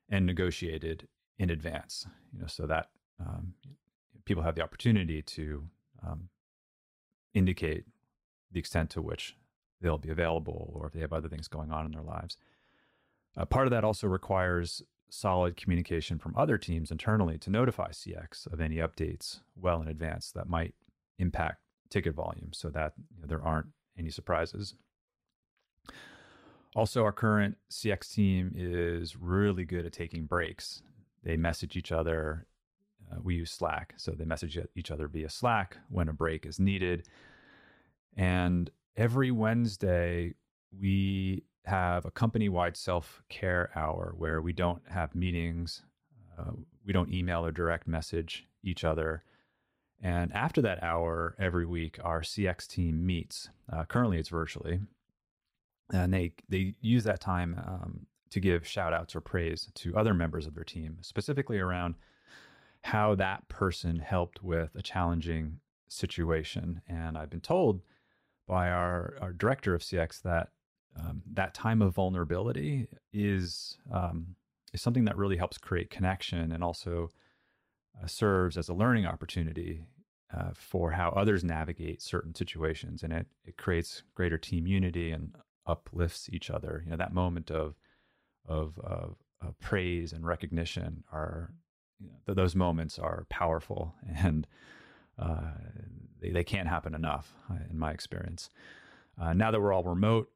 and 0.09 0.26
negotiated 0.26 1.07
in 1.38 1.49
advance. 1.49 2.05
You 2.34 2.41
know, 2.41 2.47
so 2.47 2.66
that 2.68 2.89
um, 3.20 3.53
people 4.26 4.43
have 4.43 4.55
the 4.55 4.61
opportunity 4.61 5.22
to 5.22 5.63
um, 6.05 6.30
indicate 7.34 7.86
the 8.51 8.59
extent 8.59 8.89
to 8.91 9.01
which 9.01 9.36
they'll 9.82 9.97
be 9.97 10.09
available 10.09 10.72
or 10.74 10.88
if 10.88 10.93
they 10.93 11.01
have 11.01 11.13
other 11.13 11.28
things 11.28 11.47
going 11.47 11.72
on 11.72 11.86
in 11.86 11.91
their 11.91 12.01
lives. 12.01 12.38
Uh, 13.38 13.45
part 13.45 13.68
of 13.68 13.72
that 13.72 13.84
also 13.84 14.07
requires 14.07 14.82
solid 15.10 15.56
communication 15.56 16.20
from 16.20 16.36
other 16.36 16.58
teams 16.58 16.91
internally 16.91 17.38
to 17.39 17.49
notify 17.49 17.89
CX 17.89 18.51
of 18.51 18.60
any 18.60 18.78
updates 18.78 19.39
well 19.56 19.82
in 19.82 19.88
advance 19.88 20.32
that 20.32 20.49
might 20.49 20.74
impact 21.20 21.60
ticket 21.89 22.16
volume 22.16 22.51
so 22.51 22.70
that 22.70 22.93
you 22.97 23.22
know, 23.22 23.28
there 23.28 23.43
aren't 23.43 23.68
any 23.97 24.10
surprises. 24.10 24.76
Also, 26.76 27.03
our 27.03 27.14
current 27.14 27.58
CX 27.72 28.14
team 28.14 28.51
is 28.53 29.16
really 29.16 29.64
good 29.64 29.86
at 29.86 29.93
taking 29.93 30.26
breaks. 30.26 30.82
They 31.24 31.38
message 31.38 31.78
each 31.78 31.91
other. 31.91 32.47
Uh, 33.10 33.18
we 33.24 33.36
use 33.36 33.51
Slack, 33.51 33.93
so 33.95 34.12
they 34.12 34.26
message 34.26 34.60
each 34.76 34.91
other 34.91 35.08
via 35.08 35.30
Slack 35.30 35.78
when 35.89 36.10
a 36.10 36.14
break 36.14 36.45
is 36.45 36.60
needed. 36.60 37.08
And 38.18 38.70
every 38.97 39.32
Wednesday, 39.32 40.34
we 40.78 41.43
have 41.66 42.05
a 42.05 42.11
company 42.11 42.49
wide 42.49 42.78
self 42.78 43.22
care 43.30 43.72
hour 43.76 44.13
where 44.18 44.41
we 44.41 44.53
don't 44.53 44.82
have 44.89 45.16
meetings, 45.16 45.84
uh, 46.38 46.51
we 46.86 46.93
don't 46.93 47.13
email 47.13 47.45
or 47.45 47.51
direct 47.51 47.88
message 47.88 48.45
each 48.63 48.84
other. 48.84 49.24
And 50.01 50.32
after 50.34 50.61
that 50.61 50.84
hour 50.84 51.36
every 51.39 51.66
week, 51.66 51.97
our 52.03 52.22
CX 52.22 52.68
team 52.68 53.05
meets. 53.05 53.49
Uh, 53.72 53.86
currently, 53.86 54.20
it's 54.20 54.30
virtually. 54.30 54.80
And 55.91 56.13
they, 56.13 56.34
they 56.49 56.76
use 56.82 57.03
that 57.05 57.22
time 57.22 57.61
um, 57.66 58.05
to 58.32 58.39
give 58.39 58.68
shout 58.68 58.93
outs 58.93 59.16
or 59.16 59.22
praise 59.22 59.70
to 59.76 59.95
other 59.95 60.13
members 60.13 60.45
of 60.45 60.55
their 60.55 60.63
team, 60.63 60.97
specifically 61.01 61.59
around 61.59 61.95
how 62.82 63.16
that 63.16 63.47
person 63.47 63.99
helped 63.99 64.43
with 64.43 64.76
a 64.76 64.82
challenging 64.82 65.59
situation. 65.88 66.82
And 66.88 67.18
I've 67.18 67.30
been 67.30 67.41
told 67.41 67.82
by 68.47 68.70
our, 68.70 69.16
our 69.22 69.34
director 69.34 69.74
of 69.74 69.82
CX 69.82 70.22
that 70.24 70.49
um, 71.00 71.22
that 71.34 71.54
time 71.54 71.82
of 71.82 71.96
vulnerability 71.96 72.88
is 73.14 73.78
um, 73.91 74.36
is 74.74 74.82
something 74.82 75.06
that 75.06 75.18
really 75.18 75.38
helps 75.38 75.58
create 75.58 75.89
connection 75.89 76.52
and 76.52 76.64
also 76.64 77.10
uh, 78.02 78.08
serves 78.08 78.58
as 78.58 78.70
a 78.70 78.74
learning 78.74 79.06
opportunity 79.06 79.86
uh, 80.36 80.52
for 80.54 80.91
how 80.91 81.10
others 81.10 81.43
navigate 81.43 82.02
certain 82.02 82.34
situations, 82.34 83.04
and 83.04 83.14
it 83.14 83.28
it 83.46 83.58
creates 83.58 84.04
greater 84.16 84.38
team 84.38 84.68
unity 84.68 85.12
and 85.12 85.36
uplifts 85.66 86.30
each 86.32 86.50
other. 86.50 86.82
You 86.86 86.91
know 86.91 86.98
that 86.98 87.14
moment 87.14 87.52
of 87.52 87.76
of, 88.48 88.80
of, 88.84 89.16
of 89.41 89.60
praise 89.60 90.14
and 90.14 90.26
recognition 90.26 91.04
are 91.12 91.52
you 92.00 92.08
know, 92.08 92.18
th- 92.26 92.36
those 92.36 92.56
moments 92.56 93.00
are 93.00 93.26
powerful 93.30 93.96
and 94.16 94.48
uh, 95.18 95.52
they, 96.22 96.30
they 96.30 96.43
can't 96.43 96.68
happen 96.68 96.93
enough 96.93 97.34
uh, 97.50 97.56
in 97.70 97.78
my 97.78 97.91
experience. 97.91 98.50
Uh, 99.20 99.34
now 99.34 99.50
that 99.50 99.62
we're 99.62 99.74
all 99.74 99.84
remote, 99.84 100.30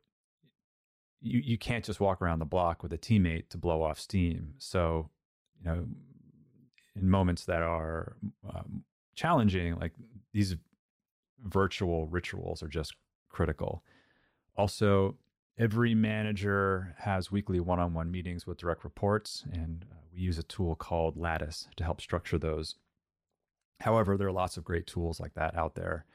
you, 1.21 1.41
you 1.43 1.57
can't 1.57 1.83
just 1.83 1.99
walk 1.99 2.21
around 2.21 2.39
the 2.39 2.45
block 2.45 2.81
with 2.83 2.93
a 2.93 2.97
teammate 2.97 3.49
to 3.49 3.57
blow 3.57 3.81
off 3.81 3.99
steam. 3.99 4.53
So, 4.57 5.09
you 5.59 5.65
know, 5.65 5.85
in 6.95 7.09
moments 7.09 7.45
that 7.45 7.61
are 7.61 8.15
um, 8.49 8.83
challenging, 9.15 9.77
like 9.79 9.93
these 10.33 10.55
virtual 11.43 12.07
rituals 12.07 12.63
are 12.63 12.67
just 12.67 12.95
critical. 13.29 13.83
Also, 14.55 15.15
every 15.57 15.93
manager 15.93 16.95
has 16.97 17.31
weekly 17.31 17.59
one 17.59 17.79
on 17.79 17.93
one 17.93 18.11
meetings 18.11 18.47
with 18.47 18.57
direct 18.57 18.83
reports, 18.83 19.43
and 19.51 19.85
uh, 19.91 19.95
we 20.13 20.19
use 20.19 20.37
a 20.37 20.43
tool 20.43 20.75
called 20.75 21.17
Lattice 21.17 21.67
to 21.75 21.83
help 21.83 22.01
structure 22.01 22.37
those. 22.37 22.75
However, 23.81 24.17
there 24.17 24.27
are 24.27 24.33
lots 24.33 24.57
of 24.57 24.63
great 24.63 24.87
tools 24.87 25.19
like 25.19 25.33
that 25.35 25.55
out 25.55 25.75
there. 25.75 26.05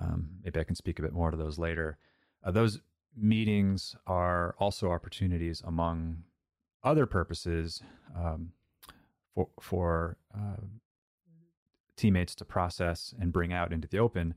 Um, 0.00 0.30
maybe 0.42 0.58
I 0.58 0.64
can 0.64 0.74
speak 0.74 0.98
a 0.98 1.02
bit 1.02 1.12
more 1.12 1.30
to 1.30 1.36
those 1.36 1.58
later. 1.58 1.98
Uh, 2.42 2.50
those 2.50 2.80
meetings 3.16 3.96
are 4.06 4.54
also 4.58 4.90
opportunities 4.90 5.62
among 5.66 6.24
other 6.82 7.06
purposes 7.06 7.82
um, 8.16 8.52
for 9.34 9.48
for 9.60 10.16
uh, 10.34 10.64
teammates 11.96 12.34
to 12.34 12.44
process 12.44 13.14
and 13.20 13.32
bring 13.32 13.52
out 13.52 13.72
into 13.72 13.86
the 13.88 13.98
open 13.98 14.34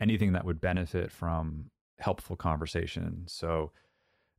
anything 0.00 0.32
that 0.32 0.44
would 0.44 0.60
benefit 0.60 1.12
from 1.12 1.70
helpful 1.98 2.36
conversation. 2.36 3.22
So, 3.26 3.70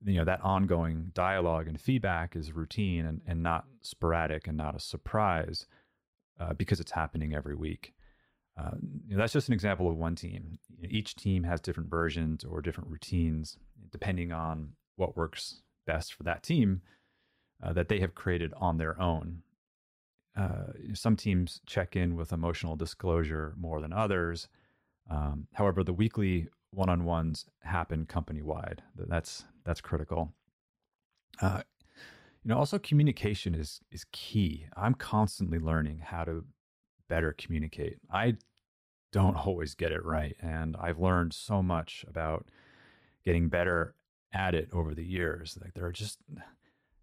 you 0.04 0.16
know, 0.16 0.26
that 0.26 0.42
ongoing 0.44 1.12
dialogue 1.14 1.68
and 1.68 1.80
feedback 1.80 2.36
is 2.36 2.52
routine 2.52 3.06
and, 3.06 3.22
and 3.26 3.42
not 3.42 3.66
sporadic 3.82 4.48
and 4.48 4.58
not 4.58 4.76
a 4.76 4.80
surprise 4.80 5.66
uh, 6.40 6.54
because 6.54 6.80
it's 6.80 6.92
happening 6.92 7.34
every 7.34 7.56
week. 7.56 7.94
Uh, 8.58 8.72
you 9.08 9.16
know, 9.16 9.22
that's 9.22 9.34
just 9.34 9.47
an 9.47 9.54
example 9.54 9.89
of 9.89 9.97
one 9.97 10.16
team. 10.16 10.60
Each 10.88 11.16
team 11.16 11.43
has 11.43 11.60
different 11.60 11.89
versions 11.89 12.43
or 12.43 12.62
different 12.62 12.89
routines 12.89 13.58
depending 13.91 14.32
on 14.32 14.74
what 14.95 15.18
works 15.18 15.62
best 15.86 16.14
for 16.14 16.24
that 16.24 16.43
team 16.43 16.82
uh, 17.64 17.74
that 17.74 17.89
they 17.89 17.99
have 17.99 18.16
created 18.16 18.54
on 18.58 18.78
their 18.78 18.99
own. 19.01 19.41
Uh, 20.36 20.74
some 20.93 21.16
teams 21.16 21.62
check 21.66 21.95
in 21.95 22.16
with 22.16 22.32
emotional 22.32 22.76
disclosure 22.76 23.54
more 23.58 23.82
than 23.82 23.93
others. 23.93 24.47
Um, 25.10 25.47
however, 25.54 25.84
the 25.84 25.93
weekly 25.93 26.47
one-on-ones 26.72 27.45
happen 27.62 28.06
company-wide. 28.06 28.82
That's 28.95 29.45
that's 29.64 29.82
critical. 29.82 30.34
Uh, 31.41 31.62
you 32.43 32.49
know, 32.49 32.58
also 32.58 32.80
communication 32.80 33.54
is 33.54 33.82
is 33.91 34.06
key. 34.12 34.66
I'm 34.76 34.95
constantly 34.95 35.60
learning 35.60 35.99
how 35.99 36.24
to 36.24 36.45
better 37.10 37.34
communicate. 37.38 37.97
I 38.12 38.38
don't 39.12 39.36
always 39.36 39.76
get 39.76 39.91
it 39.91 40.04
right, 40.04 40.36
and 40.41 40.76
I've 40.78 40.99
learned 40.99 41.34
so 41.34 41.62
much 41.62 42.06
about 42.08 42.47
getting 43.24 43.49
better 43.49 43.95
at 44.34 44.56
it 44.56 44.70
over 44.74 44.93
the 44.93 45.06
years. 45.06 45.58
Like 45.62 45.74
there 45.74 45.86
are 45.86 45.91
just 45.91 46.20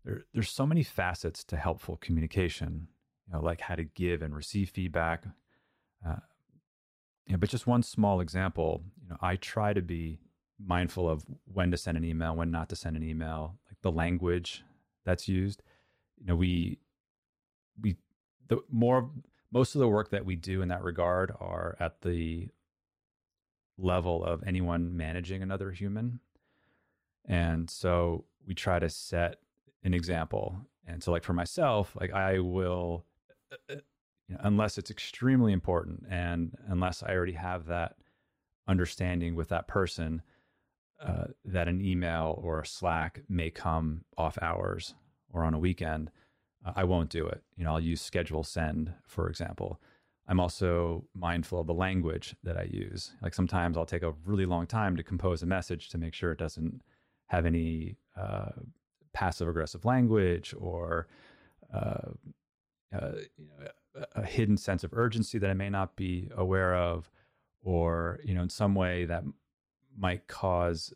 there, 0.04 0.24
there's 0.34 0.50
so 0.50 0.66
many 0.66 0.82
facets 0.82 1.44
to 1.44 1.56
helpful 1.56 1.96
communication. 1.96 2.88
You 3.26 3.34
know, 3.34 3.44
like 3.44 3.60
how 3.60 3.76
to 3.76 3.84
give 3.84 4.22
and 4.22 4.34
receive 4.34 4.70
feedback. 4.70 5.24
Uh, 6.06 6.16
yeah, 7.26 7.36
but 7.36 7.48
just 7.48 7.66
one 7.66 7.82
small 7.82 8.20
example. 8.20 8.82
You 9.02 9.10
know, 9.10 9.16
I 9.20 9.36
try 9.36 9.72
to 9.72 9.82
be 9.82 10.18
mindful 10.58 11.08
of 11.08 11.24
when 11.52 11.70
to 11.70 11.76
send 11.76 11.96
an 11.96 12.04
email, 12.04 12.34
when 12.34 12.50
not 12.50 12.68
to 12.70 12.76
send 12.76 12.96
an 12.96 13.02
email, 13.02 13.56
like 13.68 13.76
the 13.82 13.92
language 13.92 14.64
that's 15.04 15.28
used. 15.28 15.62
You 16.18 16.26
know, 16.26 16.36
we 16.36 16.78
we 17.80 17.96
the 18.48 18.58
more 18.70 19.10
most 19.52 19.74
of 19.74 19.80
the 19.80 19.88
work 19.88 20.10
that 20.10 20.24
we 20.24 20.36
do 20.36 20.62
in 20.62 20.68
that 20.68 20.82
regard 20.82 21.32
are 21.40 21.76
at 21.80 22.02
the 22.02 22.48
level 23.78 24.24
of 24.24 24.42
anyone 24.46 24.96
managing 24.96 25.42
another 25.42 25.70
human. 25.70 26.20
And 27.26 27.68
so 27.68 28.24
we 28.46 28.54
try 28.54 28.78
to 28.78 28.88
set 28.88 29.36
an 29.82 29.94
example. 29.94 30.56
And 30.86 31.02
so 31.02 31.12
like 31.12 31.24
for 31.24 31.32
myself, 31.32 31.96
like 31.98 32.12
I 32.12 32.38
will 32.38 33.04
uh, 33.52 33.56
uh, 33.72 33.76
you 34.28 34.34
know, 34.34 34.40
unless 34.44 34.78
it's 34.78 34.90
extremely 34.90 35.52
important 35.52 36.04
and 36.08 36.56
unless 36.68 37.02
I 37.02 37.12
already 37.14 37.32
have 37.32 37.66
that 37.66 37.96
understanding 38.68 39.34
with 39.34 39.48
that 39.48 39.66
person 39.66 40.22
uh, 41.04 41.24
that 41.44 41.66
an 41.66 41.80
email 41.80 42.38
or 42.42 42.60
a 42.60 42.66
Slack 42.66 43.22
may 43.28 43.50
come 43.50 44.04
off 44.16 44.38
hours 44.42 44.94
or 45.32 45.44
on 45.44 45.54
a 45.54 45.58
weekend, 45.58 46.10
I 46.64 46.84
won't 46.84 47.10
do 47.10 47.26
it. 47.26 47.42
You 47.56 47.64
know, 47.64 47.72
I'll 47.72 47.80
use 47.80 48.00
schedule 48.00 48.44
send, 48.44 48.92
for 49.06 49.28
example. 49.28 49.80
I'm 50.28 50.40
also 50.40 51.04
mindful 51.14 51.60
of 51.60 51.66
the 51.66 51.74
language 51.74 52.36
that 52.44 52.56
I 52.56 52.64
use. 52.64 53.12
Like 53.22 53.34
sometimes 53.34 53.76
I'll 53.76 53.86
take 53.86 54.02
a 54.02 54.14
really 54.24 54.46
long 54.46 54.66
time 54.66 54.96
to 54.96 55.02
compose 55.02 55.42
a 55.42 55.46
message 55.46 55.88
to 55.90 55.98
make 55.98 56.14
sure 56.14 56.32
it 56.32 56.38
doesn't 56.38 56.82
have 57.26 57.46
any 57.46 57.96
uh, 58.16 58.50
passive 59.12 59.48
aggressive 59.48 59.84
language 59.84 60.54
or 60.56 61.08
uh, 61.72 62.10
uh, 62.92 63.12
you 63.36 63.46
know, 63.46 64.04
a 64.14 64.24
hidden 64.24 64.56
sense 64.56 64.84
of 64.84 64.92
urgency 64.92 65.38
that 65.38 65.50
I 65.50 65.54
may 65.54 65.70
not 65.70 65.96
be 65.96 66.30
aware 66.36 66.74
of, 66.74 67.10
or 67.62 68.20
you 68.24 68.34
know, 68.34 68.42
in 68.42 68.48
some 68.48 68.74
way 68.74 69.04
that 69.04 69.24
might 69.96 70.26
cause 70.26 70.92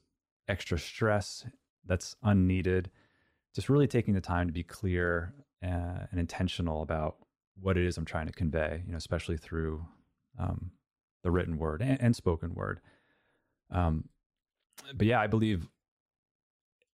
extra 0.49 0.79
stress 0.79 1.47
that's 1.87 2.17
unneeded. 2.23 2.91
Just 3.55 3.69
really 3.69 3.87
taking 3.87 4.15
the 4.15 4.21
time 4.21 4.47
to 4.47 4.53
be 4.53 4.63
clear 4.65 5.35
uh, 5.65 6.07
and 6.11 6.21
intentional 6.21 6.83
about 6.83 7.17
what 7.61 7.79
it 7.79 7.87
is 7.87 7.97
I'm 7.97 8.05
trying 8.05 8.27
to 8.27 8.33
convey. 8.33 8.83
You 8.87 8.93
know, 8.93 8.99
especially 8.99 9.37
through 9.37 9.85
um, 10.39 10.73
the 11.23 11.31
written 11.31 11.59
word 11.59 11.83
and, 11.83 12.01
and 12.01 12.15
spoken 12.17 12.55
word. 12.55 12.81
Um, 13.71 14.09
but 14.95 15.07
yeah, 15.07 15.21
I 15.21 15.27
believe 15.27 15.69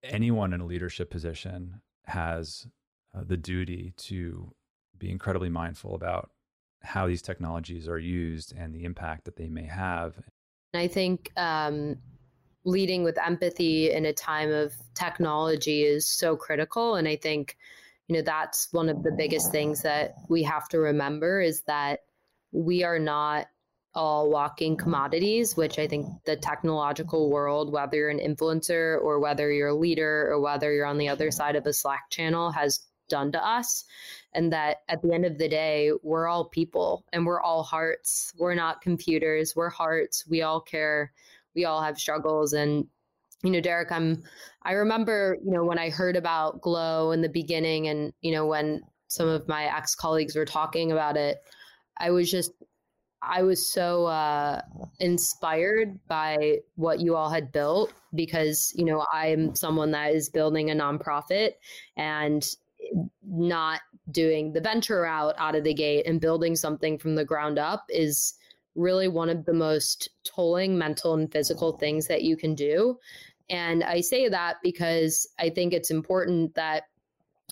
anyone 0.03 0.53
in 0.53 0.61
a 0.61 0.67
leadership 0.67 1.11
position 1.11 1.81
has 2.05 2.67
uh, 3.15 3.23
the 3.27 3.37
duty 3.37 3.93
to 3.97 4.53
be 4.99 5.11
incredibly 5.11 5.49
mindful 5.49 5.95
about 5.95 6.31
how 6.83 7.07
these 7.07 7.23
technologies 7.23 7.89
are 7.89 7.99
used 7.99 8.55
and 8.57 8.75
the 8.75 8.85
impact 8.85 9.25
that 9.25 9.37
they 9.37 9.49
may 9.49 9.65
have. 9.65 10.15
I 10.73 10.87
think 10.87 11.31
um, 11.37 11.97
leading 12.65 13.03
with 13.03 13.19
empathy 13.19 13.91
in 13.91 14.07
a 14.07 14.13
time 14.13 14.51
of 14.51 14.75
technology 14.95 15.83
is 15.83 16.07
so 16.07 16.37
critical. 16.37 16.95
And 16.95 17.09
I 17.09 17.17
think, 17.17 17.57
you 18.11 18.17
know, 18.17 18.23
that's 18.23 18.67
one 18.73 18.89
of 18.89 19.05
the 19.05 19.13
biggest 19.13 19.53
things 19.53 19.83
that 19.83 20.15
we 20.29 20.43
have 20.43 20.69
to 20.71 20.81
remember 20.81 21.41
is 21.41 21.63
that 21.69 22.01
we 22.51 22.83
are 22.83 22.99
not 22.99 23.47
all 23.95 24.29
walking 24.29 24.77
commodities, 24.77 25.57
which 25.57 25.79
I 25.79 25.87
think 25.87 26.09
the 26.25 26.35
technological 26.35 27.31
world, 27.31 27.73
whether 27.73 27.97
you're 27.97 28.09
an 28.09 28.19
influencer 28.19 29.01
or 29.01 29.21
whether 29.21 29.53
you're 29.53 29.69
a 29.69 29.77
leader 29.77 30.29
or 30.29 30.41
whether 30.41 30.73
you're 30.73 30.87
on 30.87 30.99
the 30.99 31.09
other 31.09 31.31
side 31.31 31.55
of 31.55 31.67
a 31.67 31.73
Slack 31.73 32.11
channel, 32.11 32.51
has 32.51 32.81
done 33.09 33.31
to 33.31 33.47
us. 33.47 33.85
And 34.35 34.53
that 34.53 34.79
at 34.89 35.03
the 35.03 35.15
end 35.15 35.25
of 35.25 35.39
the 35.39 35.49
day, 35.49 35.93
we're 36.03 36.27
all 36.27 36.47
people 36.47 37.05
and 37.13 37.25
we're 37.25 37.41
all 37.41 37.63
hearts. 37.63 38.33
We're 38.37 38.57
not 38.57 38.83
computers, 38.83 39.55
we're 39.55 39.71
hearts. 39.71 40.25
We 40.29 40.43
all 40.43 40.61
care. 40.61 41.13
We 41.55 41.65
all 41.65 41.81
have 41.81 41.97
struggles. 41.97 42.55
And, 42.55 42.89
you 43.43 43.51
know, 43.51 43.61
Derik, 43.61 43.91
I'm, 43.91 44.23
I 44.63 44.73
remember, 44.73 45.39
you 45.45 45.51
know, 45.51 45.65
when 45.65 45.79
I 45.79 45.91
heard 45.91 46.17
about 46.17 46.61
Glo 46.61 47.13
in 47.13 47.23
the 47.23 47.29
beginning 47.29 47.89
and, 47.89 48.13
you 48.21 48.33
know, 48.33 48.47
when 48.47 48.83
some 49.09 49.29
of 49.29 49.49
my 49.49 49.65
ex 49.65 49.95
colleagues 49.95 50.37
were 50.37 50.45
talking 50.45 50.93
about 50.93 51.17
it, 51.17 51.39
I 51.97 52.11
was 52.11 52.31
just 52.31 52.53
I 53.23 53.43
was 53.43 53.71
so 53.71 54.07
uh, 54.07 54.63
inspired 54.99 55.99
by 56.09 56.59
what 56.77 57.01
you 57.01 57.17
all 57.17 57.29
had 57.29 57.53
built 57.53 57.93
because, 58.15 58.73
you 58.75 58.85
know, 58.85 59.05
I'm 59.13 59.55
someone 59.55 59.91
that 59.91 60.15
is 60.15 60.31
building 60.31 60.71
a 60.71 60.75
nonprofit 60.75 61.53
and 61.97 62.47
not 63.23 63.81
doing 64.11 64.53
the 64.53 64.61
venture 64.61 65.03
route 65.03 65.35
out 65.37 65.55
of 65.55 65.65
the 65.65 65.75
gate 65.75 66.07
and 66.07 66.21
building 66.21 66.57
something 66.57 66.99
from 66.99 67.15
the 67.15 67.25
ground 67.25 67.59
up 67.59 67.85
is 67.91 68.35
really 68.75 69.09
one 69.09 69.29
of 69.29 69.45
the 69.45 69.53
most 69.53 70.09
tolling 70.25 70.79
mental 70.79 71.15
and 71.15 71.31
physical 71.31 71.73
things 71.73 72.07
that 72.07 72.23
you 72.23 72.37
can 72.37 72.55
do. 72.55 72.99
And 73.51 73.83
I 73.85 74.01
say 74.01 74.29
that 74.29 74.57
because 74.63 75.29
I 75.39 75.51
think 75.51 75.73
it's 75.75 75.91
important 75.91 76.55
that, 76.55 76.85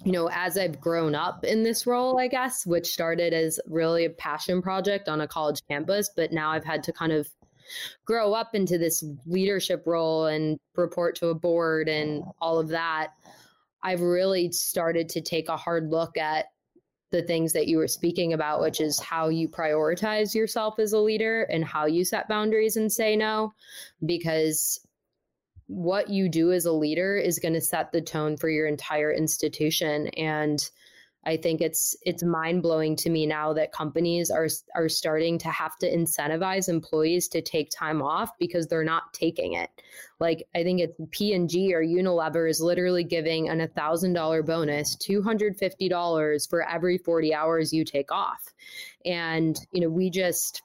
you 0.05 0.13
know, 0.13 0.31
as 0.33 0.57
I've 0.57 0.81
grown 0.81 1.17
up 1.17 1.45
in 1.45 1.65
this 1.65 1.87
role, 1.87 2.21
I 2.21 2.29
guess, 2.29 2.65
which 2.65 2.87
started 2.87 3.35
as 3.35 3.59
really 3.67 4.05
a 4.05 4.11
passion 4.11 4.63
project 4.63 5.09
on 5.09 5.21
a 5.21 5.29
college 5.29 5.61
campus, 5.69 6.09
but 6.15 6.33
now 6.33 6.51
I've 6.51 6.65
had 6.65 6.85
to 6.85 6.93
kind 6.93 7.11
of 7.11 7.29
grow 8.05 8.33
up 8.33 8.55
into 8.55 8.79
this 8.79 9.05
leadership 9.27 9.83
role 9.87 10.27
and 10.27 10.59
report 10.77 11.17
to 11.17 11.29
a 11.29 11.35
board 11.35 11.89
and 11.89 12.23
all 12.41 12.59
of 12.59 12.69
that. 12.69 13.09
I've 13.83 14.01
really 14.01 14.53
started 14.53 15.09
to 15.11 15.21
take 15.21 15.49
a 15.49 15.57
hard 15.57 15.91
look 15.91 16.17
at 16.17 16.47
the 17.11 17.23
things 17.23 17.53
that 17.55 17.67
you 17.67 17.79
were 17.79 17.89
speaking 17.89 18.33
about, 18.35 18.61
which 18.61 18.81
is 18.81 19.01
how 19.01 19.29
you 19.29 19.49
prioritize 19.49 20.35
yourself 20.35 20.79
as 20.79 20.93
a 20.93 20.99
leader 20.99 21.43
and 21.43 21.65
how 21.65 21.87
you 21.87 22.05
set 22.05 22.29
boundaries 22.29 22.77
and 22.77 22.93
say 22.93 23.17
no. 23.17 23.53
Because 24.05 24.81
what 25.69 26.09
you 26.09 26.29
do 26.29 26.51
as 26.51 26.65
a 26.65 26.73
leader 26.73 27.17
is 27.17 27.39
going 27.39 27.55
to 27.55 27.61
set 27.61 27.93
the 27.93 28.01
tone 28.01 28.37
for 28.37 28.49
your 28.49 28.67
entire 28.67 29.13
institution. 29.13 30.09
And 30.09 30.69
I 31.27 31.37
think 31.37 31.61
it's 31.61 31.95
it's 32.03 32.23
mind 32.23 32.63
blowing 32.63 32.97
to 32.97 33.11
me 33.11 33.27
now 33.27 33.53
that 33.53 33.71
companies 33.71 34.31
are 34.31 34.49
are 34.75 34.89
starting 34.89 35.39
to 35.41 35.49
have 35.51 35.77
to 35.79 35.91
incentivize 35.91 36.71
employees 36.71 37.29
to 37.29 37.43
take 37.43 37.71
time 37.71 38.01
off 38.01 38.31
because 38.39 38.67
they're 38.67 38.83
not 38.83 39.13
taking 39.13 39.53
it. 39.53 39.69
Like 40.21 40.49
I 40.55 40.63
think 40.63 40.81
it's 40.81 40.95
P 41.11 41.35
and 41.35 41.51
G 41.51 41.75
or 41.75 41.83
Unilever 41.83 42.49
is 42.49 42.63
literally 42.63 43.05
giving 43.05 43.51
an 43.51 43.67
thousand 43.77 44.15
dollar 44.15 44.43
bonus, 44.43 44.97
two 44.97 45.21
hundred 45.21 45.59
fifty 45.59 45.89
dollars 45.89 46.47
for 46.47 46.67
every 46.67 46.97
forty 46.97 47.35
hours 47.35 47.75
you 47.75 47.85
take 47.85 48.11
off, 48.11 48.43
and 49.05 49.59
you 49.73 49.83
know 49.83 49.91
we 49.91 50.11
just. 50.11 50.63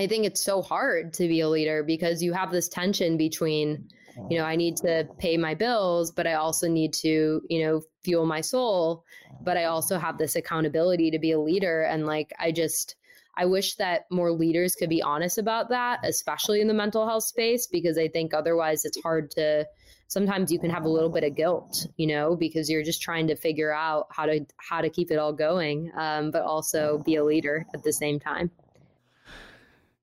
I 0.00 0.06
think 0.06 0.26
it's 0.26 0.44
so 0.44 0.62
hard 0.62 1.14
to 1.14 1.26
be 1.26 1.40
a 1.40 1.48
leader 1.48 1.82
because 1.82 2.22
you 2.22 2.32
have 2.32 2.52
this 2.52 2.68
tension 2.68 3.16
between 3.16 3.88
you 4.30 4.38
know 4.38 4.44
i 4.44 4.56
need 4.56 4.76
to 4.76 5.06
pay 5.18 5.36
my 5.36 5.54
bills 5.54 6.10
but 6.10 6.26
i 6.26 6.34
also 6.34 6.68
need 6.68 6.92
to 6.92 7.40
you 7.48 7.64
know 7.64 7.80
fuel 8.02 8.26
my 8.26 8.40
soul 8.40 9.04
but 9.42 9.56
i 9.56 9.64
also 9.64 9.98
have 9.98 10.18
this 10.18 10.36
accountability 10.36 11.10
to 11.10 11.18
be 11.18 11.32
a 11.32 11.40
leader 11.40 11.82
and 11.82 12.06
like 12.06 12.32
i 12.38 12.50
just 12.52 12.96
I 13.38 13.46
wish 13.46 13.76
that 13.76 14.06
more 14.10 14.32
leaders 14.32 14.74
could 14.74 14.90
be 14.90 15.00
honest 15.00 15.38
about 15.38 15.68
that, 15.68 16.00
especially 16.02 16.60
in 16.60 16.66
the 16.66 16.74
mental 16.74 17.06
health 17.06 17.22
space, 17.22 17.68
because 17.68 17.96
I 17.96 18.08
think 18.08 18.34
otherwise 18.34 18.84
it's 18.84 19.00
hard 19.00 19.30
to. 19.32 19.64
Sometimes 20.08 20.50
you 20.50 20.58
can 20.58 20.70
have 20.70 20.84
a 20.84 20.88
little 20.88 21.10
bit 21.10 21.22
of 21.22 21.36
guilt, 21.36 21.86
you 21.98 22.06
know, 22.06 22.34
because 22.34 22.68
you're 22.68 22.82
just 22.82 23.02
trying 23.02 23.28
to 23.28 23.36
figure 23.36 23.72
out 23.72 24.06
how 24.10 24.26
to 24.26 24.44
how 24.56 24.80
to 24.80 24.90
keep 24.90 25.12
it 25.12 25.18
all 25.18 25.32
going, 25.32 25.92
um, 25.96 26.32
but 26.32 26.42
also 26.42 27.00
be 27.04 27.14
a 27.14 27.24
leader 27.24 27.64
at 27.74 27.84
the 27.84 27.92
same 27.92 28.18
time. 28.18 28.50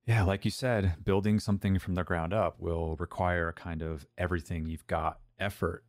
Yeah, 0.06 0.24
like 0.24 0.46
you 0.46 0.52
said, 0.52 1.04
building 1.04 1.40
something 1.40 1.80
from 1.80 1.96
the 1.96 2.04
ground 2.04 2.32
up 2.34 2.60
will 2.60 2.96
require 2.98 3.50
a 3.50 3.54
kind 3.54 3.82
of 3.82 4.06
everything 4.18 4.68
you've 4.68 4.86
got 4.86 5.20
effort, 5.40 5.84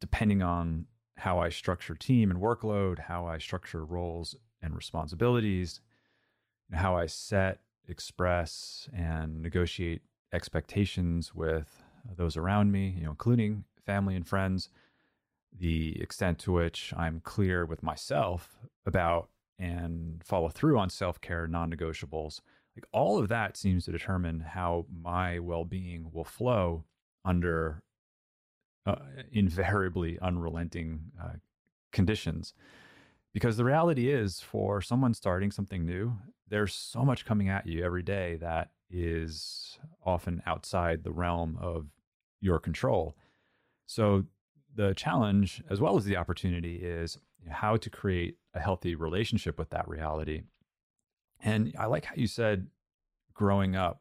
depending 0.00 0.40
on 0.42 0.86
how 1.16 1.38
I 1.38 1.48
structure 1.48 1.94
team 1.96 2.30
and 2.30 2.40
workload, 2.40 2.98
how 3.00 3.26
I 3.26 3.38
structure 3.38 3.84
roles 3.84 4.36
and 4.62 4.76
responsibilities, 4.76 5.80
how 6.72 6.96
I 6.96 7.06
set, 7.06 7.60
express, 7.88 8.88
and 8.92 9.42
negotiate 9.42 10.02
expectations 10.32 11.34
with 11.34 11.82
those 12.16 12.36
around 12.36 12.70
me, 12.70 12.94
you 12.98 13.04
know, 13.04 13.10
including 13.10 13.64
family 13.84 14.14
and 14.14 14.26
friends, 14.26 14.68
the 15.58 16.00
extent 16.00 16.38
to 16.40 16.52
which 16.52 16.92
I'm 16.96 17.20
clear 17.20 17.64
with 17.64 17.82
myself 17.82 18.58
about 18.84 19.28
and 19.58 20.22
follow 20.22 20.50
through 20.50 20.78
on 20.78 20.90
self 20.90 21.20
care 21.20 21.46
non 21.48 21.72
negotiables. 21.72 22.40
Like 22.76 22.86
all 22.92 23.18
of 23.18 23.28
that 23.28 23.56
seems 23.56 23.86
to 23.86 23.92
determine 23.92 24.40
how 24.40 24.86
my 24.92 25.38
well 25.38 25.64
being 25.64 26.10
will 26.12 26.24
flow 26.24 26.84
under 27.24 27.82
uh, 28.84 28.96
invariably 29.32 30.18
unrelenting 30.20 31.00
uh, 31.22 31.34
conditions. 31.92 32.52
Because 33.32 33.56
the 33.56 33.64
reality 33.64 34.10
is, 34.10 34.40
for 34.40 34.80
someone 34.80 35.12
starting 35.12 35.50
something 35.50 35.84
new, 35.84 36.16
there's 36.48 36.74
so 36.74 37.04
much 37.04 37.24
coming 37.24 37.48
at 37.48 37.66
you 37.66 37.84
every 37.84 38.02
day 38.02 38.36
that 38.36 38.70
is 38.90 39.78
often 40.04 40.42
outside 40.46 41.02
the 41.02 41.12
realm 41.12 41.58
of 41.60 41.86
your 42.40 42.58
control. 42.58 43.16
So, 43.86 44.24
the 44.74 44.94
challenge, 44.94 45.62
as 45.70 45.80
well 45.80 45.96
as 45.96 46.04
the 46.04 46.16
opportunity, 46.16 46.76
is 46.76 47.18
how 47.48 47.76
to 47.78 47.90
create 47.90 48.36
a 48.54 48.60
healthy 48.60 48.94
relationship 48.94 49.58
with 49.58 49.70
that 49.70 49.88
reality. 49.88 50.42
And 51.40 51.74
I 51.78 51.86
like 51.86 52.06
how 52.06 52.14
you 52.16 52.26
said 52.26 52.68
growing 53.34 53.76
up 53.76 54.00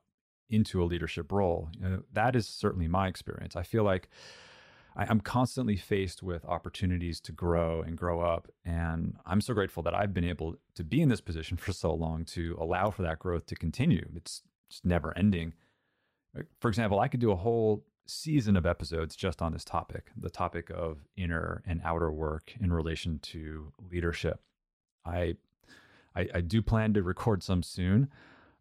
into 0.49 0.81
a 0.81 0.85
leadership 0.85 1.31
role. 1.31 1.69
You 1.77 1.89
know, 1.89 2.03
that 2.13 2.35
is 2.35 2.47
certainly 2.47 2.87
my 2.87 3.07
experience. 3.07 3.55
I 3.55 3.63
feel 3.63 3.83
like 3.83 4.09
I, 4.95 5.09
am 5.09 5.19
constantly 5.19 5.75
faced 5.75 6.23
with 6.23 6.45
opportunities 6.45 7.19
to 7.21 7.31
grow 7.31 7.81
and 7.81 7.97
grow 7.97 8.21
up. 8.21 8.47
And 8.63 9.15
I'm 9.25 9.41
so 9.41 9.53
grateful 9.53 9.83
that 9.83 9.93
I've 9.93 10.13
been 10.13 10.25
able 10.25 10.55
to 10.75 10.83
be 10.83 11.01
in 11.01 11.09
this 11.09 11.21
position 11.21 11.57
for 11.57 11.73
so 11.73 11.93
long 11.93 12.25
to 12.25 12.57
allow 12.59 12.91
for 12.91 13.01
that 13.03 13.19
growth 13.19 13.45
to 13.47 13.55
continue. 13.55 14.07
It's 14.15 14.41
just 14.69 14.85
never 14.85 15.17
ending. 15.17 15.53
Uh, 16.37 16.43
for 16.59 16.69
example, 16.69 16.99
I 16.99 17.07
could 17.07 17.19
do 17.19 17.31
a 17.31 17.35
whole 17.35 17.85
season 18.07 18.55
of 18.55 18.67
episodes 18.67 19.15
just 19.15 19.41
on 19.41 19.51
this 19.51 19.65
topic 19.65 20.11
the 20.15 20.29
topic 20.29 20.69
of 20.69 20.99
inner 21.17 21.63
and 21.65 21.81
outer 21.83 22.11
work 22.11 22.53
in 22.61 22.71
relation 22.71 23.17
to 23.17 23.73
leadership. 23.91 24.39
I, 25.03 25.35
I, 26.15 26.27
I 26.35 26.41
do 26.41 26.61
plan 26.61 26.93
to 26.93 27.03
record 27.03 27.43
some 27.43 27.63
soon. 27.63 28.09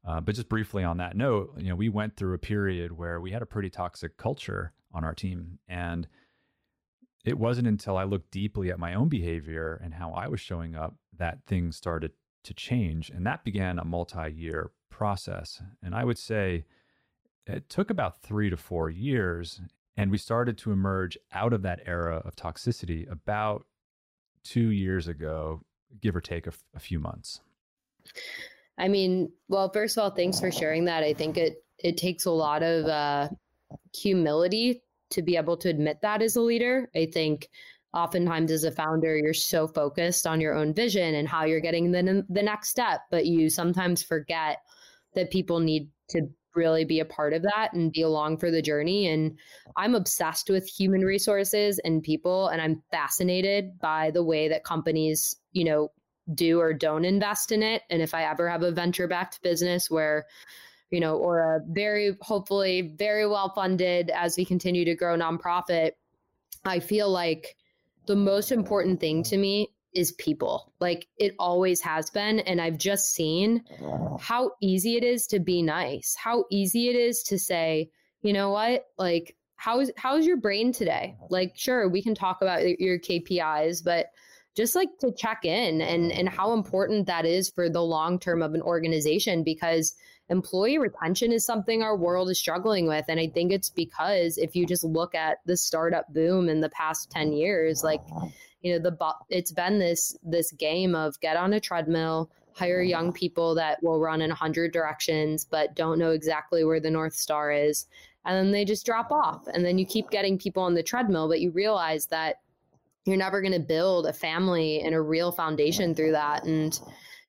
Uh, 0.06 0.20
but 0.20 0.34
just 0.34 0.48
briefly 0.48 0.84
on 0.84 0.98
that 0.98 1.16
note, 1.16 1.54
you 1.56 1.70
know, 1.70 1.76
we 1.76 1.88
went 1.88 2.16
through 2.16 2.34
a 2.34 2.38
period 2.38 2.92
where 2.92 3.20
we 3.20 3.30
had 3.30 3.40
a 3.40 3.46
pretty 3.46 3.70
toxic 3.70 4.18
culture 4.18 4.74
on 4.92 5.02
our 5.02 5.14
team, 5.14 5.58
and 5.66 6.06
it 7.24 7.38
wasn't 7.38 7.66
until 7.66 7.96
I 7.96 8.04
looked 8.04 8.30
deeply 8.30 8.70
at 8.70 8.78
my 8.78 8.94
own 8.94 9.08
behavior 9.08 9.80
and 9.82 9.94
how 9.94 10.12
I 10.12 10.28
was 10.28 10.40
showing 10.40 10.74
up 10.74 10.96
that 11.16 11.38
things 11.46 11.76
started 11.76 12.12
to 12.44 12.54
change. 12.54 13.08
And 13.08 13.26
that 13.26 13.44
began 13.44 13.78
a 13.78 13.84
multi 13.84 14.30
year 14.30 14.70
process. 14.90 15.62
And 15.82 15.94
I 15.94 16.04
would 16.04 16.18
say 16.18 16.66
it 17.46 17.68
took 17.68 17.90
about 17.90 18.22
three 18.22 18.50
to 18.50 18.56
four 18.56 18.90
years. 18.90 19.60
And 19.96 20.10
we 20.10 20.18
started 20.18 20.58
to 20.58 20.72
emerge 20.72 21.16
out 21.32 21.52
of 21.52 21.62
that 21.62 21.80
era 21.86 22.16
of 22.24 22.36
toxicity 22.36 23.10
about 23.10 23.64
two 24.42 24.68
years 24.68 25.08
ago, 25.08 25.62
give 26.00 26.16
or 26.16 26.20
take 26.20 26.46
a, 26.46 26.50
f- 26.50 26.64
a 26.74 26.80
few 26.80 26.98
months. 26.98 27.40
I 28.78 28.88
mean, 28.88 29.30
well, 29.48 29.70
first 29.70 29.96
of 29.96 30.02
all, 30.02 30.10
thanks 30.10 30.40
for 30.40 30.50
sharing 30.50 30.86
that. 30.86 31.02
I 31.02 31.14
think 31.14 31.36
it 31.36 31.64
it 31.78 31.96
takes 31.96 32.24
a 32.24 32.30
lot 32.30 32.62
of 32.62 32.86
uh, 32.86 33.28
humility 33.94 34.82
to 35.10 35.22
be 35.22 35.36
able 35.36 35.56
to 35.58 35.68
admit 35.68 35.98
that 36.02 36.22
as 36.22 36.36
a 36.36 36.40
leader. 36.40 36.88
I 36.94 37.06
think 37.12 37.48
oftentimes 37.92 38.50
as 38.50 38.64
a 38.64 38.70
founder, 38.70 39.16
you're 39.16 39.34
so 39.34 39.68
focused 39.68 40.26
on 40.26 40.40
your 40.40 40.54
own 40.54 40.74
vision 40.74 41.14
and 41.14 41.28
how 41.28 41.44
you're 41.44 41.60
getting 41.60 41.92
the, 41.92 42.24
the 42.28 42.42
next 42.42 42.70
step, 42.70 43.02
but 43.10 43.26
you 43.26 43.48
sometimes 43.48 44.02
forget 44.02 44.58
that 45.14 45.30
people 45.30 45.60
need 45.60 45.88
to 46.08 46.22
really 46.54 46.84
be 46.84 47.00
a 47.00 47.04
part 47.04 47.32
of 47.32 47.42
that 47.42 47.70
and 47.72 47.92
be 47.92 48.02
along 48.02 48.38
for 48.38 48.50
the 48.50 48.62
journey. 48.62 49.06
And 49.06 49.38
I'm 49.76 49.94
obsessed 49.94 50.50
with 50.50 50.66
human 50.66 51.02
resources 51.02 51.78
and 51.84 52.02
people, 52.02 52.48
and 52.48 52.60
I'm 52.60 52.82
fascinated 52.90 53.78
by 53.80 54.10
the 54.10 54.24
way 54.24 54.48
that 54.48 54.64
companies, 54.64 55.36
you 55.52 55.64
know, 55.64 55.90
do 56.34 56.60
or 56.60 56.72
don't 56.72 57.04
invest 57.04 57.52
in 57.52 57.62
it. 57.62 57.82
And 57.90 58.00
if 58.00 58.14
I 58.14 58.24
ever 58.24 58.48
have 58.48 58.62
a 58.62 58.72
venture 58.72 59.06
backed 59.06 59.42
business 59.42 59.90
where 59.90 60.26
you 60.90 61.00
know, 61.00 61.16
or 61.16 61.40
a 61.40 61.60
very, 61.70 62.16
hopefully, 62.20 62.94
very 62.96 63.26
well 63.26 63.52
funded 63.52 64.10
as 64.10 64.36
we 64.36 64.44
continue 64.44 64.84
to 64.84 64.94
grow 64.94 65.16
nonprofit, 65.16 65.92
I 66.64 66.78
feel 66.78 67.10
like 67.10 67.56
the 68.06 68.14
most 68.14 68.52
important 68.52 69.00
thing 69.00 69.24
to 69.24 69.36
me 69.36 69.73
is 69.94 70.12
people. 70.12 70.72
Like 70.80 71.06
it 71.18 71.34
always 71.38 71.80
has 71.80 72.10
been. 72.10 72.40
And 72.40 72.60
I've 72.60 72.78
just 72.78 73.12
seen 73.12 73.64
how 74.20 74.52
easy 74.60 74.96
it 74.96 75.04
is 75.04 75.26
to 75.28 75.40
be 75.40 75.62
nice, 75.62 76.14
how 76.14 76.44
easy 76.50 76.88
it 76.88 76.96
is 76.96 77.22
to 77.24 77.38
say, 77.38 77.90
you 78.22 78.32
know 78.32 78.50
what, 78.50 78.86
like, 78.98 79.36
how's 79.56 79.90
how's 79.96 80.26
your 80.26 80.36
brain 80.36 80.72
today? 80.72 81.14
Like, 81.30 81.52
sure, 81.56 81.88
we 81.88 82.02
can 82.02 82.14
talk 82.14 82.42
about 82.42 82.80
your 82.80 82.98
KPIs, 82.98 83.84
but 83.84 84.06
just 84.56 84.74
like 84.74 84.88
to 85.00 85.12
check 85.12 85.44
in 85.44 85.80
and 85.80 86.12
and 86.12 86.28
how 86.28 86.52
important 86.52 87.06
that 87.06 87.24
is 87.26 87.50
for 87.50 87.68
the 87.68 87.82
long 87.82 88.18
term 88.18 88.42
of 88.42 88.54
an 88.54 88.62
organization 88.62 89.42
because 89.42 89.94
employee 90.28 90.78
retention 90.78 91.32
is 91.32 91.44
something 91.44 91.82
our 91.82 91.96
world 91.96 92.30
is 92.30 92.38
struggling 92.38 92.86
with. 92.86 93.04
And 93.08 93.20
I 93.20 93.28
think 93.28 93.52
it's 93.52 93.68
because 93.68 94.38
if 94.38 94.56
you 94.56 94.66
just 94.66 94.84
look 94.84 95.14
at 95.14 95.38
the 95.44 95.56
startup 95.56 96.12
boom 96.12 96.48
in 96.48 96.60
the 96.60 96.70
past 96.70 97.10
10 97.10 97.32
years, 97.32 97.84
like, 97.84 98.00
you 98.64 98.72
know, 98.72 98.78
the 98.80 99.14
it's 99.28 99.52
been 99.52 99.78
this 99.78 100.16
this 100.24 100.50
game 100.50 100.96
of 100.96 101.20
get 101.20 101.36
on 101.36 101.52
a 101.52 101.60
treadmill, 101.60 102.30
hire 102.54 102.82
young 102.82 103.12
people 103.12 103.54
that 103.54 103.82
will 103.82 104.00
run 104.00 104.22
in 104.22 104.30
100 104.30 104.72
directions 104.72 105.44
but 105.44 105.74
don't 105.74 105.98
know 105.98 106.12
exactly 106.12 106.64
where 106.64 106.80
the 106.80 106.90
north 106.90 107.14
star 107.14 107.50
is 107.50 107.86
and 108.24 108.36
then 108.36 108.52
they 108.52 108.64
just 108.64 108.86
drop 108.86 109.10
off 109.10 109.46
and 109.52 109.64
then 109.64 109.76
you 109.76 109.84
keep 109.84 110.08
getting 110.10 110.38
people 110.38 110.62
on 110.62 110.74
the 110.74 110.82
treadmill 110.82 111.28
but 111.28 111.40
you 111.40 111.50
realize 111.50 112.06
that 112.06 112.36
you're 113.06 113.16
never 113.16 113.42
going 113.42 113.52
to 113.52 113.58
build 113.58 114.06
a 114.06 114.12
family 114.12 114.80
and 114.82 114.94
a 114.94 115.00
real 115.00 115.32
foundation 115.32 115.94
through 115.94 116.12
that 116.12 116.44
and 116.44 116.80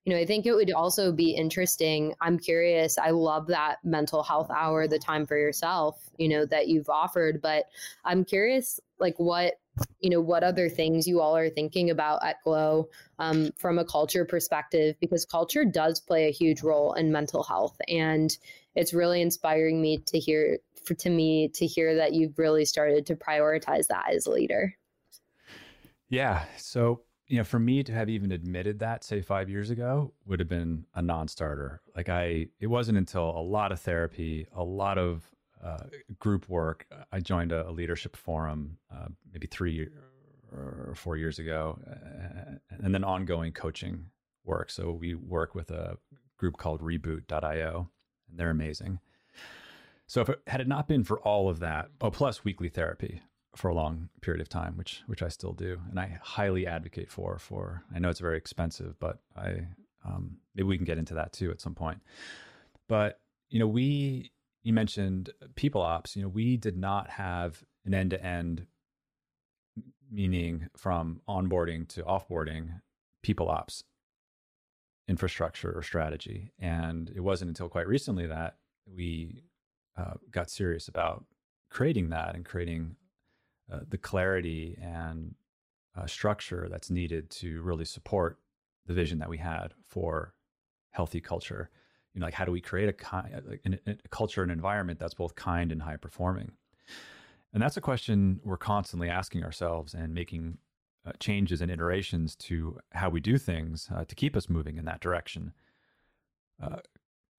you 0.05 0.13
know, 0.13 0.19
I 0.19 0.25
think 0.27 0.45
it 0.45 0.53
would 0.53 0.71
also 0.71 1.11
be 1.11 1.31
interesting. 1.31 2.13
I'm 2.21 2.37
curious. 2.37 2.99
I 2.99 3.09
love 3.09 3.47
that 3.47 3.77
mental 3.83 4.21
health 4.21 4.51
hour, 4.55 4.87
the 4.87 4.99
time 4.99 5.25
for 5.25 5.35
yourself, 5.35 6.11
you 6.19 6.29
know, 6.29 6.45
that 6.45 6.67
you've 6.67 6.89
offered. 6.89 7.41
But 7.41 7.65
I'm 8.03 8.23
curious, 8.23 8.79
like, 8.99 9.15
what, 9.17 9.55
you 9.99 10.09
know, 10.09 10.21
what 10.21 10.43
other 10.43 10.69
things 10.69 11.07
you 11.07 11.19
all 11.19 11.35
are 11.35 11.49
thinking 11.49 11.89
about 11.89 12.23
at 12.23 12.41
Glo 12.43 12.89
um, 13.19 13.51
from 13.57 13.79
a 13.79 13.85
culture 13.85 14.25
perspective, 14.25 14.95
because 14.99 15.25
culture 15.25 15.65
does 15.65 15.99
play 15.99 16.27
a 16.27 16.31
huge 16.31 16.61
role 16.61 16.93
in 16.93 17.11
mental 17.11 17.43
health. 17.43 17.77
And 17.87 18.35
it's 18.75 18.93
really 18.93 19.21
inspiring 19.21 19.81
me 19.81 19.99
to 20.07 20.19
hear, 20.19 20.59
for, 20.83 20.93
to 20.95 21.09
me, 21.09 21.49
to 21.55 21.65
hear 21.65 21.95
that 21.95 22.13
you've 22.13 22.37
really 22.37 22.65
started 22.65 23.05
to 23.07 23.15
prioritize 23.15 23.87
that 23.87 24.13
as 24.13 24.25
a 24.25 24.31
leader. 24.31 24.75
Yeah. 26.09 26.43
So 26.57 27.01
you 27.27 27.37
know, 27.37 27.43
for 27.43 27.59
me 27.59 27.83
to 27.83 27.91
have 27.91 28.09
even 28.09 28.31
admitted 28.31 28.79
that, 28.79 29.03
say 29.03 29.21
five 29.21 29.49
years 29.49 29.71
ago, 29.71 30.13
would 30.25 30.39
have 30.39 30.49
been 30.49 30.85
a 30.93 31.01
non-starter. 31.01 31.81
Like 31.95 32.09
I, 32.09 32.47
it 32.59 32.67
wasn't 32.67 32.97
until 32.97 33.29
a 33.29 33.41
lot 33.41 33.71
of 33.71 33.79
therapy, 33.79 34.47
a 34.55 34.63
lot 34.63 34.97
of 34.97 35.27
uh, 35.65 35.85
group 36.19 36.47
work, 36.47 36.85
I 37.11 37.19
joined 37.19 37.51
a, 37.51 37.67
a 37.67 37.71
leadership 37.71 38.15
forum 38.15 38.77
uh, 38.93 39.07
maybe 39.31 39.47
three 39.47 39.87
or 40.51 40.93
four 40.95 41.17
years 41.17 41.39
ago, 41.39 41.79
uh, 41.89 42.57
and 42.69 42.93
then 42.93 43.03
ongoing 43.03 43.51
coaching 43.51 44.05
work. 44.43 44.69
So 44.69 44.91
we 44.91 45.15
work 45.15 45.55
with 45.55 45.71
a 45.71 45.97
group 46.37 46.57
called 46.57 46.81
Reboot.io, 46.81 47.89
and 48.29 48.39
they're 48.39 48.49
amazing. 48.49 48.99
So 50.07 50.21
if 50.21 50.29
it 50.29 50.41
had 50.47 50.61
it 50.61 50.67
not 50.67 50.87
been 50.87 51.03
for 51.03 51.19
all 51.19 51.49
of 51.49 51.59
that, 51.59 51.89
oh, 51.99 52.11
plus 52.11 52.43
weekly 52.43 52.69
therapy, 52.69 53.21
for 53.55 53.69
a 53.69 53.73
long 53.73 54.09
period 54.21 54.41
of 54.41 54.49
time, 54.49 54.77
which 54.77 55.01
which 55.07 55.23
I 55.23 55.29
still 55.29 55.53
do, 55.53 55.79
and 55.89 55.99
I 55.99 56.19
highly 56.21 56.67
advocate 56.67 57.09
for. 57.09 57.39
For 57.39 57.83
I 57.93 57.99
know 57.99 58.09
it's 58.09 58.19
very 58.19 58.37
expensive, 58.37 58.99
but 58.99 59.19
I 59.35 59.67
um, 60.05 60.37
maybe 60.53 60.67
we 60.67 60.77
can 60.77 60.85
get 60.85 60.97
into 60.97 61.13
that 61.15 61.33
too 61.33 61.51
at 61.51 61.61
some 61.61 61.73
point. 61.73 62.01
But 62.87 63.19
you 63.49 63.59
know, 63.59 63.67
we 63.67 64.31
you 64.65 64.73
mentioned 64.73 65.29
people 65.53 65.81
ops. 65.81 66.15
You 66.15 66.23
know, 66.23 66.27
we 66.27 66.57
did 66.57 66.75
not 66.75 67.11
have 67.11 67.63
an 67.85 67.93
end 67.93 68.09
to 68.09 68.25
end, 68.25 68.65
meaning 70.11 70.67
from 70.75 71.21
onboarding 71.29 71.87
to 71.89 72.01
offboarding 72.01 72.81
people 73.21 73.47
ops 73.47 73.83
infrastructure 75.07 75.71
or 75.71 75.83
strategy. 75.83 76.51
And 76.57 77.11
it 77.15 77.19
wasn't 77.19 77.49
until 77.49 77.69
quite 77.69 77.87
recently 77.87 78.25
that 78.25 78.55
we 78.91 79.43
uh, 79.95 80.15
got 80.31 80.49
serious 80.49 80.87
about 80.87 81.25
creating 81.69 82.09
that 82.09 82.33
and 82.33 82.43
creating 82.43 82.95
uh, 83.71 83.81
the 83.87 83.99
clarity 83.99 84.79
and 84.81 85.35
uh, 85.95 86.07
structure 86.07 86.67
that's 86.71 86.89
needed 86.89 87.29
to 87.29 87.61
really 87.61 87.85
support 87.85 88.39
the 88.87 88.93
vision 88.93 89.19
that 89.19 89.29
we 89.29 89.37
had 89.37 89.75
for 89.83 90.33
healthy 90.89 91.21
culture. 91.21 91.69
You 92.15 92.21
know, 92.21 92.27
like 92.27 92.33
how 92.33 92.45
do 92.45 92.51
we 92.51 92.61
create 92.61 92.89
a, 92.89 92.93
kind, 92.93 93.59
a 93.85 93.95
culture 94.09 94.41
and 94.41 94.51
environment 94.51 94.97
that's 94.97 95.13
both 95.13 95.35
kind 95.35 95.71
and 95.71 95.81
high 95.81 95.97
performing? 95.97 96.53
And 97.53 97.61
that's 97.61 97.77
a 97.77 97.81
question 97.81 98.39
we're 98.43 98.57
constantly 98.57 99.09
asking 99.09 99.43
ourselves 99.43 99.93
and 99.93 100.13
making 100.13 100.57
uh, 101.05 101.11
changes 101.19 101.61
and 101.61 101.69
iterations 101.69 102.35
to 102.35 102.79
how 102.93 103.09
we 103.09 103.19
do 103.19 103.37
things 103.37 103.89
uh, 103.95 104.05
to 104.05 104.15
keep 104.15 104.35
us 104.35 104.49
moving 104.49 104.77
in 104.77 104.85
that 104.85 105.01
direction. 105.01 105.53
Uh, 106.61 106.77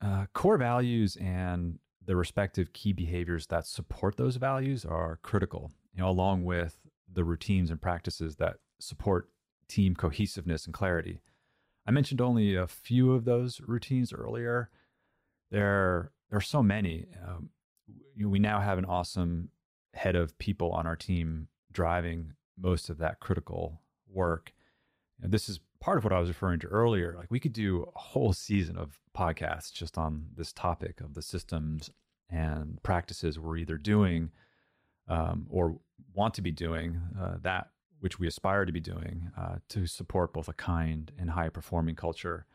uh, 0.00 0.26
core 0.34 0.58
values 0.58 1.16
and 1.16 1.78
the 2.04 2.14
respective 2.14 2.72
key 2.72 2.92
behaviors 2.92 3.46
that 3.48 3.66
support 3.66 4.16
those 4.16 4.36
values 4.36 4.84
are 4.84 5.18
critical, 5.22 5.72
you 5.94 6.02
know, 6.02 6.08
along 6.08 6.44
with 6.44 6.78
the 7.12 7.24
routines 7.24 7.70
and 7.70 7.80
practices 7.80 8.36
that 8.36 8.56
support 8.78 9.28
team 9.68 9.94
cohesiveness 9.94 10.66
and 10.66 10.74
clarity. 10.74 11.20
I 11.86 11.90
mentioned 11.90 12.20
only 12.20 12.54
a 12.54 12.66
few 12.66 13.12
of 13.12 13.24
those 13.24 13.60
routines 13.66 14.12
earlier. 14.12 14.70
There, 15.50 16.10
there 16.30 16.38
are 16.38 16.42
so 16.42 16.62
many. 16.62 17.06
Um, 17.26 17.50
we 18.20 18.38
now 18.38 18.60
have 18.60 18.78
an 18.78 18.84
awesome 18.84 19.50
head 19.94 20.16
of 20.16 20.36
people 20.38 20.72
on 20.72 20.86
our 20.86 20.96
team 20.96 21.48
driving 21.72 22.32
most 22.58 22.90
of 22.90 22.98
that 22.98 23.20
critical 23.20 23.80
work. 24.08 24.52
And 25.22 25.30
this 25.30 25.48
is 25.48 25.60
part 25.80 25.98
of 25.98 26.04
what 26.04 26.12
I 26.12 26.18
was 26.18 26.28
referring 26.28 26.58
to 26.60 26.66
earlier. 26.66 27.14
Like 27.16 27.30
we 27.30 27.40
could 27.40 27.52
do 27.52 27.88
a 27.94 27.98
whole 27.98 28.32
season 28.32 28.76
of 28.76 28.98
podcasts 29.16 29.72
just 29.72 29.96
on 29.96 30.26
this 30.36 30.52
topic 30.52 31.00
of 31.00 31.14
the 31.14 31.22
systems 31.22 31.90
and 32.28 32.82
practices 32.82 33.38
we're 33.38 33.58
either 33.58 33.78
doing 33.78 34.30
um, 35.08 35.46
or 35.48 35.78
want 36.14 36.34
to 36.34 36.42
be 36.42 36.50
doing 36.50 37.00
uh, 37.20 37.36
that 37.42 37.68
which 38.06 38.20
we 38.20 38.28
aspire 38.28 38.64
to 38.64 38.70
be 38.70 38.78
doing 38.78 39.32
uh, 39.36 39.56
to 39.68 39.84
support 39.84 40.32
both 40.32 40.46
a 40.46 40.52
kind 40.52 41.10
and 41.18 41.30
high 41.30 41.48
performing 41.48 41.96
culture. 41.96 42.46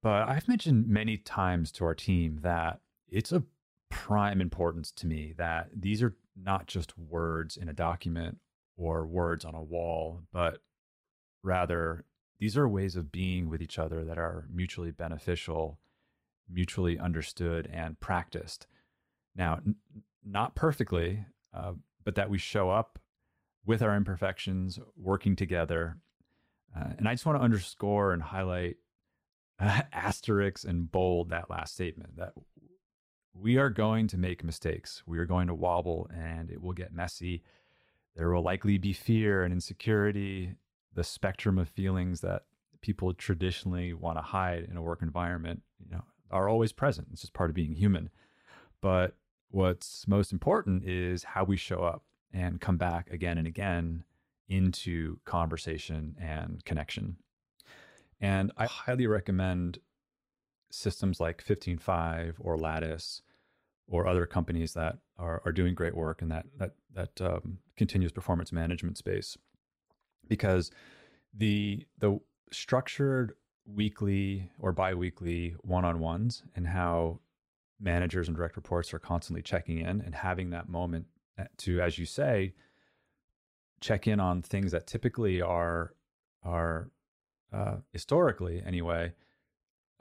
But 0.00 0.28
I've 0.28 0.46
mentioned 0.46 0.86
many 0.86 1.16
times 1.16 1.72
to 1.72 1.84
our 1.84 1.94
team 1.96 2.38
that 2.44 2.78
it's 3.08 3.32
of 3.32 3.46
prime 3.90 4.40
importance 4.40 4.92
to 4.92 5.08
me 5.08 5.34
that 5.38 5.70
these 5.74 6.04
are 6.04 6.14
not 6.40 6.68
just 6.68 6.96
words 6.96 7.56
in 7.56 7.68
a 7.68 7.72
document 7.72 8.38
or 8.76 9.04
words 9.04 9.44
on 9.44 9.56
a 9.56 9.62
wall, 9.62 10.20
but 10.32 10.58
rather 11.42 12.04
these 12.38 12.56
are 12.56 12.68
ways 12.68 12.94
of 12.94 13.10
being 13.10 13.50
with 13.50 13.60
each 13.60 13.76
other 13.76 14.04
that 14.04 14.18
are 14.18 14.46
mutually 14.54 14.92
beneficial, 14.92 15.80
mutually 16.48 16.96
understood, 16.96 17.68
and 17.72 17.98
practiced. 17.98 18.68
Now, 19.34 19.54
n- 19.66 19.74
not 20.24 20.54
perfectly, 20.54 21.26
uh, 21.52 21.72
but 22.04 22.14
that 22.14 22.30
we 22.30 22.38
show 22.38 22.70
up 22.70 23.00
with 23.64 23.82
our 23.82 23.96
imperfections, 23.96 24.78
working 24.96 25.36
together. 25.36 25.98
Uh, 26.76 26.90
and 26.98 27.08
I 27.08 27.14
just 27.14 27.26
want 27.26 27.38
to 27.38 27.44
underscore 27.44 28.12
and 28.12 28.22
highlight 28.22 28.76
uh, 29.60 29.82
asterisks 29.92 30.64
and 30.64 30.90
bold 30.90 31.30
that 31.30 31.50
last 31.50 31.74
statement 31.74 32.16
that 32.16 32.32
we 33.34 33.56
are 33.56 33.70
going 33.70 34.08
to 34.08 34.18
make 34.18 34.44
mistakes. 34.44 35.02
We 35.06 35.18
are 35.18 35.24
going 35.24 35.46
to 35.46 35.54
wobble 35.54 36.10
and 36.14 36.50
it 36.50 36.62
will 36.62 36.72
get 36.72 36.92
messy. 36.92 37.42
There 38.16 38.30
will 38.30 38.42
likely 38.42 38.78
be 38.78 38.92
fear 38.92 39.42
and 39.42 39.52
insecurity, 39.52 40.54
the 40.94 41.04
spectrum 41.04 41.58
of 41.58 41.68
feelings 41.68 42.20
that 42.20 42.42
people 42.82 43.14
traditionally 43.14 43.94
want 43.94 44.18
to 44.18 44.22
hide 44.22 44.66
in 44.70 44.76
a 44.76 44.82
work 44.82 45.02
environment, 45.02 45.62
you 45.78 45.90
know, 45.90 46.04
are 46.30 46.48
always 46.48 46.72
present. 46.72 47.08
It's 47.12 47.22
just 47.22 47.32
part 47.32 47.48
of 47.48 47.56
being 47.56 47.74
human. 47.74 48.10
But 48.80 49.16
what's 49.50 50.06
most 50.06 50.32
important 50.32 50.84
is 50.84 51.24
how 51.24 51.44
we 51.44 51.56
show 51.56 51.84
up 51.84 52.02
and 52.32 52.60
come 52.60 52.76
back 52.76 53.10
again 53.10 53.38
and 53.38 53.46
again 53.46 54.04
into 54.48 55.18
conversation 55.24 56.16
and 56.20 56.64
connection. 56.64 57.16
And 58.20 58.52
I 58.56 58.66
highly 58.66 59.06
recommend 59.06 59.78
systems 60.70 61.20
like 61.20 61.44
15Five 61.44 62.34
or 62.38 62.56
Lattice 62.56 63.22
or 63.86 64.06
other 64.06 64.26
companies 64.26 64.72
that 64.74 64.98
are, 65.18 65.42
are 65.44 65.52
doing 65.52 65.74
great 65.74 65.94
work 65.94 66.22
in 66.22 66.28
that 66.28 66.46
that 66.58 66.72
that 66.94 67.20
um, 67.20 67.58
continuous 67.76 68.12
performance 68.12 68.52
management 68.52 68.96
space 68.96 69.36
because 70.28 70.70
the 71.34 71.86
the 71.98 72.18
structured 72.50 73.34
weekly 73.66 74.50
or 74.58 74.72
biweekly 74.72 75.54
one-on-ones 75.60 76.42
and 76.56 76.66
how 76.66 77.20
managers 77.80 78.28
and 78.28 78.36
direct 78.36 78.56
reports 78.56 78.92
are 78.92 78.98
constantly 78.98 79.42
checking 79.42 79.78
in 79.78 80.00
and 80.00 80.14
having 80.14 80.50
that 80.50 80.68
moment 80.68 81.06
to 81.58 81.80
as 81.80 81.98
you 81.98 82.06
say 82.06 82.54
check 83.80 84.06
in 84.06 84.20
on 84.20 84.42
things 84.42 84.72
that 84.72 84.86
typically 84.86 85.42
are 85.42 85.94
are 86.44 86.90
uh, 87.52 87.76
historically 87.92 88.62
anyway 88.64 89.12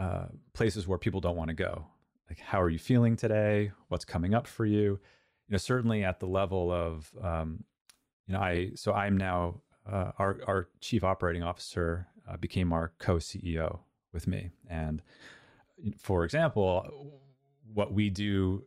uh, 0.01 0.25
places 0.53 0.87
where 0.87 0.97
people 0.97 1.21
don't 1.21 1.35
want 1.35 1.49
to 1.49 1.53
go. 1.53 1.85
Like, 2.27 2.39
how 2.39 2.59
are 2.59 2.69
you 2.69 2.79
feeling 2.79 3.15
today? 3.15 3.71
What's 3.89 4.03
coming 4.03 4.33
up 4.33 4.47
for 4.47 4.65
you? 4.65 4.99
You 5.47 5.51
know, 5.51 5.57
certainly 5.57 6.03
at 6.03 6.19
the 6.19 6.25
level 6.25 6.71
of, 6.71 7.11
um, 7.21 7.63
you 8.25 8.33
know, 8.33 8.39
I 8.39 8.71
so 8.73 8.93
I'm 8.93 9.15
now 9.15 9.61
uh, 9.87 10.11
our 10.17 10.39
our 10.47 10.69
chief 10.79 11.03
operating 11.03 11.43
officer 11.43 12.07
uh, 12.27 12.37
became 12.37 12.73
our 12.73 12.93
co 12.97 13.17
CEO 13.17 13.81
with 14.11 14.25
me, 14.27 14.49
and 14.67 15.03
for 15.97 16.23
example, 16.23 17.21
what 17.71 17.93
we 17.93 18.09
do 18.09 18.63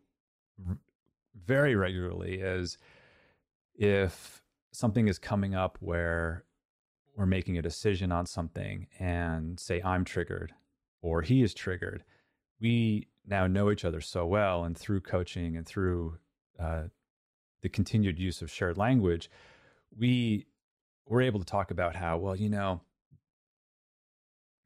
very 1.46 1.74
regularly 1.74 2.40
is 2.40 2.78
if 3.74 4.42
something 4.72 5.08
is 5.08 5.18
coming 5.18 5.54
up 5.54 5.78
where 5.80 6.44
we're 7.16 7.26
making 7.26 7.58
a 7.58 7.62
decision 7.62 8.10
on 8.10 8.26
something 8.26 8.88
and 8.98 9.58
say 9.58 9.80
I'm 9.82 10.04
triggered 10.04 10.52
or 11.00 11.22
he 11.22 11.42
is 11.42 11.54
triggered, 11.54 12.04
we 12.60 13.08
now 13.26 13.46
know 13.46 13.70
each 13.70 13.84
other 13.84 14.00
so 14.00 14.26
well. 14.26 14.64
And 14.64 14.76
through 14.76 15.00
coaching 15.00 15.56
and 15.56 15.66
through 15.66 16.18
uh, 16.58 16.84
the 17.62 17.68
continued 17.68 18.18
use 18.18 18.42
of 18.42 18.50
shared 18.50 18.76
language, 18.78 19.30
we 19.96 20.46
were 21.06 21.22
able 21.22 21.40
to 21.40 21.46
talk 21.46 21.70
about 21.70 21.96
how, 21.96 22.16
well, 22.16 22.36
you 22.36 22.48
know, 22.48 22.80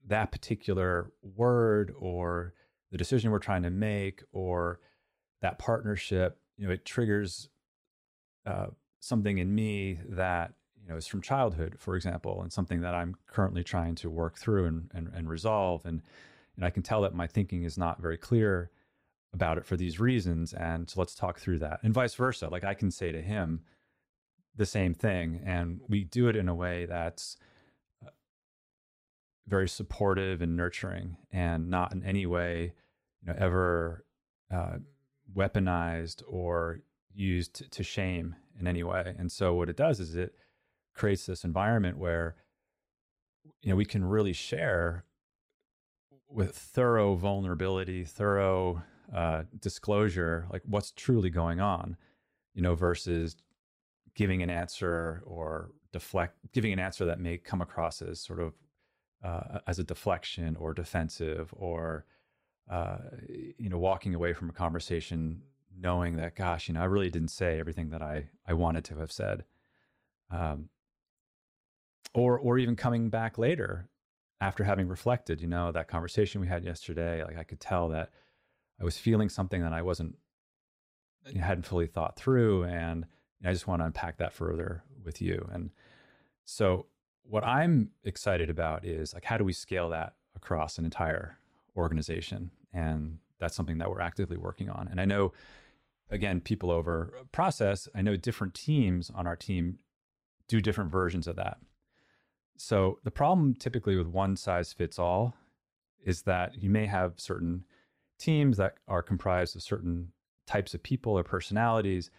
that 0.06 0.32
particular 0.32 1.10
word 1.22 1.92
or 1.98 2.54
the 2.90 2.98
decision 2.98 3.30
we're 3.30 3.38
trying 3.38 3.62
to 3.62 3.70
make 3.70 4.22
or 4.32 4.80
that 5.42 5.58
partnership, 5.58 6.38
you 6.58 6.66
know, 6.66 6.72
it 6.72 6.84
triggers 6.84 7.48
uh, 8.44 8.66
something 9.00 9.38
in 9.38 9.54
me 9.54 10.00
that 10.08 10.52
you 10.82 10.88
know 10.88 10.96
is 10.96 11.06
from 11.06 11.22
childhood, 11.22 11.76
for 11.78 11.96
example, 11.96 12.42
and 12.42 12.52
something 12.52 12.80
that 12.82 12.94
I'm 12.94 13.16
currently 13.26 13.64
trying 13.64 13.94
to 13.96 14.10
work 14.10 14.36
through 14.36 14.66
and 14.66 14.90
and, 14.92 15.10
and 15.14 15.28
resolve. 15.28 15.86
And 15.86 16.02
and 16.56 16.64
I 16.64 16.70
can 16.70 16.82
tell 16.82 17.02
that 17.02 17.14
my 17.14 17.26
thinking 17.26 17.62
is 17.62 17.78
not 17.78 18.02
very 18.02 18.18
clear 18.18 18.70
about 19.32 19.58
it 19.58 19.64
for 19.64 19.76
these 19.76 20.00
reasons. 20.00 20.52
And 20.52 20.88
so 20.90 21.00
let's 21.00 21.14
talk 21.14 21.38
through 21.38 21.58
that. 21.60 21.80
And 21.82 21.94
vice 21.94 22.14
versa. 22.14 22.48
Like 22.48 22.64
I 22.64 22.74
can 22.74 22.90
say 22.90 23.12
to 23.12 23.22
him 23.22 23.60
the 24.56 24.66
same 24.66 24.94
thing. 24.94 25.40
And 25.44 25.80
we 25.88 26.04
do 26.04 26.28
it 26.28 26.36
in 26.36 26.48
a 26.48 26.54
way 26.54 26.86
that's 26.86 27.36
uh, 28.04 28.10
very 29.46 29.68
supportive 29.68 30.42
and 30.42 30.56
nurturing 30.56 31.16
and 31.30 31.70
not 31.70 31.92
in 31.92 32.02
any 32.02 32.26
way, 32.26 32.74
you 33.22 33.32
know, 33.32 33.38
ever 33.38 34.04
uh, 34.50 34.78
weaponized 35.34 36.22
or 36.26 36.80
used 37.14 37.70
to, 37.72 37.82
shame 37.82 38.36
in 38.58 38.66
any 38.66 38.82
way. 38.82 39.14
And 39.18 39.30
so 39.30 39.54
what 39.54 39.68
it 39.68 39.76
does 39.76 40.00
is 40.00 40.14
it 40.14 40.34
creates 40.94 41.26
this 41.26 41.44
environment 41.44 41.98
where 41.98 42.36
you 43.62 43.70
know 43.70 43.76
we 43.76 43.84
can 43.84 44.04
really 44.04 44.32
share 44.32 45.04
with 46.28 46.56
thorough 46.56 47.14
vulnerability, 47.14 48.04
thorough 48.04 48.82
uh, 49.14 49.44
disclosure, 49.58 50.46
like 50.52 50.62
what's 50.66 50.92
truly 50.92 51.30
going 51.30 51.60
on, 51.60 51.96
you 52.54 52.62
know, 52.62 52.74
versus 52.74 53.36
giving 54.14 54.42
an 54.42 54.50
answer 54.50 55.22
or 55.24 55.70
deflect, 55.92 56.36
giving 56.52 56.72
an 56.72 56.78
answer 56.78 57.06
that 57.06 57.20
may 57.20 57.38
come 57.38 57.62
across 57.62 58.02
as 58.02 58.20
sort 58.20 58.40
of 58.40 58.54
uh, 59.24 59.60
as 59.66 59.78
a 59.78 59.84
deflection 59.84 60.56
or 60.56 60.74
defensive 60.74 61.52
or 61.56 62.04
uh, 62.70 62.98
you 63.58 63.68
know 63.68 63.78
walking 63.78 64.14
away 64.14 64.32
from 64.32 64.50
a 64.50 64.52
conversation 64.52 65.42
knowing 65.80 66.16
that 66.16 66.34
gosh 66.34 66.68
you 66.68 66.74
know 66.74 66.80
i 66.80 66.84
really 66.84 67.10
didn't 67.10 67.28
say 67.30 67.58
everything 67.58 67.90
that 67.90 68.02
i 68.02 68.24
i 68.46 68.52
wanted 68.52 68.84
to 68.84 68.96
have 68.96 69.12
said 69.12 69.44
um, 70.30 70.68
or 72.14 72.38
or 72.38 72.58
even 72.58 72.76
coming 72.76 73.08
back 73.10 73.38
later 73.38 73.88
after 74.40 74.64
having 74.64 74.86
reflected, 74.88 75.40
you 75.40 75.48
know, 75.48 75.72
that 75.72 75.88
conversation 75.88 76.40
we 76.40 76.46
had 76.46 76.64
yesterday, 76.64 77.24
like 77.24 77.36
I 77.36 77.42
could 77.42 77.60
tell 77.60 77.88
that 77.88 78.10
I 78.80 78.84
was 78.84 78.96
feeling 78.96 79.28
something 79.28 79.62
that 79.62 79.72
I 79.72 79.82
wasn't, 79.82 80.16
you 81.26 81.40
know, 81.40 81.44
hadn't 81.44 81.66
fully 81.66 81.88
thought 81.88 82.16
through. 82.16 82.64
And 82.64 83.04
I 83.44 83.52
just 83.52 83.66
want 83.66 83.80
to 83.80 83.86
unpack 83.86 84.18
that 84.18 84.32
further 84.32 84.84
with 85.04 85.20
you. 85.20 85.48
And 85.52 85.70
so, 86.44 86.86
what 87.24 87.44
I'm 87.44 87.90
excited 88.04 88.48
about 88.48 88.84
is 88.84 89.12
like, 89.12 89.24
how 89.24 89.36
do 89.36 89.44
we 89.44 89.52
scale 89.52 89.90
that 89.90 90.14
across 90.36 90.78
an 90.78 90.84
entire 90.84 91.38
organization. 91.78 92.50
And 92.72 93.18
that's 93.38 93.56
something 93.56 93.78
that 93.78 93.90
we're 93.90 94.00
actively 94.00 94.36
working 94.36 94.68
on. 94.68 94.88
And 94.90 95.00
I 95.00 95.04
know, 95.04 95.32
again, 96.10 96.40
people 96.40 96.70
over 96.70 97.12
process, 97.32 97.88
I 97.94 98.02
know 98.02 98.16
different 98.16 98.54
teams 98.54 99.10
on 99.14 99.26
our 99.26 99.36
team 99.36 99.78
do 100.48 100.60
different 100.60 100.90
versions 100.90 101.26
of 101.26 101.36
that. 101.36 101.58
So 102.56 102.98
the 103.04 103.10
problem 103.10 103.54
typically 103.54 103.96
with 103.96 104.08
one 104.08 104.36
size 104.36 104.72
fits 104.72 104.98
all 104.98 105.34
is 106.04 106.22
that 106.22 106.60
you 106.60 106.70
may 106.70 106.86
have 106.86 107.14
certain 107.16 107.64
teams 108.18 108.56
that 108.56 108.74
are 108.88 109.02
comprised 109.02 109.54
of 109.54 109.62
certain 109.62 110.12
types 110.46 110.74
of 110.74 110.82
people 110.82 111.16
or 111.16 111.22
personalities 111.22 112.10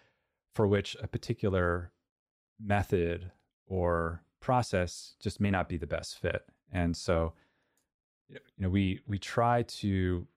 for 0.54 0.68
which 0.68 0.95
a 1.02 1.08
particular 1.08 1.91
method 2.60 3.32
or 3.68 4.24
process 4.39 5.16
just 5.20 5.41
may 5.41 5.52
not 5.52 5.68
be 5.68 5.78
the 5.78 5.88
best 5.88 6.18
fit. 6.20 6.43
And 6.72 6.95
so 6.95 7.34
you 8.30 8.39
know 8.60 8.70
we 8.70 9.02
we 9.08 9.18
try 9.18 9.64
to 9.64 10.28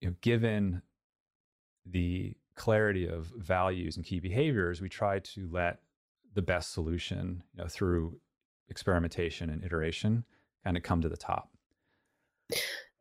you 0.00 0.08
know 0.08 0.14
given 0.20 0.82
the 1.84 2.36
clarity 2.54 3.06
of 3.06 3.26
values 3.36 3.96
and 3.96 4.04
key 4.04 4.18
behaviors 4.18 4.80
we 4.80 4.88
try 4.88 5.18
to 5.18 5.48
let 5.50 5.80
the 6.34 6.42
best 6.42 6.72
solution 6.72 7.42
you 7.54 7.62
know 7.62 7.68
through 7.68 8.18
experimentation 8.68 9.50
and 9.50 9.64
iteration 9.64 10.24
kind 10.64 10.76
of 10.76 10.82
come 10.82 11.00
to 11.00 11.08
the 11.08 11.16
top. 11.16 11.50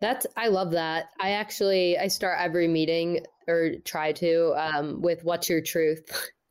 That's 0.01 0.27
i 0.35 0.49
love 0.49 0.71
that. 0.71 1.05
I 1.19 1.31
actually 1.31 1.97
i 1.97 2.07
start 2.07 2.37
every 2.39 2.67
meeting 2.67 3.25
or 3.47 3.71
try 3.83 4.11
to 4.13 4.53
um, 4.55 5.01
with 5.01 5.23
what's 5.23 5.49
your 5.49 5.61
truth 5.61 6.29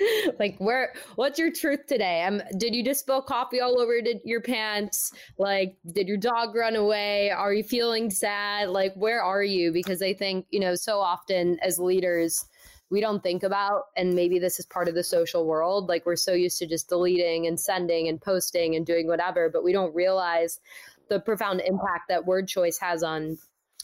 like 0.38 0.56
where 0.58 0.92
what's 1.16 1.38
your 1.38 1.50
truth 1.52 1.86
today? 1.86 2.22
Um 2.22 2.42
did 2.56 2.74
you 2.74 2.84
just 2.84 3.00
spill 3.00 3.22
coffee 3.22 3.60
all 3.60 3.80
over 3.80 4.00
your 4.24 4.40
pants? 4.40 5.12
Like 5.38 5.76
did 5.92 6.08
your 6.08 6.16
dog 6.16 6.54
run 6.54 6.76
away? 6.76 7.30
Are 7.30 7.52
you 7.52 7.62
feeling 7.62 8.10
sad? 8.10 8.70
Like 8.70 8.94
where 8.94 9.22
are 9.22 9.42
you? 9.42 9.72
Because 9.72 10.02
i 10.02 10.12
think 10.14 10.46
you 10.50 10.60
know 10.60 10.74
so 10.74 10.98
often 11.00 11.58
as 11.60 11.78
leaders 11.78 12.46
we 12.90 13.00
don't 13.00 13.22
think 13.22 13.42
about 13.42 13.84
and 13.96 14.14
maybe 14.14 14.38
this 14.38 14.58
is 14.58 14.66
part 14.66 14.88
of 14.88 14.94
the 14.94 15.04
social 15.04 15.46
world 15.46 15.88
like 15.88 16.04
we're 16.04 16.16
so 16.16 16.32
used 16.32 16.58
to 16.58 16.66
just 16.66 16.88
deleting 16.88 17.46
and 17.46 17.58
sending 17.58 18.08
and 18.08 18.20
posting 18.20 18.74
and 18.74 18.84
doing 18.84 19.06
whatever 19.06 19.48
but 19.48 19.64
we 19.64 19.72
don't 19.72 19.94
realize 19.94 20.60
the 21.08 21.20
profound 21.20 21.60
impact 21.60 22.08
that 22.08 22.26
word 22.26 22.48
choice 22.48 22.78
has 22.78 23.02
on 23.02 23.38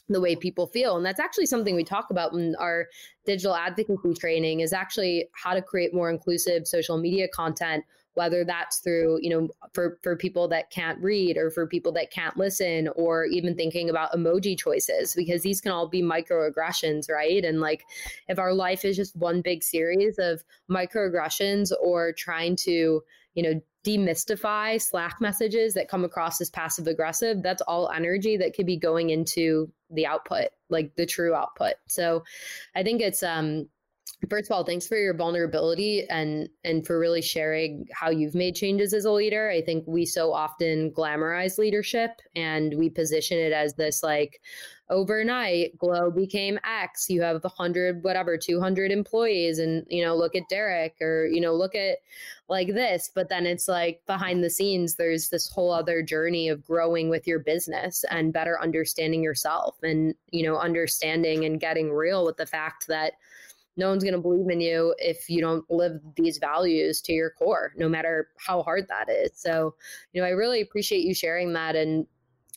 the 0.09 0.21
way 0.21 0.37
people 0.37 0.67
feel. 0.67 0.97
And 0.97 1.05
that's 1.05 1.21
actually 1.21 1.47
something 1.47 1.75
we 1.75 1.85
talk 1.85 2.11
about 2.11 2.33
in 2.33 2.55
our 2.57 2.87
digital 3.25 3.55
advocacy 3.55 4.15
training 4.15 4.61
is 4.61 4.73
actually 4.73 5.29
how 5.33 5.55
to 5.55 5.63
create 5.63 5.93
more 5.93 6.11
inclusive 6.11 6.67
social 6.67 6.99
media 6.99 7.29
content 7.29 7.85
whether 8.17 8.45
that's 8.45 8.79
through 8.79 9.19
you 9.21 9.29
know 9.29 9.49
for 9.75 9.99
for 10.03 10.17
people 10.17 10.49
that 10.49 10.71
can't 10.71 10.99
read 11.03 11.37
or 11.37 11.51
for 11.51 11.67
people 11.67 11.93
that 11.93 12.11
can't 12.11 12.37
listen 12.37 12.89
or 12.97 13.27
even 13.27 13.55
thinking 13.55 13.91
about 13.91 14.11
emoji 14.13 14.59
choices 14.59 15.15
because 15.15 15.43
these 15.43 15.61
can 15.61 15.71
all 15.71 15.87
be 15.87 16.03
microaggressions 16.03 17.11
right? 17.11 17.45
And 17.45 17.61
like 17.61 17.85
if 18.29 18.39
our 18.39 18.55
life 18.55 18.85
is 18.85 18.97
just 18.97 19.15
one 19.17 19.43
big 19.43 19.63
series 19.63 20.19
of 20.19 20.43
microaggressions 20.71 21.73
or 21.81 22.13
trying 22.13 22.57
to 22.57 23.03
you 23.35 23.43
know 23.43 23.61
demystify 23.87 24.81
Slack 24.81 25.21
messages 25.21 25.75
that 25.75 25.89
come 25.89 26.05
across 26.05 26.41
as 26.41 26.51
passive 26.51 26.87
aggressive, 26.89 27.43
that's 27.43 27.63
all 27.63 27.91
energy 27.91 28.37
that 28.37 28.55
could 28.55 28.67
be 28.67 28.77
going 28.77 29.11
into 29.11 29.71
the 29.91 30.05
output, 30.07 30.49
like 30.69 30.95
the 30.97 31.07
true 31.07 31.35
output. 31.35 31.75
So 31.87 32.25
I 32.75 32.83
think 32.83 33.01
it's 33.01 33.23
um 33.23 33.69
first 34.29 34.51
of 34.51 34.55
all 34.55 34.65
thanks 34.65 34.87
for 34.87 34.97
your 34.97 35.15
vulnerability 35.15 36.07
and 36.09 36.49
and 36.65 36.87
for 36.87 36.99
really 36.99 37.23
sharing 37.23 37.87
how 37.93 38.11
you've 38.11 38.35
made 38.35 38.55
changes 38.55 38.93
as 38.95 39.05
a 39.05 39.11
leader. 39.11 39.51
I 39.51 39.63
think 39.63 39.85
we 39.87 40.05
so 40.07 40.33
often 40.33 40.91
glamorize 40.93 41.59
leadership 41.59 42.21
and 42.35 42.75
we 42.77 42.91
position 42.91 43.39
it 43.39 43.53
as 43.53 43.75
this 43.75 44.03
like 44.03 44.41
overnight 44.89 45.77
Glo 45.79 46.13
became 46.13 46.61
x 46.65 47.11
you 47.11 47.21
have 47.21 47.43
100 47.43 48.05
whatever 48.05 48.37
200 48.37 48.93
employees 48.93 49.59
and 49.59 49.85
you 49.89 50.05
know 50.05 50.15
look 50.15 50.37
at 50.37 50.45
derik 50.51 50.93
or 51.01 51.27
you 51.27 51.41
know 51.41 51.55
look 51.55 51.75
at 51.75 51.99
like 52.49 52.69
this. 52.69 53.11
But 53.15 53.29
then 53.29 53.47
it's 53.47 53.69
like 53.69 54.01
behind 54.07 54.43
the 54.43 54.51
scenes 54.51 54.95
there's 54.95 55.29
this 55.29 55.51
whole 55.51 55.73
other 55.73 56.03
journey 56.03 56.49
of 56.49 56.65
growing 56.65 57.09
with 57.09 57.27
your 57.27 57.41
business 57.41 58.05
and 58.11 58.33
better 58.33 58.61
understanding 58.61 59.23
yourself 59.23 59.77
and 59.83 60.15
you 60.31 60.45
know 60.45 60.57
understanding 60.57 61.45
and 61.45 61.61
getting 61.61 61.93
real 61.93 62.25
with 62.25 62.37
the 62.37 62.47
fact 62.47 62.87
that 62.87 63.15
no 63.77 63.89
one's 63.89 64.03
going 64.03 64.15
to 64.15 64.21
believe 64.21 64.49
in 64.49 64.61
you 64.61 64.95
if 64.99 65.29
you 65.29 65.41
don't 65.41 65.65
live 65.71 66.01
these 66.17 66.39
values 66.39 67.01
to 67.03 67.13
your 67.13 67.31
core 67.31 67.73
no 67.77 67.89
matter 67.89 68.29
how 68.39 68.63
hard 68.63 68.87
that 68.89 69.09
is. 69.09 69.31
So 69.35 69.75
you 70.13 70.21
know 70.21 70.27
i 70.27 70.31
really 70.31 70.61
appreciate 70.61 71.05
you 71.05 71.15
sharing 71.15 71.53
that 71.53 71.77
and 71.77 72.07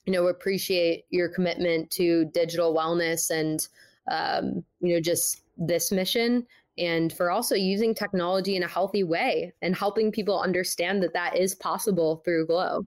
you 0.06 0.14
know 0.14 0.28
appreciate 0.28 1.06
your 1.10 1.30
commitment 1.30 1.92
to 1.92 2.26
digital 2.34 2.76
wellness 2.76 3.30
and 3.30 3.68
um, 4.12 4.64
you 4.80 4.94
know 4.94 5.02
just 5.02 5.44
this 5.58 5.92
mission 5.92 6.46
and 6.78 7.12
for 7.12 7.30
also 7.30 7.56
using 7.56 7.94
technology 7.94 8.56
in 8.56 8.64
a 8.64 8.68
healthy 8.68 9.04
way 9.04 9.54
and 9.62 9.76
helping 9.76 10.12
people 10.12 10.40
understand 10.40 11.04
that 11.04 11.14
that 11.14 11.36
is 11.36 11.54
possible 11.56 12.22
through 12.24 12.48
Glo. 12.48 12.86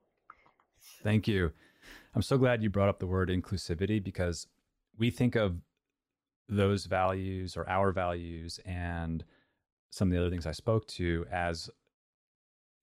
Thank 1.02 1.28
you. 1.28 1.52
I'm 2.14 2.22
so 2.22 2.38
glad 2.38 2.62
you 2.62 2.70
brought 2.70 2.88
up 2.88 2.98
the 2.98 3.06
word 3.06 3.28
inclusivity 3.28 4.02
because 4.02 4.46
we 4.98 5.10
think 5.10 5.34
of 5.34 5.56
those 6.48 6.86
values 6.86 7.56
or 7.56 7.68
our 7.68 7.92
values 7.92 8.60
and 8.64 9.24
some 9.90 10.08
of 10.08 10.12
the 10.12 10.20
other 10.20 10.30
things 10.30 10.46
I 10.46 10.52
spoke 10.52 10.86
to 10.88 11.26
as 11.30 11.70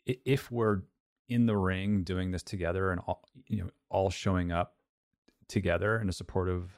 if 0.06 0.52
we're 0.52 0.82
in 1.28 1.46
the 1.46 1.58
ring 1.58 2.04
doing 2.04 2.32
this 2.32 2.44
together 2.44 2.92
and 2.92 3.00
all 3.02 3.24
you 3.48 3.64
know 3.64 3.70
all 3.90 4.10
showing 4.10 4.52
up 4.52 4.76
together 5.48 6.00
in 6.00 6.10
a 6.10 6.14
supportive 6.14 6.72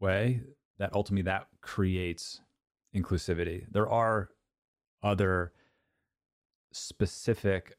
way 0.00 0.42
that 0.78 0.94
ultimately 0.94 1.22
that 1.22 1.46
creates 1.60 2.40
inclusivity. 2.94 3.64
There 3.70 3.88
are 3.88 4.30
other 5.02 5.52
specific 6.72 7.76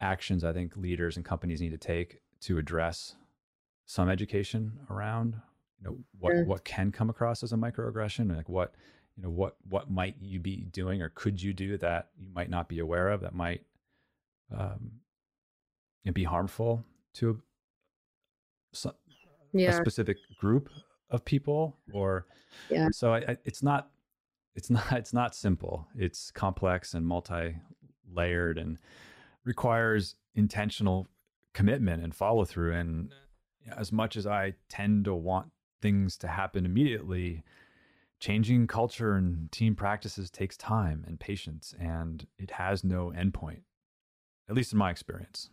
actions 0.00 0.44
i 0.44 0.52
think 0.52 0.76
leaders 0.76 1.16
and 1.16 1.24
companies 1.24 1.60
need 1.60 1.70
to 1.70 1.78
take 1.78 2.20
to 2.40 2.58
address 2.58 3.16
some 3.86 4.08
education 4.08 4.78
around 4.90 5.34
you 5.78 5.88
know 5.88 5.96
what 6.18 6.32
sure. 6.32 6.44
what 6.44 6.64
can 6.64 6.90
come 6.90 7.10
across 7.10 7.42
as 7.42 7.52
a 7.52 7.56
microaggression 7.56 8.34
like 8.34 8.48
what 8.48 8.74
you 9.16 9.22
know 9.22 9.30
what 9.30 9.56
what 9.68 9.90
might 9.90 10.16
you 10.20 10.38
be 10.38 10.56
doing 10.72 11.02
or 11.02 11.10
could 11.10 11.42
you 11.42 11.52
do 11.52 11.76
that 11.78 12.08
you 12.18 12.28
might 12.34 12.50
not 12.50 12.68
be 12.68 12.78
aware 12.78 13.08
of 13.08 13.20
that 13.20 13.34
might 13.34 13.62
um, 14.56 14.92
be 16.14 16.24
harmful 16.24 16.84
to 17.14 17.40
a, 18.84 18.92
yeah. 19.52 19.70
a 19.70 19.72
specific 19.74 20.16
group 20.40 20.70
of 21.10 21.24
people 21.24 21.76
or 21.92 22.26
yeah. 22.70 22.88
so 22.92 23.12
I, 23.12 23.18
I, 23.18 23.36
it's 23.44 23.62
not 23.62 23.90
it's 24.54 24.70
not 24.70 24.92
it's 24.92 25.12
not 25.12 25.34
simple 25.34 25.86
it's 25.96 26.30
complex 26.30 26.94
and 26.94 27.06
multi-layered 27.06 28.58
and 28.58 28.78
requires 29.44 30.16
intentional 30.34 31.08
commitment 31.54 32.02
and 32.02 32.14
follow 32.14 32.44
through 32.44 32.74
and 32.74 33.12
as 33.76 33.92
much 33.92 34.16
as 34.16 34.26
i 34.26 34.54
tend 34.68 35.04
to 35.04 35.14
want 35.14 35.50
things 35.80 36.16
to 36.18 36.28
happen 36.28 36.64
immediately, 36.64 37.42
changing 38.20 38.66
culture 38.66 39.14
and 39.14 39.50
team 39.52 39.74
practices 39.74 40.30
takes 40.30 40.56
time 40.56 41.04
and 41.06 41.20
patience, 41.20 41.74
and 41.78 42.26
it 42.38 42.52
has 42.52 42.82
no 42.84 43.12
endpoint, 43.16 43.62
at 44.48 44.56
least 44.56 44.72
in 44.72 44.78
my 44.78 44.90
experience. 44.90 45.50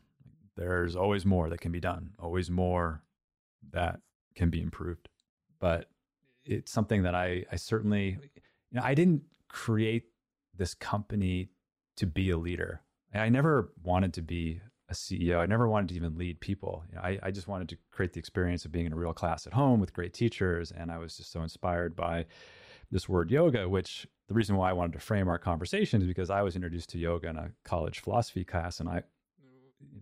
There's 0.56 0.96
always 0.96 1.26
more 1.26 1.50
that 1.50 1.62
can 1.62 1.72
be 1.72 1.80
done, 1.80 2.12
always 2.20 2.50
more 2.50 3.04
that 3.72 4.00
can 4.36 4.50
be 4.50 4.62
improved. 4.62 5.10
But 5.60 5.90
it's 6.44 6.72
something 6.72 7.04
that 7.04 7.16
I, 7.16 7.46
I 7.52 7.56
certainly, 7.56 8.18
you 8.72 8.80
know, 8.80 8.82
I 8.84 8.94
didn't 8.94 9.24
create 9.50 10.04
this 10.56 10.74
company 10.74 11.50
to 11.98 12.06
be 12.06 12.30
a 12.30 12.38
leader. 12.38 12.82
I 13.14 13.30
never 13.30 13.72
wanted 13.84 14.14
to 14.16 14.22
be 14.22 14.62
a 14.90 14.94
CEO. 14.94 15.40
I 15.40 15.46
never 15.46 15.68
wanted 15.68 15.90
to 15.90 15.96
even 15.96 16.18
lead 16.18 16.40
people. 16.40 16.84
You 16.90 16.96
know, 16.96 17.02
I, 17.02 17.20
I 17.24 17.32
just 17.32 17.48
wanted 17.48 17.70
to 17.70 17.78
create 17.92 18.14
the 18.14 18.20
experience 18.20 18.66
of 18.66 18.72
being 18.72 18.86
in 18.86 18.94
a 18.94 18.96
real 18.96 19.14
class 19.14 19.48
at 19.48 19.54
home 19.54 19.80
with 19.80 19.94
great 19.94 20.14
teachers. 20.14 20.72
And 20.72 20.92
I 20.92 20.98
was 20.98 21.18
just 21.18 21.32
so 21.32 21.42
inspired 21.42 21.96
by 21.96 22.26
this 22.92 23.10
word 23.10 23.32
yoga, 23.32 23.68
which 23.68 24.08
the 24.28 24.34
reason 24.34 24.56
why 24.56 24.70
I 24.70 24.74
wanted 24.74 24.94
to 24.94 25.00
frame 25.00 25.28
our 25.28 25.40
conversation 25.40 26.02
is 26.02 26.08
because 26.08 26.30
I 26.30 26.42
was 26.42 26.56
introduced 26.56 26.90
to 26.92 27.00
yoga 27.00 27.30
in 27.30 27.38
a 27.38 27.52
college 27.64 28.00
philosophy 28.00 28.44
class. 28.44 28.80
And 28.80 28.88
I, 28.88 29.04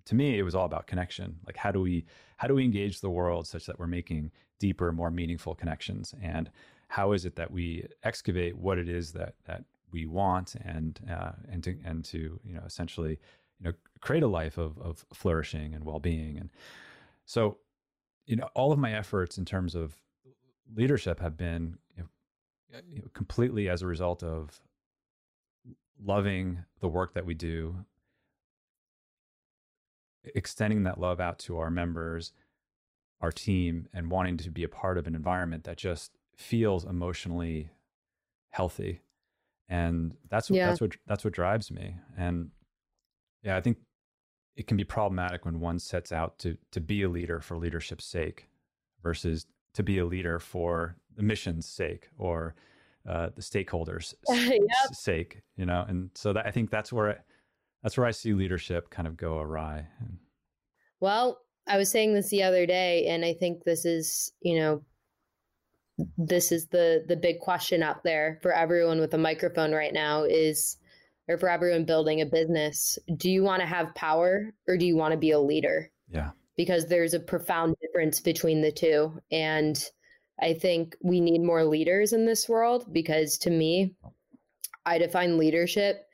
to 0.05 0.15
me, 0.15 0.37
it 0.37 0.43
was 0.43 0.55
all 0.55 0.65
about 0.65 0.87
connection. 0.87 1.37
Like 1.45 1.55
how 1.55 1.71
do 1.71 1.79
we, 1.79 2.05
how 2.37 2.47
do 2.47 2.55
we 2.55 2.65
engage 2.65 2.99
the 2.99 3.09
world 3.09 3.47
such 3.47 3.65
that 3.67 3.79
we're 3.79 3.87
making 3.87 4.31
deeper, 4.59 4.91
more 4.91 5.11
meaningful 5.11 5.55
connections? 5.55 6.13
And 6.21 6.51
how 6.89 7.13
is 7.13 7.25
it 7.25 7.37
that 7.37 7.51
we 7.51 7.87
excavate 8.03 8.57
what 8.57 8.77
it 8.77 8.89
is 8.89 9.13
that, 9.13 9.35
that 9.45 9.63
we 9.91 10.05
want 10.07 10.55
and, 10.55 10.99
uh, 11.09 11.31
and 11.49 11.63
to, 11.63 11.77
and 11.85 12.03
to, 12.05 12.39
you 12.43 12.53
know, 12.53 12.63
essentially 12.65 13.19
you 13.59 13.65
know 13.65 13.73
create 14.01 14.23
a 14.23 14.27
life 14.27 14.57
of 14.57 14.77
of 14.79 15.05
flourishing 15.13 15.73
and 15.73 15.83
well-being. 15.83 16.37
And 16.37 16.49
so 17.25 17.57
you 18.25 18.35
know 18.35 18.49
all 18.55 18.71
of 18.71 18.79
my 18.79 18.93
efforts 18.93 19.37
in 19.37 19.45
terms 19.45 19.75
of 19.75 19.95
leadership 20.75 21.19
have 21.19 21.37
been 21.37 21.77
you 21.95 22.03
know, 22.03 22.77
uh, 22.77 22.81
you 22.89 22.99
know, 22.99 23.07
completely 23.13 23.69
as 23.69 23.81
a 23.81 23.87
result 23.87 24.23
of 24.23 24.61
loving 26.03 26.59
the 26.79 26.87
work 26.87 27.13
that 27.13 27.25
we 27.25 27.33
do 27.33 27.85
extending 30.35 30.83
that 30.83 30.99
love 30.99 31.19
out 31.19 31.37
to 31.37 31.57
our 31.57 31.69
members 31.69 32.33
our 33.23 33.31
team 33.31 33.87
and 33.93 34.11
wanting 34.11 34.35
to 34.35 34.51
be 34.51 34.63
a 34.63 34.69
part 34.69 34.97
of 34.97 35.07
an 35.07 35.15
environment 35.15 35.63
that 35.63 35.77
just 35.77 36.11
feels 36.35 36.83
emotionally 36.83 37.69
healthy. 38.49 39.01
And 39.69 40.13
that's 40.29 40.49
what, 40.49 40.57
yeah. 40.57 40.67
that's 40.67 40.81
what 40.81 40.91
that's 41.07 41.23
what 41.23 41.33
drives 41.33 41.71
me. 41.71 41.95
And 42.17 42.51
yeah 43.43 43.57
i 43.57 43.61
think 43.61 43.77
it 44.55 44.67
can 44.67 44.77
be 44.77 44.83
problematic 44.83 45.45
when 45.45 45.59
one 45.59 45.79
sets 45.79 46.11
out 46.11 46.37
to 46.39 46.57
to 46.71 46.79
be 46.79 47.03
a 47.03 47.09
leader 47.09 47.39
for 47.39 47.57
leadership's 47.57 48.05
sake 48.05 48.49
versus 49.01 49.45
to 49.73 49.83
be 49.83 49.97
a 49.97 50.05
leader 50.05 50.39
for 50.39 50.95
the 51.15 51.23
mission's 51.23 51.65
sake 51.65 52.09
or 52.17 52.55
uh, 53.07 53.29
the 53.35 53.41
stakeholders' 53.41 54.13
yep. 54.29 54.61
sake, 54.93 55.41
you 55.57 55.65
know. 55.65 55.85
And 55.87 56.09
so 56.15 56.33
that, 56.33 56.45
I 56.45 56.51
think 56.51 56.69
that's 56.69 56.93
where 56.93 57.23
that's 57.81 57.97
where 57.97 58.07
I 58.07 58.11
see 58.11 58.33
leadership 58.33 58.89
kind 58.89 59.07
of 59.07 59.17
go 59.17 59.39
awry. 59.39 59.85
Well, 60.99 61.39
I 61.67 61.77
was 61.77 61.91
saying 61.91 62.13
this 62.13 62.29
the 62.29 62.43
other 62.43 62.65
day, 62.65 63.07
and 63.07 63.25
I 63.25 63.33
think 63.33 63.63
this 63.63 63.83
is, 63.85 64.31
you 64.41 64.59
know, 64.59 64.83
this 66.17 66.51
is 66.51 66.67
the 66.67 67.03
the 67.07 67.17
big 67.17 67.39
question 67.39 67.83
out 67.83 68.03
there 68.03 68.39
for 68.41 68.53
everyone 68.53 68.99
with 68.99 69.13
a 69.13 69.17
microphone 69.17 69.73
right 69.73 69.93
now 69.93 70.23
is 70.23 70.77
or 71.27 71.37
for 71.37 71.49
everyone 71.49 71.85
building 71.85 72.21
a 72.21 72.25
business 72.25 72.97
do 73.17 73.29
you 73.29 73.43
want 73.43 73.61
to 73.61 73.67
have 73.67 73.95
power 73.95 74.53
or 74.67 74.77
do 74.77 74.85
you 74.85 74.95
want 74.95 75.11
to 75.11 75.17
be 75.17 75.31
a 75.31 75.39
leader 75.39 75.89
yeah 76.09 76.31
because 76.55 76.87
there's 76.87 77.13
a 77.13 77.19
profound 77.19 77.75
difference 77.81 78.19
between 78.19 78.61
the 78.61 78.71
two 78.71 79.11
and 79.31 79.89
i 80.41 80.53
think 80.53 80.95
we 81.01 81.19
need 81.19 81.41
more 81.41 81.63
leaders 81.63 82.13
in 82.13 82.25
this 82.25 82.47
world 82.47 82.85
because 82.91 83.37
to 83.37 83.49
me 83.49 83.95
i 84.85 84.97
define 84.97 85.37
leadership 85.37 86.05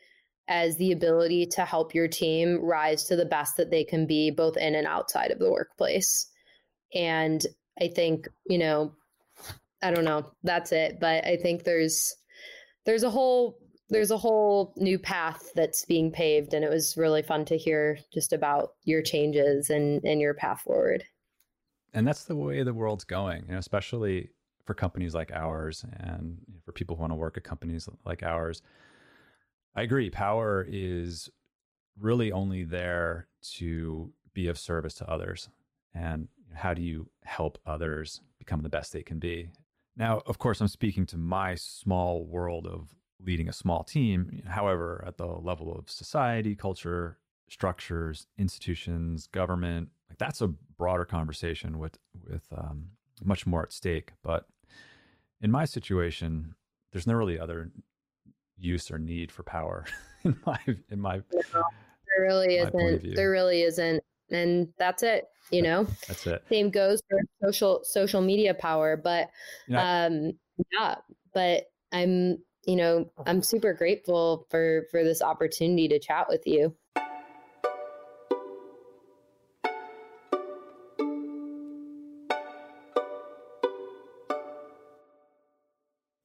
as 0.47 0.77
the 0.77 0.91
ability 0.91 1.45
to 1.45 1.63
help 1.63 1.93
your 1.93 2.07
team 2.07 2.59
rise 2.59 3.03
to 3.03 3.15
the 3.15 3.25
best 3.25 3.55
that 3.57 3.69
they 3.69 3.83
can 3.83 4.07
be 4.07 4.31
both 4.31 4.57
in 4.57 4.73
and 4.73 4.87
outside 4.87 5.31
of 5.31 5.39
the 5.39 5.51
workplace 5.51 6.29
and 6.93 7.45
i 7.81 7.87
think 7.87 8.27
you 8.47 8.57
know 8.57 8.93
I 9.81 9.91
don't 9.91 10.05
know. 10.05 10.31
That's 10.43 10.71
it. 10.71 10.99
But 10.99 11.25
I 11.25 11.37
think 11.37 11.63
there's 11.63 12.15
there's 12.85 13.03
a 13.03 13.09
whole 13.09 13.57
there's 13.89 14.11
a 14.11 14.17
whole 14.17 14.73
new 14.77 14.99
path 14.99 15.51
that's 15.55 15.85
being 15.85 16.11
paved 16.11 16.53
and 16.53 16.63
it 16.63 16.69
was 16.69 16.95
really 16.95 17.21
fun 17.21 17.45
to 17.45 17.57
hear 17.57 17.99
just 18.13 18.33
about 18.33 18.73
your 18.83 19.01
changes 19.01 19.69
and 19.69 20.03
and 20.03 20.21
your 20.21 20.33
path 20.33 20.61
forward. 20.61 21.03
And 21.93 22.07
that's 22.07 22.25
the 22.25 22.35
way 22.35 22.63
the 22.63 22.73
world's 22.73 23.03
going, 23.03 23.45
you 23.47 23.53
know, 23.53 23.57
especially 23.57 24.29
for 24.65 24.75
companies 24.75 25.15
like 25.15 25.31
ours 25.31 25.83
and 25.99 26.37
for 26.63 26.71
people 26.71 26.95
who 26.95 27.01
want 27.01 27.11
to 27.11 27.15
work 27.15 27.37
at 27.37 27.43
companies 27.43 27.89
like 28.05 28.21
ours. 28.21 28.61
I 29.75 29.81
agree. 29.81 30.11
Power 30.11 30.67
is 30.69 31.29
really 31.99 32.31
only 32.31 32.63
there 32.63 33.27
to 33.55 34.13
be 34.33 34.47
of 34.47 34.59
service 34.59 34.93
to 34.95 35.09
others. 35.09 35.49
And 35.95 36.27
how 36.53 36.75
do 36.75 36.81
you 36.81 37.09
help 37.23 37.57
others 37.65 38.21
become 38.37 38.61
the 38.61 38.69
best 38.69 38.93
they 38.93 39.01
can 39.01 39.17
be? 39.17 39.49
Now, 39.97 40.21
of 40.27 40.37
course, 40.37 40.61
I'm 40.61 40.67
speaking 40.67 41.05
to 41.07 41.17
my 41.17 41.55
small 41.55 42.23
world 42.23 42.67
of 42.67 42.95
leading 43.25 43.49
a 43.49 43.53
small 43.53 43.83
team. 43.83 44.41
However, 44.47 45.03
at 45.05 45.17
the 45.17 45.25
level 45.25 45.75
of 45.75 45.89
society, 45.89 46.55
culture, 46.55 47.17
structures, 47.49 48.27
institutions, 48.37 49.27
government, 49.27 49.89
like 50.09 50.17
that's 50.17 50.41
a 50.41 50.47
broader 50.47 51.05
conversation 51.05 51.79
with 51.79 51.97
with 52.27 52.45
um, 52.55 52.89
much 53.23 53.45
more 53.45 53.63
at 53.63 53.73
stake. 53.73 54.13
But 54.23 54.47
in 55.41 55.51
my 55.51 55.65
situation, 55.65 56.55
there's 56.91 57.07
no 57.07 57.13
really 57.13 57.39
other 57.39 57.71
use 58.57 58.91
or 58.91 58.99
need 58.99 59.31
for 59.31 59.43
power 59.43 59.85
in 60.23 60.37
my 60.45 60.59
in 60.89 60.99
my. 60.99 61.17
No, 61.17 61.63
there 62.17 62.25
really 62.25 62.57
isn't. 62.57 63.15
There 63.15 63.31
really 63.31 63.61
isn't, 63.61 64.03
and 64.31 64.69
that's 64.77 65.03
it 65.03 65.27
you 65.51 65.61
know 65.61 65.87
that's 66.07 66.25
it 66.27 66.43
same 66.49 66.69
goes 66.69 67.01
for 67.09 67.19
social 67.43 67.81
social 67.83 68.21
media 68.21 68.53
power 68.53 68.95
but 68.95 69.29
um 69.75 70.33
yeah 70.71 70.95
but 71.33 71.63
i'm 71.91 72.37
you 72.65 72.75
know 72.75 73.09
i'm 73.25 73.41
super 73.41 73.73
grateful 73.73 74.45
for 74.49 74.85
for 74.91 75.03
this 75.03 75.21
opportunity 75.21 75.87
to 75.87 75.99
chat 75.99 76.27
with 76.29 76.45
you 76.45 76.75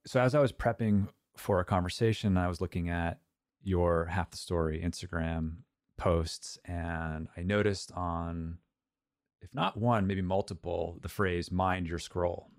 so 0.05 0.19
as 0.19 0.35
i 0.35 0.39
was 0.39 0.51
prepping 0.51 1.07
for 1.37 1.59
a 1.59 1.65
conversation 1.65 2.37
i 2.37 2.47
was 2.47 2.61
looking 2.61 2.89
at 2.89 3.19
your 3.63 4.05
half 4.05 4.29
the 4.31 4.37
story 4.37 4.81
instagram 4.83 5.57
posts 5.97 6.57
and 6.65 7.27
i 7.37 7.41
noticed 7.41 7.91
on 7.93 8.57
if 9.45 9.53
not 9.53 9.77
one, 9.77 10.07
maybe 10.07 10.23
multiple, 10.23 10.97
the 11.01 11.07
phrase 11.07 11.51
"mind 11.51 11.87
your 11.87 11.99
scroll." 11.99 12.49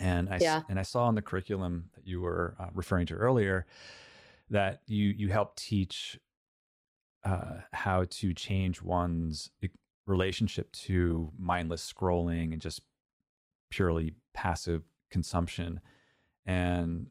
And 0.00 0.28
I 0.28 0.38
yeah. 0.40 0.62
and 0.68 0.78
I 0.78 0.82
saw 0.82 1.08
in 1.08 1.14
the 1.14 1.22
curriculum 1.22 1.90
that 1.94 2.06
you 2.06 2.20
were 2.20 2.54
uh, 2.58 2.66
referring 2.74 3.06
to 3.06 3.14
earlier 3.14 3.66
that 4.50 4.82
you 4.86 5.08
you 5.08 5.28
help 5.28 5.56
teach 5.56 6.18
uh, 7.24 7.60
how 7.72 8.04
to 8.10 8.32
change 8.32 8.82
one's 8.82 9.50
relationship 10.06 10.70
to 10.72 11.32
mindless 11.38 11.92
scrolling 11.92 12.52
and 12.52 12.60
just 12.60 12.80
purely 13.70 14.14
passive 14.32 14.82
consumption, 15.10 15.80
and 16.44 17.08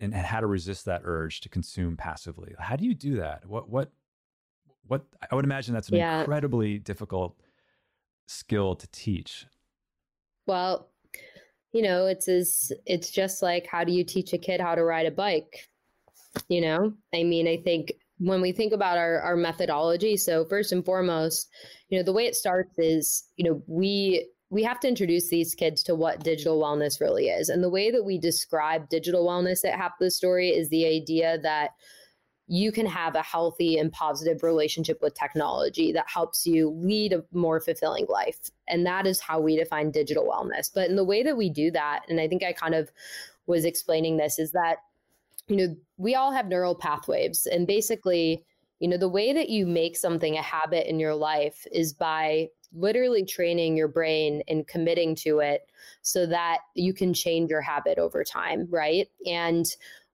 and, 0.00 0.14
and 0.14 0.26
how 0.26 0.40
to 0.40 0.46
resist 0.46 0.84
that 0.84 1.02
urge 1.04 1.40
to 1.40 1.48
consume 1.48 1.96
passively. 1.96 2.54
How 2.58 2.76
do 2.76 2.84
you 2.84 2.94
do 2.94 3.16
that? 3.16 3.46
What 3.46 3.68
what 3.68 3.90
what 4.86 5.04
I 5.30 5.34
would 5.34 5.44
imagine 5.44 5.74
that's 5.74 5.88
an 5.88 5.96
yeah. 5.96 6.20
incredibly 6.20 6.78
difficult 6.78 7.40
skill 8.26 8.74
to 8.76 8.86
teach? 8.88 9.46
Well, 10.46 10.88
you 11.78 11.84
know, 11.84 12.06
it's 12.06 12.26
as 12.26 12.72
it's 12.86 13.08
just 13.08 13.40
like 13.40 13.64
how 13.68 13.84
do 13.84 13.92
you 13.92 14.02
teach 14.02 14.32
a 14.32 14.38
kid 14.38 14.60
how 14.60 14.74
to 14.74 14.82
ride 14.82 15.06
a 15.06 15.12
bike? 15.12 15.68
You 16.48 16.60
know, 16.60 16.92
I 17.14 17.22
mean, 17.22 17.46
I 17.46 17.56
think 17.56 17.92
when 18.18 18.40
we 18.40 18.50
think 18.50 18.72
about 18.72 18.98
our, 18.98 19.20
our 19.20 19.36
methodology, 19.36 20.16
so 20.16 20.44
first 20.44 20.72
and 20.72 20.84
foremost, 20.84 21.48
you 21.88 21.96
know, 21.96 22.02
the 22.02 22.12
way 22.12 22.26
it 22.26 22.34
starts 22.34 22.76
is, 22.78 23.28
you 23.36 23.48
know, 23.48 23.62
we 23.68 24.26
we 24.50 24.64
have 24.64 24.80
to 24.80 24.88
introduce 24.88 25.28
these 25.28 25.54
kids 25.54 25.84
to 25.84 25.94
what 25.94 26.24
digital 26.24 26.60
wellness 26.60 27.00
really 27.00 27.28
is. 27.28 27.48
And 27.48 27.62
the 27.62 27.70
way 27.70 27.92
that 27.92 28.04
we 28.04 28.18
describe 28.18 28.88
digital 28.88 29.24
wellness 29.24 29.64
at 29.64 29.78
Half 29.78 29.92
the 30.00 30.10
Story 30.10 30.48
is 30.48 30.68
the 30.70 30.84
idea 30.84 31.38
that 31.44 31.74
you 32.50 32.72
can 32.72 32.86
have 32.86 33.14
a 33.14 33.22
healthy 33.22 33.76
and 33.76 33.92
positive 33.92 34.42
relationship 34.42 35.02
with 35.02 35.14
technology 35.14 35.92
that 35.92 36.06
helps 36.08 36.46
you 36.46 36.70
lead 36.70 37.12
a 37.12 37.22
more 37.30 37.60
fulfilling 37.60 38.06
life. 38.08 38.38
And 38.68 38.86
that 38.86 39.06
is 39.06 39.20
how 39.20 39.38
we 39.38 39.56
define 39.56 39.90
digital 39.90 40.26
wellness. 40.26 40.70
But 40.74 40.88
in 40.88 40.96
the 40.96 41.04
way 41.04 41.22
that 41.22 41.36
we 41.36 41.50
do 41.50 41.70
that, 41.72 42.04
and 42.08 42.18
I 42.18 42.26
think 42.26 42.42
I 42.42 42.54
kind 42.54 42.74
of 42.74 42.90
was 43.46 43.66
explaining 43.66 44.16
this, 44.16 44.38
is 44.38 44.52
that, 44.52 44.78
you 45.46 45.56
know, 45.56 45.76
we 45.98 46.14
all 46.14 46.32
have 46.32 46.48
neural 46.48 46.74
pathways. 46.74 47.46
And 47.46 47.66
basically, 47.66 48.42
you 48.80 48.88
know, 48.88 48.96
the 48.96 49.08
way 49.08 49.34
that 49.34 49.50
you 49.50 49.66
make 49.66 49.96
something 49.96 50.38
a 50.38 50.42
habit 50.42 50.88
in 50.88 50.98
your 50.98 51.14
life 51.14 51.66
is 51.70 51.92
by 51.92 52.48
literally 52.74 53.24
training 53.24 53.76
your 53.76 53.88
brain 53.88 54.42
and 54.48 54.66
committing 54.66 55.14
to 55.16 55.40
it 55.40 55.68
so 56.00 56.24
that 56.26 56.58
you 56.74 56.94
can 56.94 57.12
change 57.12 57.50
your 57.50 57.62
habit 57.62 57.98
over 57.98 58.24
time, 58.24 58.66
right? 58.70 59.08
And 59.26 59.66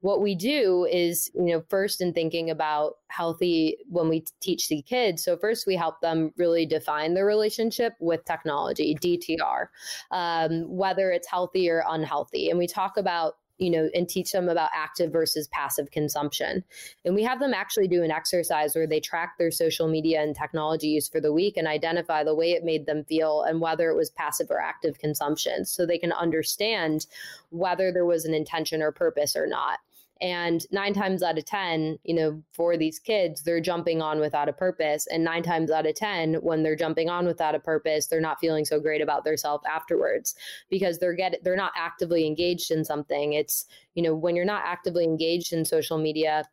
what 0.04 0.20
we 0.20 0.34
do 0.34 0.84
is, 0.84 1.30
you 1.34 1.46
know, 1.46 1.64
first 1.70 2.02
in 2.02 2.12
thinking 2.12 2.50
about 2.50 2.96
healthy 3.08 3.78
when 3.88 4.06
we 4.10 4.22
teach 4.42 4.68
the 4.68 4.82
kids. 4.82 5.24
So 5.24 5.38
first 5.38 5.66
we 5.66 5.76
help 5.76 6.02
them 6.02 6.30
really 6.36 6.66
define 6.66 7.14
their 7.14 7.24
relationship 7.24 7.94
with 8.00 8.22
technology, 8.26 8.98
DTR, 9.00 9.68
um, 10.10 10.64
whether 10.68 11.10
it's 11.10 11.26
healthy 11.26 11.70
or 11.70 11.82
unhealthy. 11.88 12.50
And 12.50 12.58
we 12.58 12.66
talk 12.66 12.98
about 12.98 13.36
you 13.58 13.70
know, 13.70 13.88
and 13.94 14.08
teach 14.08 14.32
them 14.32 14.48
about 14.48 14.70
active 14.74 15.12
versus 15.12 15.46
passive 15.52 15.90
consumption. 15.92 16.64
And 17.04 17.14
we 17.14 17.22
have 17.22 17.38
them 17.38 17.54
actually 17.54 17.86
do 17.86 18.02
an 18.02 18.10
exercise 18.10 18.74
where 18.74 18.86
they 18.86 18.98
track 18.98 19.38
their 19.38 19.52
social 19.52 19.86
media 19.86 20.20
and 20.22 20.34
technology 20.34 20.88
use 20.88 21.08
for 21.08 21.20
the 21.20 21.32
week 21.32 21.56
and 21.56 21.68
identify 21.68 22.24
the 22.24 22.34
way 22.34 22.50
it 22.50 22.64
made 22.64 22.86
them 22.86 23.04
feel 23.04 23.42
and 23.42 23.60
whether 23.60 23.90
it 23.90 23.96
was 23.96 24.10
passive 24.10 24.50
or 24.50 24.60
active 24.60 24.98
consumption 24.98 25.64
so 25.64 25.86
they 25.86 25.98
can 25.98 26.12
understand 26.12 27.06
whether 27.50 27.92
there 27.92 28.04
was 28.04 28.24
an 28.24 28.34
intention 28.34 28.82
or 28.82 28.90
purpose 28.90 29.36
or 29.36 29.46
not. 29.46 29.78
And 30.20 30.64
nine 30.70 30.94
times 30.94 31.22
out 31.22 31.38
of 31.38 31.44
10, 31.44 31.98
you 32.04 32.14
know, 32.14 32.42
for 32.52 32.76
these 32.76 32.98
kids, 32.98 33.42
they're 33.42 33.60
jumping 33.60 34.00
on 34.00 34.20
without 34.20 34.48
a 34.48 34.52
purpose. 34.52 35.06
And 35.10 35.24
nine 35.24 35.42
times 35.42 35.70
out 35.70 35.86
of 35.86 35.94
10, 35.94 36.34
when 36.34 36.62
they're 36.62 36.76
jumping 36.76 37.08
on 37.08 37.26
without 37.26 37.54
a 37.54 37.60
purpose, 37.60 38.06
they're 38.06 38.20
not 38.20 38.38
feeling 38.40 38.64
so 38.64 38.78
great 38.78 39.02
about 39.02 39.24
themselves 39.24 39.64
afterwards 39.70 40.34
because 40.70 40.98
they're 40.98 41.14
get 41.14 41.42
they're 41.42 41.56
not 41.56 41.72
actively 41.76 42.26
engaged 42.26 42.70
in 42.70 42.84
something. 42.84 43.32
It's, 43.32 43.66
you 43.94 44.02
know, 44.02 44.14
when 44.14 44.36
you're 44.36 44.44
not 44.44 44.62
actively 44.64 45.04
engaged 45.04 45.52
in 45.52 45.64
social 45.64 45.98
media, 45.98 46.44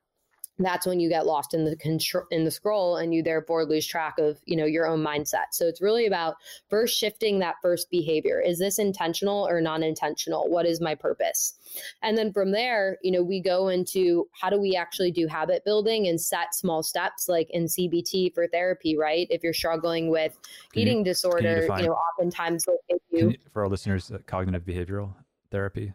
that's 0.65 0.85
when 0.85 0.99
you 0.99 1.09
get 1.09 1.25
lost 1.25 1.53
in 1.53 1.65
the 1.65 1.75
control 1.75 2.25
in 2.31 2.43
the 2.45 2.51
scroll 2.51 2.97
and 2.97 3.13
you 3.13 3.23
therefore 3.23 3.65
lose 3.65 3.85
track 3.85 4.17
of 4.17 4.39
you 4.45 4.55
know 4.55 4.65
your 4.65 4.87
own 4.87 5.03
mindset. 5.03 5.51
So 5.51 5.65
it's 5.67 5.81
really 5.81 6.05
about 6.05 6.35
first 6.69 6.97
shifting 6.97 7.39
that 7.39 7.55
first 7.61 7.89
behavior. 7.89 8.41
Is 8.41 8.59
this 8.59 8.79
intentional 8.79 9.47
or 9.47 9.61
non-intentional? 9.61 10.49
What 10.49 10.65
is 10.65 10.81
my 10.81 10.95
purpose? 10.95 11.57
And 12.01 12.17
then 12.17 12.33
from 12.33 12.51
there 12.51 12.97
you 13.01 13.11
know 13.11 13.23
we 13.23 13.41
go 13.41 13.69
into 13.69 14.27
how 14.31 14.49
do 14.49 14.59
we 14.59 14.75
actually 14.75 15.11
do 15.11 15.27
habit 15.27 15.63
building 15.65 16.07
and 16.07 16.19
set 16.19 16.53
small 16.53 16.83
steps 16.83 17.27
like 17.29 17.49
in 17.51 17.65
cbt 17.65 18.33
for 18.33 18.47
therapy 18.47 18.97
right? 18.97 19.27
If 19.29 19.43
you're 19.43 19.53
struggling 19.53 20.09
with 20.09 20.37
can 20.73 20.81
eating 20.81 20.99
you, 20.99 21.05
disorder 21.05 21.65
you, 21.67 21.75
you, 21.77 21.87
know 21.87 21.93
oftentimes 21.93 22.65
you, 23.11 23.35
for 23.51 23.63
our 23.63 23.69
listeners 23.69 24.11
uh, 24.11 24.19
cognitive 24.25 24.63
behavioral 24.63 25.13
therapy 25.49 25.93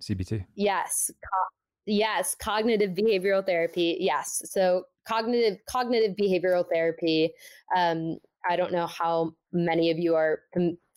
cbt 0.00 0.44
yes 0.54 1.10
co- 1.22 1.57
Yes, 1.88 2.34
cognitive 2.34 2.90
behavioral 2.90 3.44
therapy. 3.44 3.96
Yes. 3.98 4.42
So 4.44 4.84
cognitive 5.06 5.58
cognitive 5.66 6.16
behavioral 6.16 6.64
therapy. 6.70 7.32
Um, 7.74 8.18
I 8.48 8.56
don't 8.56 8.72
know 8.72 8.86
how 8.86 9.32
many 9.52 9.90
of 9.90 9.98
you 9.98 10.14
are 10.14 10.40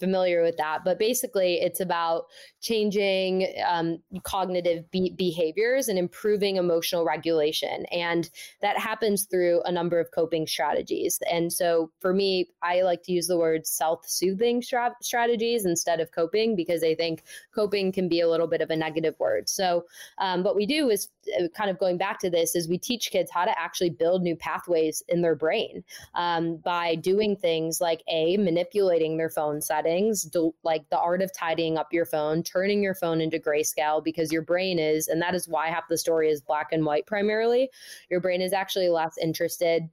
familiar 0.01 0.41
with 0.41 0.57
that. 0.57 0.83
But 0.83 0.99
basically, 0.99 1.61
it's 1.61 1.79
about 1.79 2.25
changing 2.59 3.47
um, 3.65 3.99
cognitive 4.23 4.89
be- 4.91 5.15
behaviors 5.17 5.87
and 5.87 5.97
improving 5.97 6.57
emotional 6.57 7.05
regulation. 7.05 7.85
And 7.91 8.29
that 8.61 8.77
happens 8.77 9.25
through 9.25 9.61
a 9.63 9.71
number 9.71 9.99
of 9.99 10.09
coping 10.11 10.47
strategies. 10.47 11.19
And 11.31 11.53
so 11.53 11.91
for 11.99 12.13
me, 12.13 12.49
I 12.63 12.81
like 12.81 13.03
to 13.03 13.11
use 13.11 13.27
the 13.27 13.37
word 13.37 13.67
self 13.67 14.07
soothing 14.09 14.61
stra- 14.61 14.95
strategies 15.01 15.65
instead 15.65 15.99
of 15.99 16.11
coping 16.11 16.55
because 16.55 16.83
I 16.83 16.95
think 16.95 17.23
coping 17.53 17.91
can 17.91 18.09
be 18.09 18.21
a 18.21 18.29
little 18.29 18.47
bit 18.47 18.61
of 18.61 18.71
a 18.71 18.75
negative 18.75 19.15
word. 19.19 19.47
So 19.47 19.85
um, 20.17 20.43
what 20.43 20.55
we 20.55 20.65
do 20.65 20.89
is 20.89 21.09
uh, 21.39 21.47
kind 21.55 21.69
of 21.69 21.77
going 21.77 21.97
back 21.97 22.19
to 22.19 22.29
this 22.29 22.55
is 22.55 22.67
we 22.67 22.79
teach 22.79 23.11
kids 23.11 23.29
how 23.31 23.45
to 23.45 23.59
actually 23.59 23.91
build 23.91 24.23
new 24.23 24.35
pathways 24.35 25.03
in 25.07 25.21
their 25.21 25.35
brain 25.35 25.83
um, 26.15 26.57
by 26.57 26.95
doing 26.95 27.35
things 27.35 27.79
like 27.79 28.01
a 28.07 28.37
manipulating 28.37 29.17
their 29.17 29.29
phone 29.29 29.61
settings 29.61 29.90
things, 29.91 30.29
like 30.63 30.89
the 30.89 30.97
art 30.97 31.21
of 31.21 31.33
tidying 31.33 31.77
up 31.77 31.91
your 31.91 32.05
phone, 32.05 32.43
turning 32.43 32.81
your 32.81 32.95
phone 32.95 33.19
into 33.19 33.37
grayscale 33.37 34.01
because 34.03 34.31
your 34.31 34.41
brain 34.41 34.79
is, 34.79 35.09
and 35.09 35.21
that 35.21 35.35
is 35.35 35.49
why 35.49 35.67
half 35.67 35.87
the 35.89 35.97
story 35.97 36.29
is 36.29 36.41
black 36.41 36.69
and 36.71 36.85
white 36.85 37.05
primarily. 37.05 37.69
Your 38.09 38.21
brain 38.21 38.41
is 38.41 38.53
actually 38.53 38.89
less 38.89 39.17
interested 39.21 39.89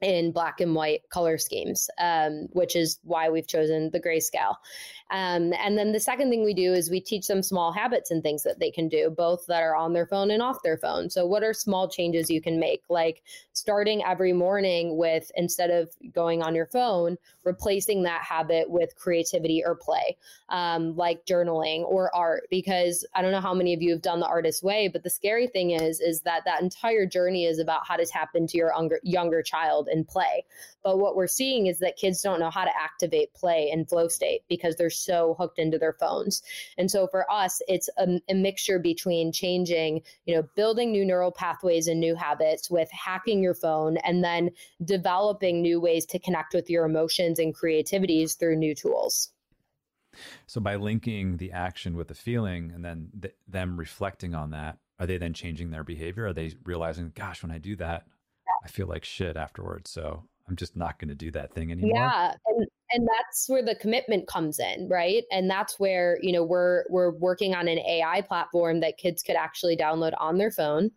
in 0.00 0.32
black 0.32 0.60
and 0.60 0.74
white 0.74 1.02
color 1.10 1.36
schemes, 1.36 1.90
um, 1.98 2.48
which 2.52 2.74
is 2.74 2.98
why 3.02 3.28
we've 3.28 3.46
chosen 3.46 3.90
the 3.90 4.00
grayscale. 4.00 4.56
Um, 5.10 5.52
and 5.54 5.76
then 5.76 5.92
the 5.92 6.00
second 6.00 6.30
thing 6.30 6.44
we 6.44 6.54
do 6.54 6.72
is 6.72 6.88
we 6.88 7.00
teach 7.00 7.26
them 7.26 7.42
small 7.42 7.72
habits 7.72 8.10
and 8.10 8.22
things 8.22 8.44
that 8.44 8.60
they 8.60 8.70
can 8.70 8.88
do, 8.88 9.10
both 9.10 9.44
that 9.48 9.62
are 9.62 9.74
on 9.74 9.92
their 9.92 10.06
phone 10.06 10.30
and 10.30 10.42
off 10.42 10.62
their 10.62 10.78
phone. 10.78 11.10
So, 11.10 11.26
what 11.26 11.42
are 11.42 11.52
small 11.52 11.88
changes 11.88 12.30
you 12.30 12.40
can 12.40 12.60
make? 12.60 12.82
Like 12.88 13.22
starting 13.52 14.02
every 14.04 14.32
morning 14.32 14.96
with 14.96 15.30
instead 15.36 15.70
of 15.70 15.90
going 16.12 16.42
on 16.42 16.54
your 16.54 16.66
phone, 16.66 17.18
replacing 17.44 18.04
that 18.04 18.22
habit 18.22 18.70
with 18.70 18.94
creativity 18.94 19.62
or 19.64 19.74
play, 19.74 20.16
um, 20.48 20.96
like 20.96 21.26
journaling 21.26 21.82
or 21.82 22.14
art. 22.14 22.44
Because 22.48 23.04
I 23.14 23.20
don't 23.20 23.32
know 23.32 23.40
how 23.40 23.54
many 23.54 23.74
of 23.74 23.82
you 23.82 23.90
have 23.90 24.02
done 24.02 24.20
the 24.20 24.26
artist 24.26 24.62
way, 24.62 24.88
but 24.88 25.02
the 25.02 25.10
scary 25.10 25.48
thing 25.48 25.72
is, 25.72 26.00
is 26.00 26.20
that 26.20 26.44
that 26.44 26.62
entire 26.62 27.04
journey 27.04 27.46
is 27.46 27.58
about 27.58 27.86
how 27.86 27.96
to 27.96 28.06
tap 28.06 28.30
into 28.34 28.56
your 28.56 28.72
younger, 28.72 29.00
younger 29.02 29.42
child 29.42 29.88
and 29.90 30.06
play. 30.06 30.44
But 30.82 30.98
what 30.98 31.16
we're 31.16 31.26
seeing 31.26 31.66
is 31.66 31.78
that 31.80 31.96
kids 31.96 32.22
don't 32.22 32.40
know 32.40 32.50
how 32.50 32.64
to 32.64 32.70
activate 32.76 33.34
play 33.34 33.70
and 33.70 33.88
flow 33.88 34.08
state 34.08 34.42
because 34.48 34.76
they're 34.76 34.90
so 34.90 35.34
hooked 35.38 35.58
into 35.58 35.78
their 35.78 35.92
phones. 35.92 36.42
And 36.78 36.90
so 36.90 37.06
for 37.06 37.30
us, 37.30 37.60
it's 37.68 37.88
a, 37.98 38.20
a 38.28 38.34
mixture 38.34 38.78
between 38.78 39.32
changing, 39.32 40.02
you 40.24 40.34
know, 40.34 40.44
building 40.56 40.92
new 40.92 41.04
neural 41.04 41.32
pathways 41.32 41.86
and 41.86 42.00
new 42.00 42.14
habits 42.14 42.70
with 42.70 42.90
hacking 42.90 43.42
your 43.42 43.54
phone 43.54 43.98
and 43.98 44.24
then 44.24 44.50
developing 44.84 45.60
new 45.60 45.80
ways 45.80 46.06
to 46.06 46.18
connect 46.18 46.54
with 46.54 46.70
your 46.70 46.84
emotions 46.84 47.38
and 47.38 47.54
creativities 47.54 48.34
through 48.34 48.56
new 48.56 48.74
tools. 48.74 49.30
So 50.46 50.60
by 50.60 50.76
linking 50.76 51.36
the 51.36 51.52
action 51.52 51.96
with 51.96 52.08
the 52.08 52.14
feeling 52.14 52.72
and 52.74 52.84
then 52.84 53.10
th- 53.20 53.34
them 53.46 53.78
reflecting 53.78 54.34
on 54.34 54.50
that, 54.50 54.78
are 54.98 55.06
they 55.06 55.18
then 55.18 55.32
changing 55.32 55.70
their 55.70 55.84
behavior? 55.84 56.26
Are 56.26 56.32
they 56.32 56.52
realizing, 56.64 57.12
gosh, 57.14 57.42
when 57.42 57.50
I 57.50 57.58
do 57.58 57.76
that, 57.76 58.06
I 58.62 58.68
feel 58.68 58.86
like 58.86 59.04
shit 59.04 59.36
afterwards. 59.36 59.90
So 59.90 60.24
I'm 60.50 60.56
just 60.56 60.76
not 60.76 60.98
going 60.98 61.08
to 61.08 61.14
do 61.14 61.30
that 61.30 61.54
thing 61.54 61.70
anymore. 61.70 61.92
Yeah, 61.94 62.34
and 62.46 62.66
and 62.92 63.08
that's 63.16 63.48
where 63.48 63.64
the 63.64 63.76
commitment 63.76 64.26
comes 64.26 64.58
in, 64.58 64.88
right? 64.88 65.22
And 65.30 65.48
that's 65.48 65.78
where 65.78 66.18
you 66.22 66.32
know 66.32 66.42
we're 66.42 66.84
we're 66.90 67.12
working 67.12 67.54
on 67.54 67.68
an 67.68 67.78
AI 67.78 68.22
platform 68.22 68.80
that 68.80 68.98
kids 68.98 69.22
could 69.22 69.36
actually 69.36 69.76
download 69.76 70.12
on 70.18 70.38
their 70.38 70.50
phone 70.50 70.90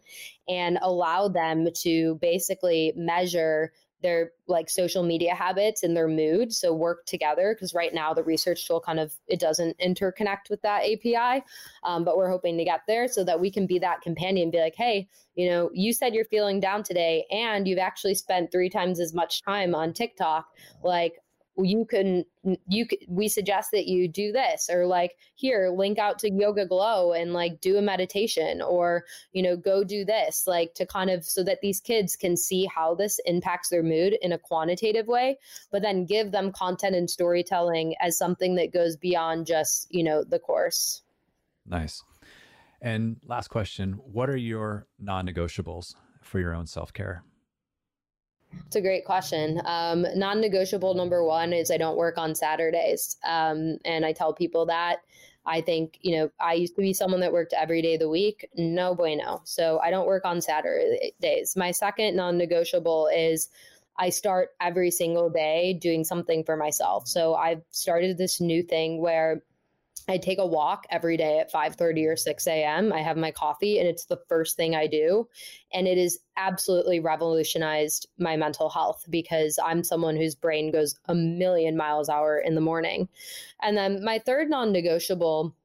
and 0.47 0.80
allow 0.82 1.28
them 1.28 1.68
to 1.82 2.16
basically 2.16 2.93
measure 2.95 3.72
their 4.03 4.31
like 4.47 4.69
social 4.69 5.01
media 5.01 5.33
habits 5.33 5.81
and 5.81 5.95
their 5.95 6.07
mood 6.07 6.53
so 6.53 6.73
work 6.73 7.05
together 7.05 7.55
because 7.55 7.73
right 7.73 7.93
now 7.93 8.13
the 8.13 8.23
research 8.23 8.67
tool 8.67 8.79
kind 8.79 8.99
of 8.99 9.15
it 9.27 9.39
doesn't 9.39 9.75
interconnect 9.79 10.49
with 10.49 10.61
that 10.61 10.83
api 10.83 11.43
um, 11.83 12.03
but 12.03 12.17
we're 12.17 12.29
hoping 12.29 12.57
to 12.57 12.63
get 12.63 12.81
there 12.87 13.07
so 13.07 13.23
that 13.23 13.39
we 13.39 13.49
can 13.49 13.65
be 13.65 13.79
that 13.79 14.01
companion 14.01 14.51
be 14.51 14.59
like 14.59 14.75
hey 14.75 15.07
you 15.35 15.49
know 15.49 15.69
you 15.73 15.93
said 15.93 16.13
you're 16.13 16.25
feeling 16.25 16.59
down 16.59 16.83
today 16.83 17.25
and 17.31 17.67
you've 17.67 17.79
actually 17.79 18.13
spent 18.13 18.51
three 18.51 18.69
times 18.69 18.99
as 18.99 19.13
much 19.13 19.41
time 19.41 19.73
on 19.73 19.93
tiktok 19.93 20.45
like 20.83 21.22
you 21.57 21.85
can 21.85 22.25
you 22.67 22.87
we 23.07 23.27
suggest 23.27 23.71
that 23.71 23.85
you 23.85 24.07
do 24.07 24.31
this 24.31 24.69
or 24.71 24.87
like 24.87 25.15
here 25.35 25.71
link 25.75 25.99
out 25.99 26.17
to 26.17 26.31
YogaGlo 26.31 27.19
and 27.19 27.33
like 27.33 27.61
do 27.61 27.77
a 27.77 27.81
meditation 27.81 28.61
or 28.61 29.05
you 29.33 29.43
know 29.43 29.55
go 29.55 29.83
do 29.83 30.03
this 30.03 30.47
like 30.47 30.73
to 30.73 30.85
kind 30.85 31.09
of 31.09 31.23
so 31.23 31.43
that 31.43 31.61
these 31.61 31.79
kids 31.79 32.15
can 32.15 32.35
see 32.35 32.65
how 32.65 32.95
this 32.95 33.19
impacts 33.25 33.69
their 33.69 33.83
mood 33.83 34.17
in 34.21 34.31
a 34.31 34.37
quantitative 34.37 35.07
way 35.07 35.37
but 35.71 35.83
then 35.83 36.05
give 36.05 36.31
them 36.31 36.51
content 36.51 36.95
and 36.95 37.09
storytelling 37.09 37.93
as 38.01 38.17
something 38.17 38.55
that 38.55 38.73
goes 38.73 38.95
beyond 38.95 39.45
just 39.45 39.87
you 39.93 40.03
know 40.03 40.23
the 40.23 40.39
course. 40.39 41.01
Nice. 41.65 42.03
And 42.81 43.17
last 43.25 43.49
question 43.49 43.93
what 44.11 44.29
are 44.29 44.37
your 44.37 44.87
non-negotiables 44.99 45.95
for 46.21 46.39
your 46.39 46.53
own 46.53 46.65
self-care 46.65 47.23
it's 48.65 48.75
a 48.75 48.81
great 48.81 49.05
question. 49.05 49.61
Um, 49.65 50.05
non 50.15 50.41
negotiable 50.41 50.93
number 50.93 51.23
one 51.23 51.53
is 51.53 51.69
I 51.69 51.77
don't 51.77 51.97
work 51.97 52.17
on 52.17 52.35
Saturdays. 52.35 53.17
Um, 53.23 53.77
and 53.85 54.05
I 54.05 54.13
tell 54.13 54.33
people 54.33 54.65
that. 54.67 54.99
I 55.45 55.59
think, 55.61 55.99
you 56.01 56.15
know, 56.17 56.31
I 56.39 56.53
used 56.53 56.75
to 56.75 56.81
be 56.81 56.93
someone 56.93 57.19
that 57.19 57.33
worked 57.33 57.53
every 57.53 57.81
day 57.81 57.95
of 57.95 57.99
the 57.99 58.09
week. 58.09 58.49
No 58.55 58.95
bueno. 58.95 59.41
So 59.43 59.79
I 59.83 59.91
don't 59.91 60.07
work 60.07 60.23
on 60.25 60.41
Saturdays. 60.41 61.55
My 61.57 61.71
second 61.71 62.15
non 62.15 62.37
negotiable 62.37 63.09
is 63.13 63.49
I 63.97 64.09
start 64.09 64.49
every 64.59 64.89
single 64.89 65.29
day 65.29 65.73
doing 65.73 66.03
something 66.03 66.43
for 66.43 66.55
myself. 66.55 67.07
So 67.07 67.35
I've 67.35 67.61
started 67.71 68.17
this 68.17 68.41
new 68.41 68.63
thing 68.63 69.01
where 69.01 69.43
I 70.07 70.17
take 70.17 70.39
a 70.39 70.45
walk 70.45 70.85
every 70.89 71.15
day 71.17 71.39
at 71.39 71.51
5:30 71.51 72.07
or 72.07 72.15
6 72.15 72.47
a.m. 72.47 72.91
I 72.91 73.01
have 73.01 73.17
my 73.17 73.31
coffee 73.31 73.79
and 73.79 73.87
it's 73.87 74.05
the 74.05 74.21
first 74.27 74.57
thing 74.57 74.75
I 74.75 74.87
do. 74.87 75.27
And 75.71 75.87
it 75.87 75.97
has 75.97 76.17
absolutely 76.35 76.99
revolutionized 76.99 78.07
my 78.17 78.35
mental 78.35 78.69
health 78.69 79.05
because 79.09 79.57
I'm 79.63 79.83
someone 79.83 80.17
whose 80.17 80.35
brain 80.35 80.71
goes 80.71 80.95
a 81.05 81.15
million 81.15 81.77
miles 81.77 82.09
an 82.09 82.15
hour 82.15 82.37
in 82.37 82.55
the 82.55 82.61
morning. 82.61 83.07
And 83.61 83.77
then 83.77 84.03
my 84.03 84.19
third 84.19 84.49
non-negotiable 84.49 85.55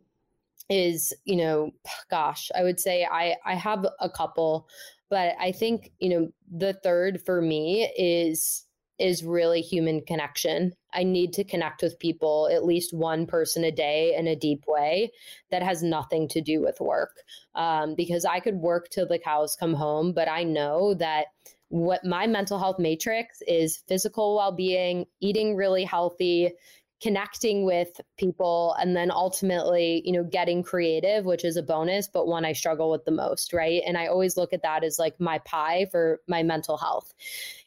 is, 0.68 1.14
you 1.24 1.36
know, 1.36 1.72
gosh, 2.11 2.51
I 2.55 2.62
would 2.62 2.78
say 2.78 3.07
I 3.11 3.36
I 3.45 3.55
have 3.55 3.86
a 4.01 4.11
couple, 4.11 4.68
but 5.11 5.34
I 5.41 5.53
think, 5.53 5.93
you 5.99 6.11
know, 6.11 6.28
the 6.51 6.74
third 6.74 7.22
for 7.24 7.41
me 7.41 7.91
is 7.99 8.66
is 8.99 9.25
really 9.25 9.61
human 9.61 10.01
connection. 10.01 10.73
I 10.93 11.05
need 11.05 11.33
to 11.35 11.45
connect 11.45 11.83
with 11.83 11.99
people, 11.99 12.49
at 12.53 12.65
least 12.65 12.93
one 12.93 13.27
person 13.27 13.65
a 13.65 13.71
day 13.71 14.15
in 14.17 14.27
a 14.27 14.37
deep 14.37 14.65
way 14.67 15.13
that 15.51 15.63
has 15.63 15.83
nothing 15.83 16.29
to 16.29 16.41
do 16.41 16.61
with 16.61 16.81
work. 16.81 17.13
Um, 17.55 17.95
because 17.95 18.25
I 18.25 18.41
could 18.41 18.57
work 18.57 18.89
till 18.89 19.07
the 19.07 19.19
cows 19.19 19.57
come 19.59 19.75
home, 19.75 20.13
but 20.13 20.29
I 20.29 20.45
know 20.45 20.95
that 20.95 21.27
what 21.69 22.05
my 22.05 22.27
mental 22.27 22.59
health 22.59 22.79
matrix 22.79 23.43
is 23.47 23.83
physical 23.87 24.37
well 24.37 24.53
being, 24.53 25.05
eating 25.21 25.55
really 25.55 25.85
healthy, 25.85 26.53
connecting 27.01 27.65
with 27.65 28.01
people 28.19 28.75
and 28.81 28.97
then 28.97 29.11
ultimately 29.11 30.03
you 30.05 30.13
know 30.13 30.25
getting 30.25 30.65
creative 30.65 31.25
which 31.25 31.45
is 31.45 31.57
a 31.57 31.63
bonus 31.63 32.09
but 32.09 32.27
one 32.27 32.45
i 32.45 32.53
struggle 32.53 32.91
with 32.91 33.05
the 33.05 33.11
most 33.11 33.53
right? 33.53 33.83
And 33.87 33.97
i 33.97 34.07
always 34.07 34.37
look 34.37 34.53
at 34.53 34.63
that 34.63 34.83
as 34.83 34.99
like 34.99 35.19
my 35.20 35.39
pie 35.39 35.87
for 35.91 36.20
my 36.27 36.43
mental 36.43 36.77
health. 36.77 37.12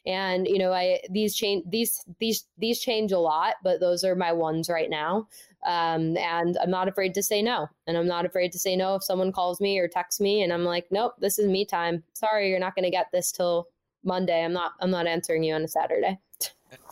And 0.04 0.46
you 0.46 0.58
know 0.58 0.72
i 0.72 1.00
these 1.10 1.34
change 1.34 1.64
these 1.68 2.04
these 2.20 2.44
these 2.58 2.80
change 2.80 3.12
a 3.12 3.18
lot 3.18 3.54
but 3.62 3.80
those 3.80 4.04
are 4.04 4.14
my 4.14 4.32
ones 4.32 4.68
right 4.68 4.90
now. 4.90 5.28
Um, 5.64 6.16
and 6.16 6.58
i'm 6.60 6.70
not 6.70 6.88
afraid 6.88 7.14
to 7.14 7.22
say 7.22 7.40
no. 7.40 7.68
And 7.86 7.96
i'm 7.96 8.08
not 8.08 8.26
afraid 8.26 8.52
to 8.52 8.58
say 8.58 8.76
no 8.76 8.96
if 8.96 9.04
someone 9.04 9.32
calls 9.32 9.60
me 9.60 9.78
or 9.78 9.88
texts 9.88 10.20
me 10.20 10.42
and 10.42 10.52
i'm 10.52 10.64
like 10.64 10.86
nope 10.90 11.14
this 11.18 11.38
is 11.38 11.48
me 11.48 11.64
time. 11.64 12.02
Sorry 12.12 12.50
you're 12.50 12.60
not 12.60 12.74
going 12.74 12.84
to 12.84 12.90
get 12.90 13.06
this 13.12 13.32
till 13.32 13.68
monday. 14.04 14.44
I'm 14.44 14.52
not 14.52 14.72
i'm 14.80 14.90
not 14.90 15.06
answering 15.06 15.42
you 15.42 15.54
on 15.54 15.62
a 15.62 15.68
saturday. 15.68 16.18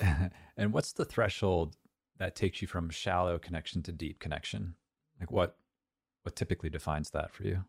And 0.61 0.75
what's 0.75 0.93
the 0.93 1.07
threshold 1.07 1.75
that 2.21 2.37
takes 2.37 2.63
you 2.63 2.69
from 2.69 2.89
shallow 2.89 3.39
connection 3.39 3.83
to 3.83 3.93
deep 3.93 4.21
connection? 4.21 4.77
Like 5.19 5.33
what 5.33 5.57
what 6.23 6.37
typically 6.37 6.71
defines 6.71 7.11
that 7.11 7.33
for 7.33 7.43
you? 7.43 7.65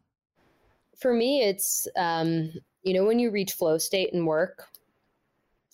for 1.01 1.13
me, 1.13 1.41
it's, 1.41 1.87
um, 1.97 2.51
you 2.83 2.93
know, 2.93 3.05
when 3.05 3.19
you 3.19 3.31
reach 3.31 3.53
flow 3.53 3.77
state 3.77 4.11
in 4.13 4.25
work 4.25 4.67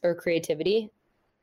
or 0.04 0.16
creativity, 0.16 0.90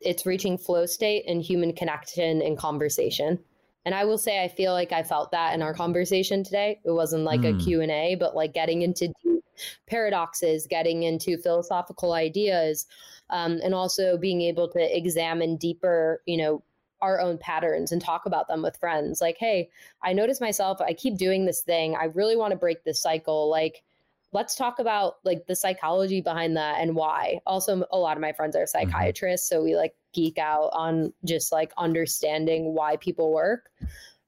it's 0.00 0.26
reaching 0.26 0.58
flow 0.58 0.86
state 0.86 1.24
and 1.28 1.42
human 1.42 1.72
connection 1.72 2.42
and 2.42 2.58
conversation. 2.58 3.38
And 3.84 3.94
I 3.94 4.04
will 4.04 4.18
say, 4.18 4.42
I 4.42 4.48
feel 4.48 4.72
like 4.72 4.92
I 4.92 5.02
felt 5.02 5.30
that 5.32 5.54
in 5.54 5.62
our 5.62 5.74
conversation 5.74 6.42
today. 6.42 6.80
It 6.84 6.90
wasn't 6.90 7.24
like 7.24 7.42
mm. 7.42 7.60
a 7.60 7.64
Q&A, 7.64 8.16
but 8.18 8.34
like 8.34 8.54
getting 8.54 8.82
into 8.82 9.12
deep 9.22 9.44
paradoxes, 9.86 10.66
getting 10.66 11.02
into 11.02 11.36
philosophical 11.36 12.14
ideas, 12.14 12.86
um, 13.28 13.60
and 13.62 13.74
also 13.74 14.16
being 14.16 14.40
able 14.40 14.68
to 14.68 14.96
examine 14.96 15.56
deeper, 15.56 16.22
you 16.24 16.38
know, 16.38 16.62
our 17.00 17.20
own 17.20 17.38
patterns 17.38 17.92
and 17.92 18.00
talk 18.00 18.26
about 18.26 18.48
them 18.48 18.62
with 18.62 18.78
friends. 18.78 19.20
Like, 19.20 19.36
hey, 19.38 19.68
I 20.02 20.12
notice 20.12 20.40
myself, 20.40 20.80
I 20.80 20.94
keep 20.94 21.16
doing 21.16 21.44
this 21.44 21.62
thing. 21.62 21.94
I 21.94 22.04
really 22.04 22.36
want 22.36 22.52
to 22.52 22.56
break 22.56 22.84
this 22.84 23.00
cycle. 23.00 23.50
Like, 23.50 23.82
let's 24.32 24.54
talk 24.56 24.78
about 24.78 25.16
like 25.24 25.46
the 25.46 25.56
psychology 25.56 26.20
behind 26.20 26.56
that 26.56 26.80
and 26.80 26.94
why. 26.94 27.40
Also, 27.46 27.84
a 27.92 27.98
lot 27.98 28.16
of 28.16 28.20
my 28.20 28.32
friends 28.32 28.56
are 28.56 28.64
mm-hmm. 28.64 28.90
psychiatrists, 28.90 29.48
mm-hmm. 29.48 29.60
so 29.60 29.64
we 29.64 29.76
like 29.76 29.94
geek 30.12 30.38
out 30.38 30.70
on 30.72 31.12
just 31.24 31.52
like 31.52 31.72
understanding 31.76 32.74
why 32.74 32.96
people 32.96 33.32
work 33.32 33.70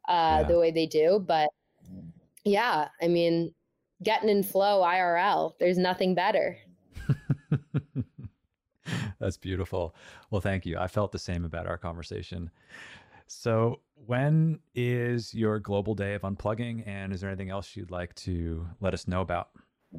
uh, 0.08 0.40
yeah. 0.40 0.42
the 0.44 0.58
way 0.58 0.70
they 0.70 0.86
do. 0.86 1.22
But 1.26 1.50
yeah, 2.44 2.88
I 3.02 3.08
mean, 3.08 3.52
getting 4.02 4.28
in 4.28 4.42
flow 4.42 4.82
IRL, 4.82 5.54
there's 5.58 5.78
nothing 5.78 6.14
better. 6.14 6.56
That's 9.20 9.36
beautiful. 9.36 9.94
Well, 10.30 10.40
thank 10.40 10.66
you. 10.66 10.78
I 10.78 10.88
felt 10.88 11.12
the 11.12 11.18
same 11.18 11.44
about 11.44 11.66
our 11.66 11.78
conversation. 11.78 12.50
So, 13.26 13.80
when 14.06 14.60
is 14.74 15.34
your 15.34 15.58
global 15.58 15.94
day 15.94 16.14
of 16.14 16.22
unplugging? 16.22 16.86
And 16.86 17.12
is 17.12 17.20
there 17.20 17.30
anything 17.30 17.50
else 17.50 17.74
you'd 17.74 17.90
like 17.90 18.14
to 18.16 18.66
let 18.80 18.94
us 18.94 19.08
know 19.08 19.20
about? 19.20 19.48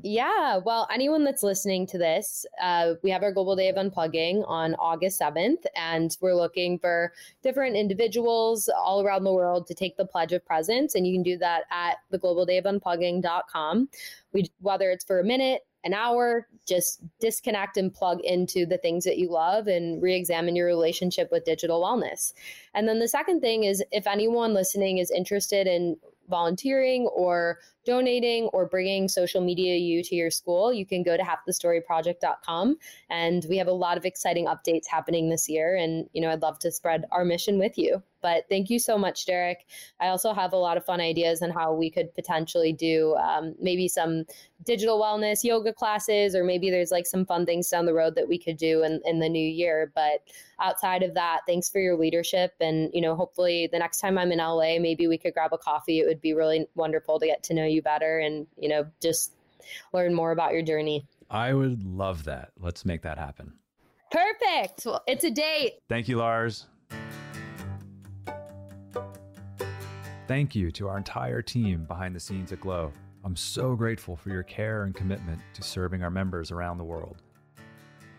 Yeah, 0.03 0.57
well, 0.57 0.88
anyone 0.91 1.23
that's 1.23 1.44
listening 1.44 1.88
to 1.88 1.98
this, 1.98 2.45
uh, 2.61 2.94
we 3.03 3.10
have 3.10 3.23
our 3.23 3.31
Global 3.31 3.56
Day 3.56 3.69
of 3.69 3.77
Unplugging 3.77 4.44
on 4.48 4.76
August 4.76 5.19
7th, 5.19 5.65
and 5.76 6.15
we're 6.22 6.35
looking 6.35 6.77
for 6.77 7.14
different 7.41 7.76
individuals 7.76 8.69
all 8.77 9.02
around 9.02 9.23
the 9.23 9.34
world 9.34 9.65
to 9.68 9.73
take 9.73 9.98
the 9.98 10.06
Pledge 10.06 10.34
of 10.34 10.45
Presence. 10.45 10.94
And 10.95 11.07
you 11.07 11.14
can 11.14 11.23
do 11.23 11.38
that 11.38 11.64
at 11.72 11.98
theglobaldayofunplugging.com. 12.11 13.89
We, 14.34 14.52
whether 14.60 14.91
it's 14.91 15.06
for 15.06 15.19
a 15.19 15.23
minute, 15.23 15.65
an 15.88 15.93
hour, 15.93 16.47
just 16.68 17.01
disconnect 17.19 17.77
and 17.77 17.93
plug 17.93 18.19
into 18.22 18.65
the 18.65 18.77
things 18.77 19.05
that 19.05 19.18
you 19.18 19.31
love 19.31 19.68
and 19.68 20.01
re 20.01 20.14
examine 20.14 20.55
your 20.55 20.68
relationship 20.68 21.30
with 21.31 21.45
digital 21.45 21.81
wellness. 21.81 22.34
And 22.76 22.88
then 22.88 22.99
the 22.99 23.07
second 23.07 23.39
thing 23.39 23.64
is 23.64 23.81
if 23.91 24.05
anyone 24.05 24.53
listening 24.53 24.97
is 24.97 25.09
interested 25.09 25.65
in 25.65 25.95
volunteering 26.30 27.07
or 27.07 27.59
donating 27.88 28.43
or 28.53 28.68
bringing 28.68 29.07
social 29.07 29.41
media 29.41 29.77
you 29.77 30.03
to 30.03 30.14
your 30.14 30.30
school, 30.30 30.73
you 30.73 30.85
can 30.85 31.01
go 31.03 31.15
to 31.15 31.23
halfthestoryproject.com. 31.23 32.76
And 33.09 33.45
we 33.49 33.57
have 33.57 33.68
a 33.68 33.72
lot 33.72 33.97
of 33.97 34.05
exciting 34.05 34.45
updates 34.45 34.85
happening 34.85 35.30
this 35.30 35.47
year. 35.47 35.77
And, 35.77 36.07
you 36.14 36.22
know, 36.22 36.30
I'd 36.30 36.41
love 36.41 36.59
to 36.59 36.72
spread 36.72 37.05
our 37.11 37.23
mission 37.23 37.57
with 37.57 37.77
you. 37.77 38.03
But 38.22 38.45
thank 38.49 38.69
you 38.69 38.80
so 38.80 38.97
much, 38.97 39.26
Derik. 39.26 39.57
I 39.99 40.07
also 40.07 40.34
have 40.34 40.53
a 40.53 40.57
lot 40.57 40.76
of 40.76 40.85
fun 40.85 40.99
ideas 40.99 41.41
on 41.41 41.51
how 41.51 41.73
we 41.73 41.89
could 41.89 42.14
potentially 42.14 42.73
do 42.73 43.15
um, 43.15 43.55
maybe 43.59 43.88
some 43.88 44.26
digital 44.65 44.99
wellness 44.99 45.43
yoga 45.43 45.72
classes, 45.72 46.35
or 46.35 46.43
maybe 46.43 46.69
there's 46.69 46.91
like 46.91 47.05
some 47.05 47.26
fun 47.26 47.45
things 47.45 47.69
down 47.69 47.85
the 47.85 47.93
road 47.93 48.15
that 48.15 48.27
we 48.27 48.38
could 48.38 48.57
do 48.57 48.84
in, 48.84 49.01
in 49.05 49.19
the 49.19 49.30
new 49.30 49.47
year. 49.47 49.91
But 49.93 50.23
outside 50.59 51.03
of 51.03 51.14
that, 51.14 51.41
thanks 51.47 51.69
for 51.69 51.80
your 51.80 51.95
leadership. 51.95 52.53
And, 52.59 52.89
you 52.93 53.01
know, 53.01 53.15
hopefully 53.15 53.69
the 53.72 53.80
next 53.80 53.99
time 53.99 54.18
I'm 54.18 54.31
in 54.31 54.39
LA, 54.39 54.80
maybe 54.80 55.07
we 55.07 55.18
could 55.18 55.34
grab 55.34 55.53
a 55.53 55.57
coffee. 55.57 55.99
It 55.99 56.07
would 56.07 56.22
be 56.22 56.34
really 56.34 56.65
wonderful 56.76 57.19
to 57.19 57.27
get 57.27 57.43
to 57.43 57.53
know 57.53 57.65
you 57.78 57.82
better 57.82 58.20
and, 58.20 58.45
you 58.58 58.68
know, 58.68 58.86
just 59.02 59.32
learn 59.94 60.14
more 60.14 60.32
about 60.32 60.52
your 60.52 60.62
journey. 60.62 61.06
I 61.30 61.54
would 61.54 61.84
love 61.84 62.26
that. 62.26 62.52
Let's 62.60 62.86
make 62.86 63.02
that 63.04 63.18
happen. 63.18 63.54
Perfect. 64.12 64.86
Well, 64.86 65.04
it's 65.08 65.24
a 65.24 65.32
date. 65.32 65.80
Thank 65.90 66.08
you, 66.08 66.18
Larz. 66.18 66.66
Thank 70.28 70.56
you 70.56 70.72
to 70.72 70.90
our 70.90 70.98
entire 70.98 71.41
team 71.41 71.86
behind 71.86 72.16
the 72.16 72.20
scenes 72.20 72.52
at 72.52 72.60
Glo. 72.60 72.91
I'm 73.24 73.36
so 73.36 73.76
grateful 73.76 74.16
for 74.16 74.30
your 74.30 74.44
care 74.44 74.84
and 74.84 74.95
commitment 74.95 75.40
to 75.54 75.62
serving 75.62 76.04
our 76.04 76.10
members 76.10 76.52
around 76.52 76.78
the 76.78 76.84
world. 76.84 77.22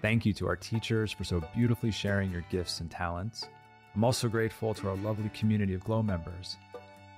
Thank 0.00 0.24
you 0.24 0.32
to 0.34 0.46
our 0.46 0.56
teachers 0.56 1.12
for 1.12 1.24
so 1.24 1.42
beautifully 1.54 1.90
sharing 1.90 2.30
your 2.30 2.44
gifts 2.50 2.80
and 2.80 2.90
talents. 2.90 3.48
I'm 3.94 4.04
also 4.04 4.28
grateful 4.28 4.74
to 4.74 4.88
our 4.88 4.96
lovely 4.96 5.30
community 5.30 5.74
of 5.74 5.84
Glo 5.84 6.02
members. 6.02 6.56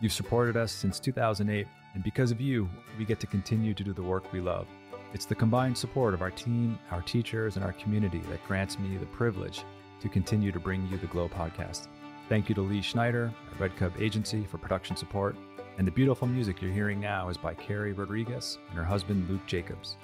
You've 0.01 0.13
supported 0.13 0.57
us 0.57 0.73
since 0.73 0.99
2008, 0.99 1.67
and 1.95 2.03
because 2.03 2.31
of 2.31 2.41
you, 2.41 2.69
we 2.99 3.05
get 3.05 3.21
to 3.21 3.27
continue 3.27 3.75
to 3.75 3.85
do 3.85 3.93
the 3.93 4.03
work 4.03 4.33
we 4.33 4.41
love. 4.41 4.67
It's 5.13 5.25
the 5.25 5.35
combined 5.35 5.77
support 5.77 6.15
of 6.15 6.23
our 6.23 6.31
team, 6.31 6.79
our 6.91 7.03
teachers, 7.03 7.57
and 7.57 7.65
our 7.65 7.73
community 7.73 8.21
that 8.31 8.47
grants 8.47 8.79
me 8.79 8.97
the 8.97 9.07
privilege 9.07 9.65
to 10.01 10.09
continue 10.09 10.53
to 10.53 10.61
bring 10.61 10.87
you 10.89 10.99
the 10.99 11.07
Glo 11.07 11.29
podcast. 11.29 11.89
Thank 12.29 12.49
you 12.49 12.55
to 12.55 12.61
Lee 12.61 12.83
Schneider 12.83 13.33
at 13.53 13.61
Red 13.61 13.77
Cub 13.77 13.93
Agency 13.99 14.45
for 14.45 14.59
production 14.59 14.97
support. 14.97 15.37
And 15.79 15.87
the 15.87 15.93
beautiful 15.93 16.29
music 16.29 16.63
you're 16.63 16.73
hearing 16.73 17.01
now 17.01 17.29
is 17.29 17.37
by 17.37 17.55
Carrie 17.55 17.93
Rodriguez 17.93 18.59
and 18.69 18.79
her 18.79 18.85
husband 18.85 19.29
Luke 19.29 19.47
Jacobs. 19.47 19.97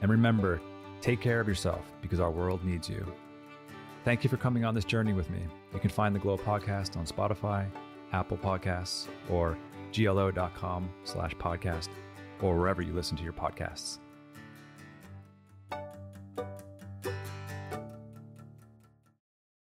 And 0.00 0.10
remember, 0.10 0.60
Take 1.00 1.20
care 1.20 1.40
of 1.40 1.46
yourself 1.46 1.80
because 2.02 2.18
our 2.18 2.30
world 2.30 2.64
needs 2.64 2.88
you. 2.88 3.06
Thank 4.04 4.24
you 4.24 4.30
for 4.30 4.36
coming 4.36 4.64
on 4.64 4.74
this 4.74 4.84
journey 4.84 5.12
with 5.12 5.30
me. 5.30 5.40
You 5.72 5.78
can 5.78 5.90
find 5.90 6.14
the 6.14 6.18
Glo 6.18 6.36
podcast 6.36 6.96
on 6.96 7.06
Spotify, 7.06 7.66
Apple 8.12 8.36
Podcasts, 8.36 9.06
or 9.28 9.56
glo.com 9.92 10.90
slash 11.04 11.34
podcast, 11.36 11.88
or 12.40 12.56
wherever 12.56 12.82
you 12.82 12.92
listen 12.92 13.16
to 13.16 13.24
your 13.24 13.32
podcasts. 13.32 13.98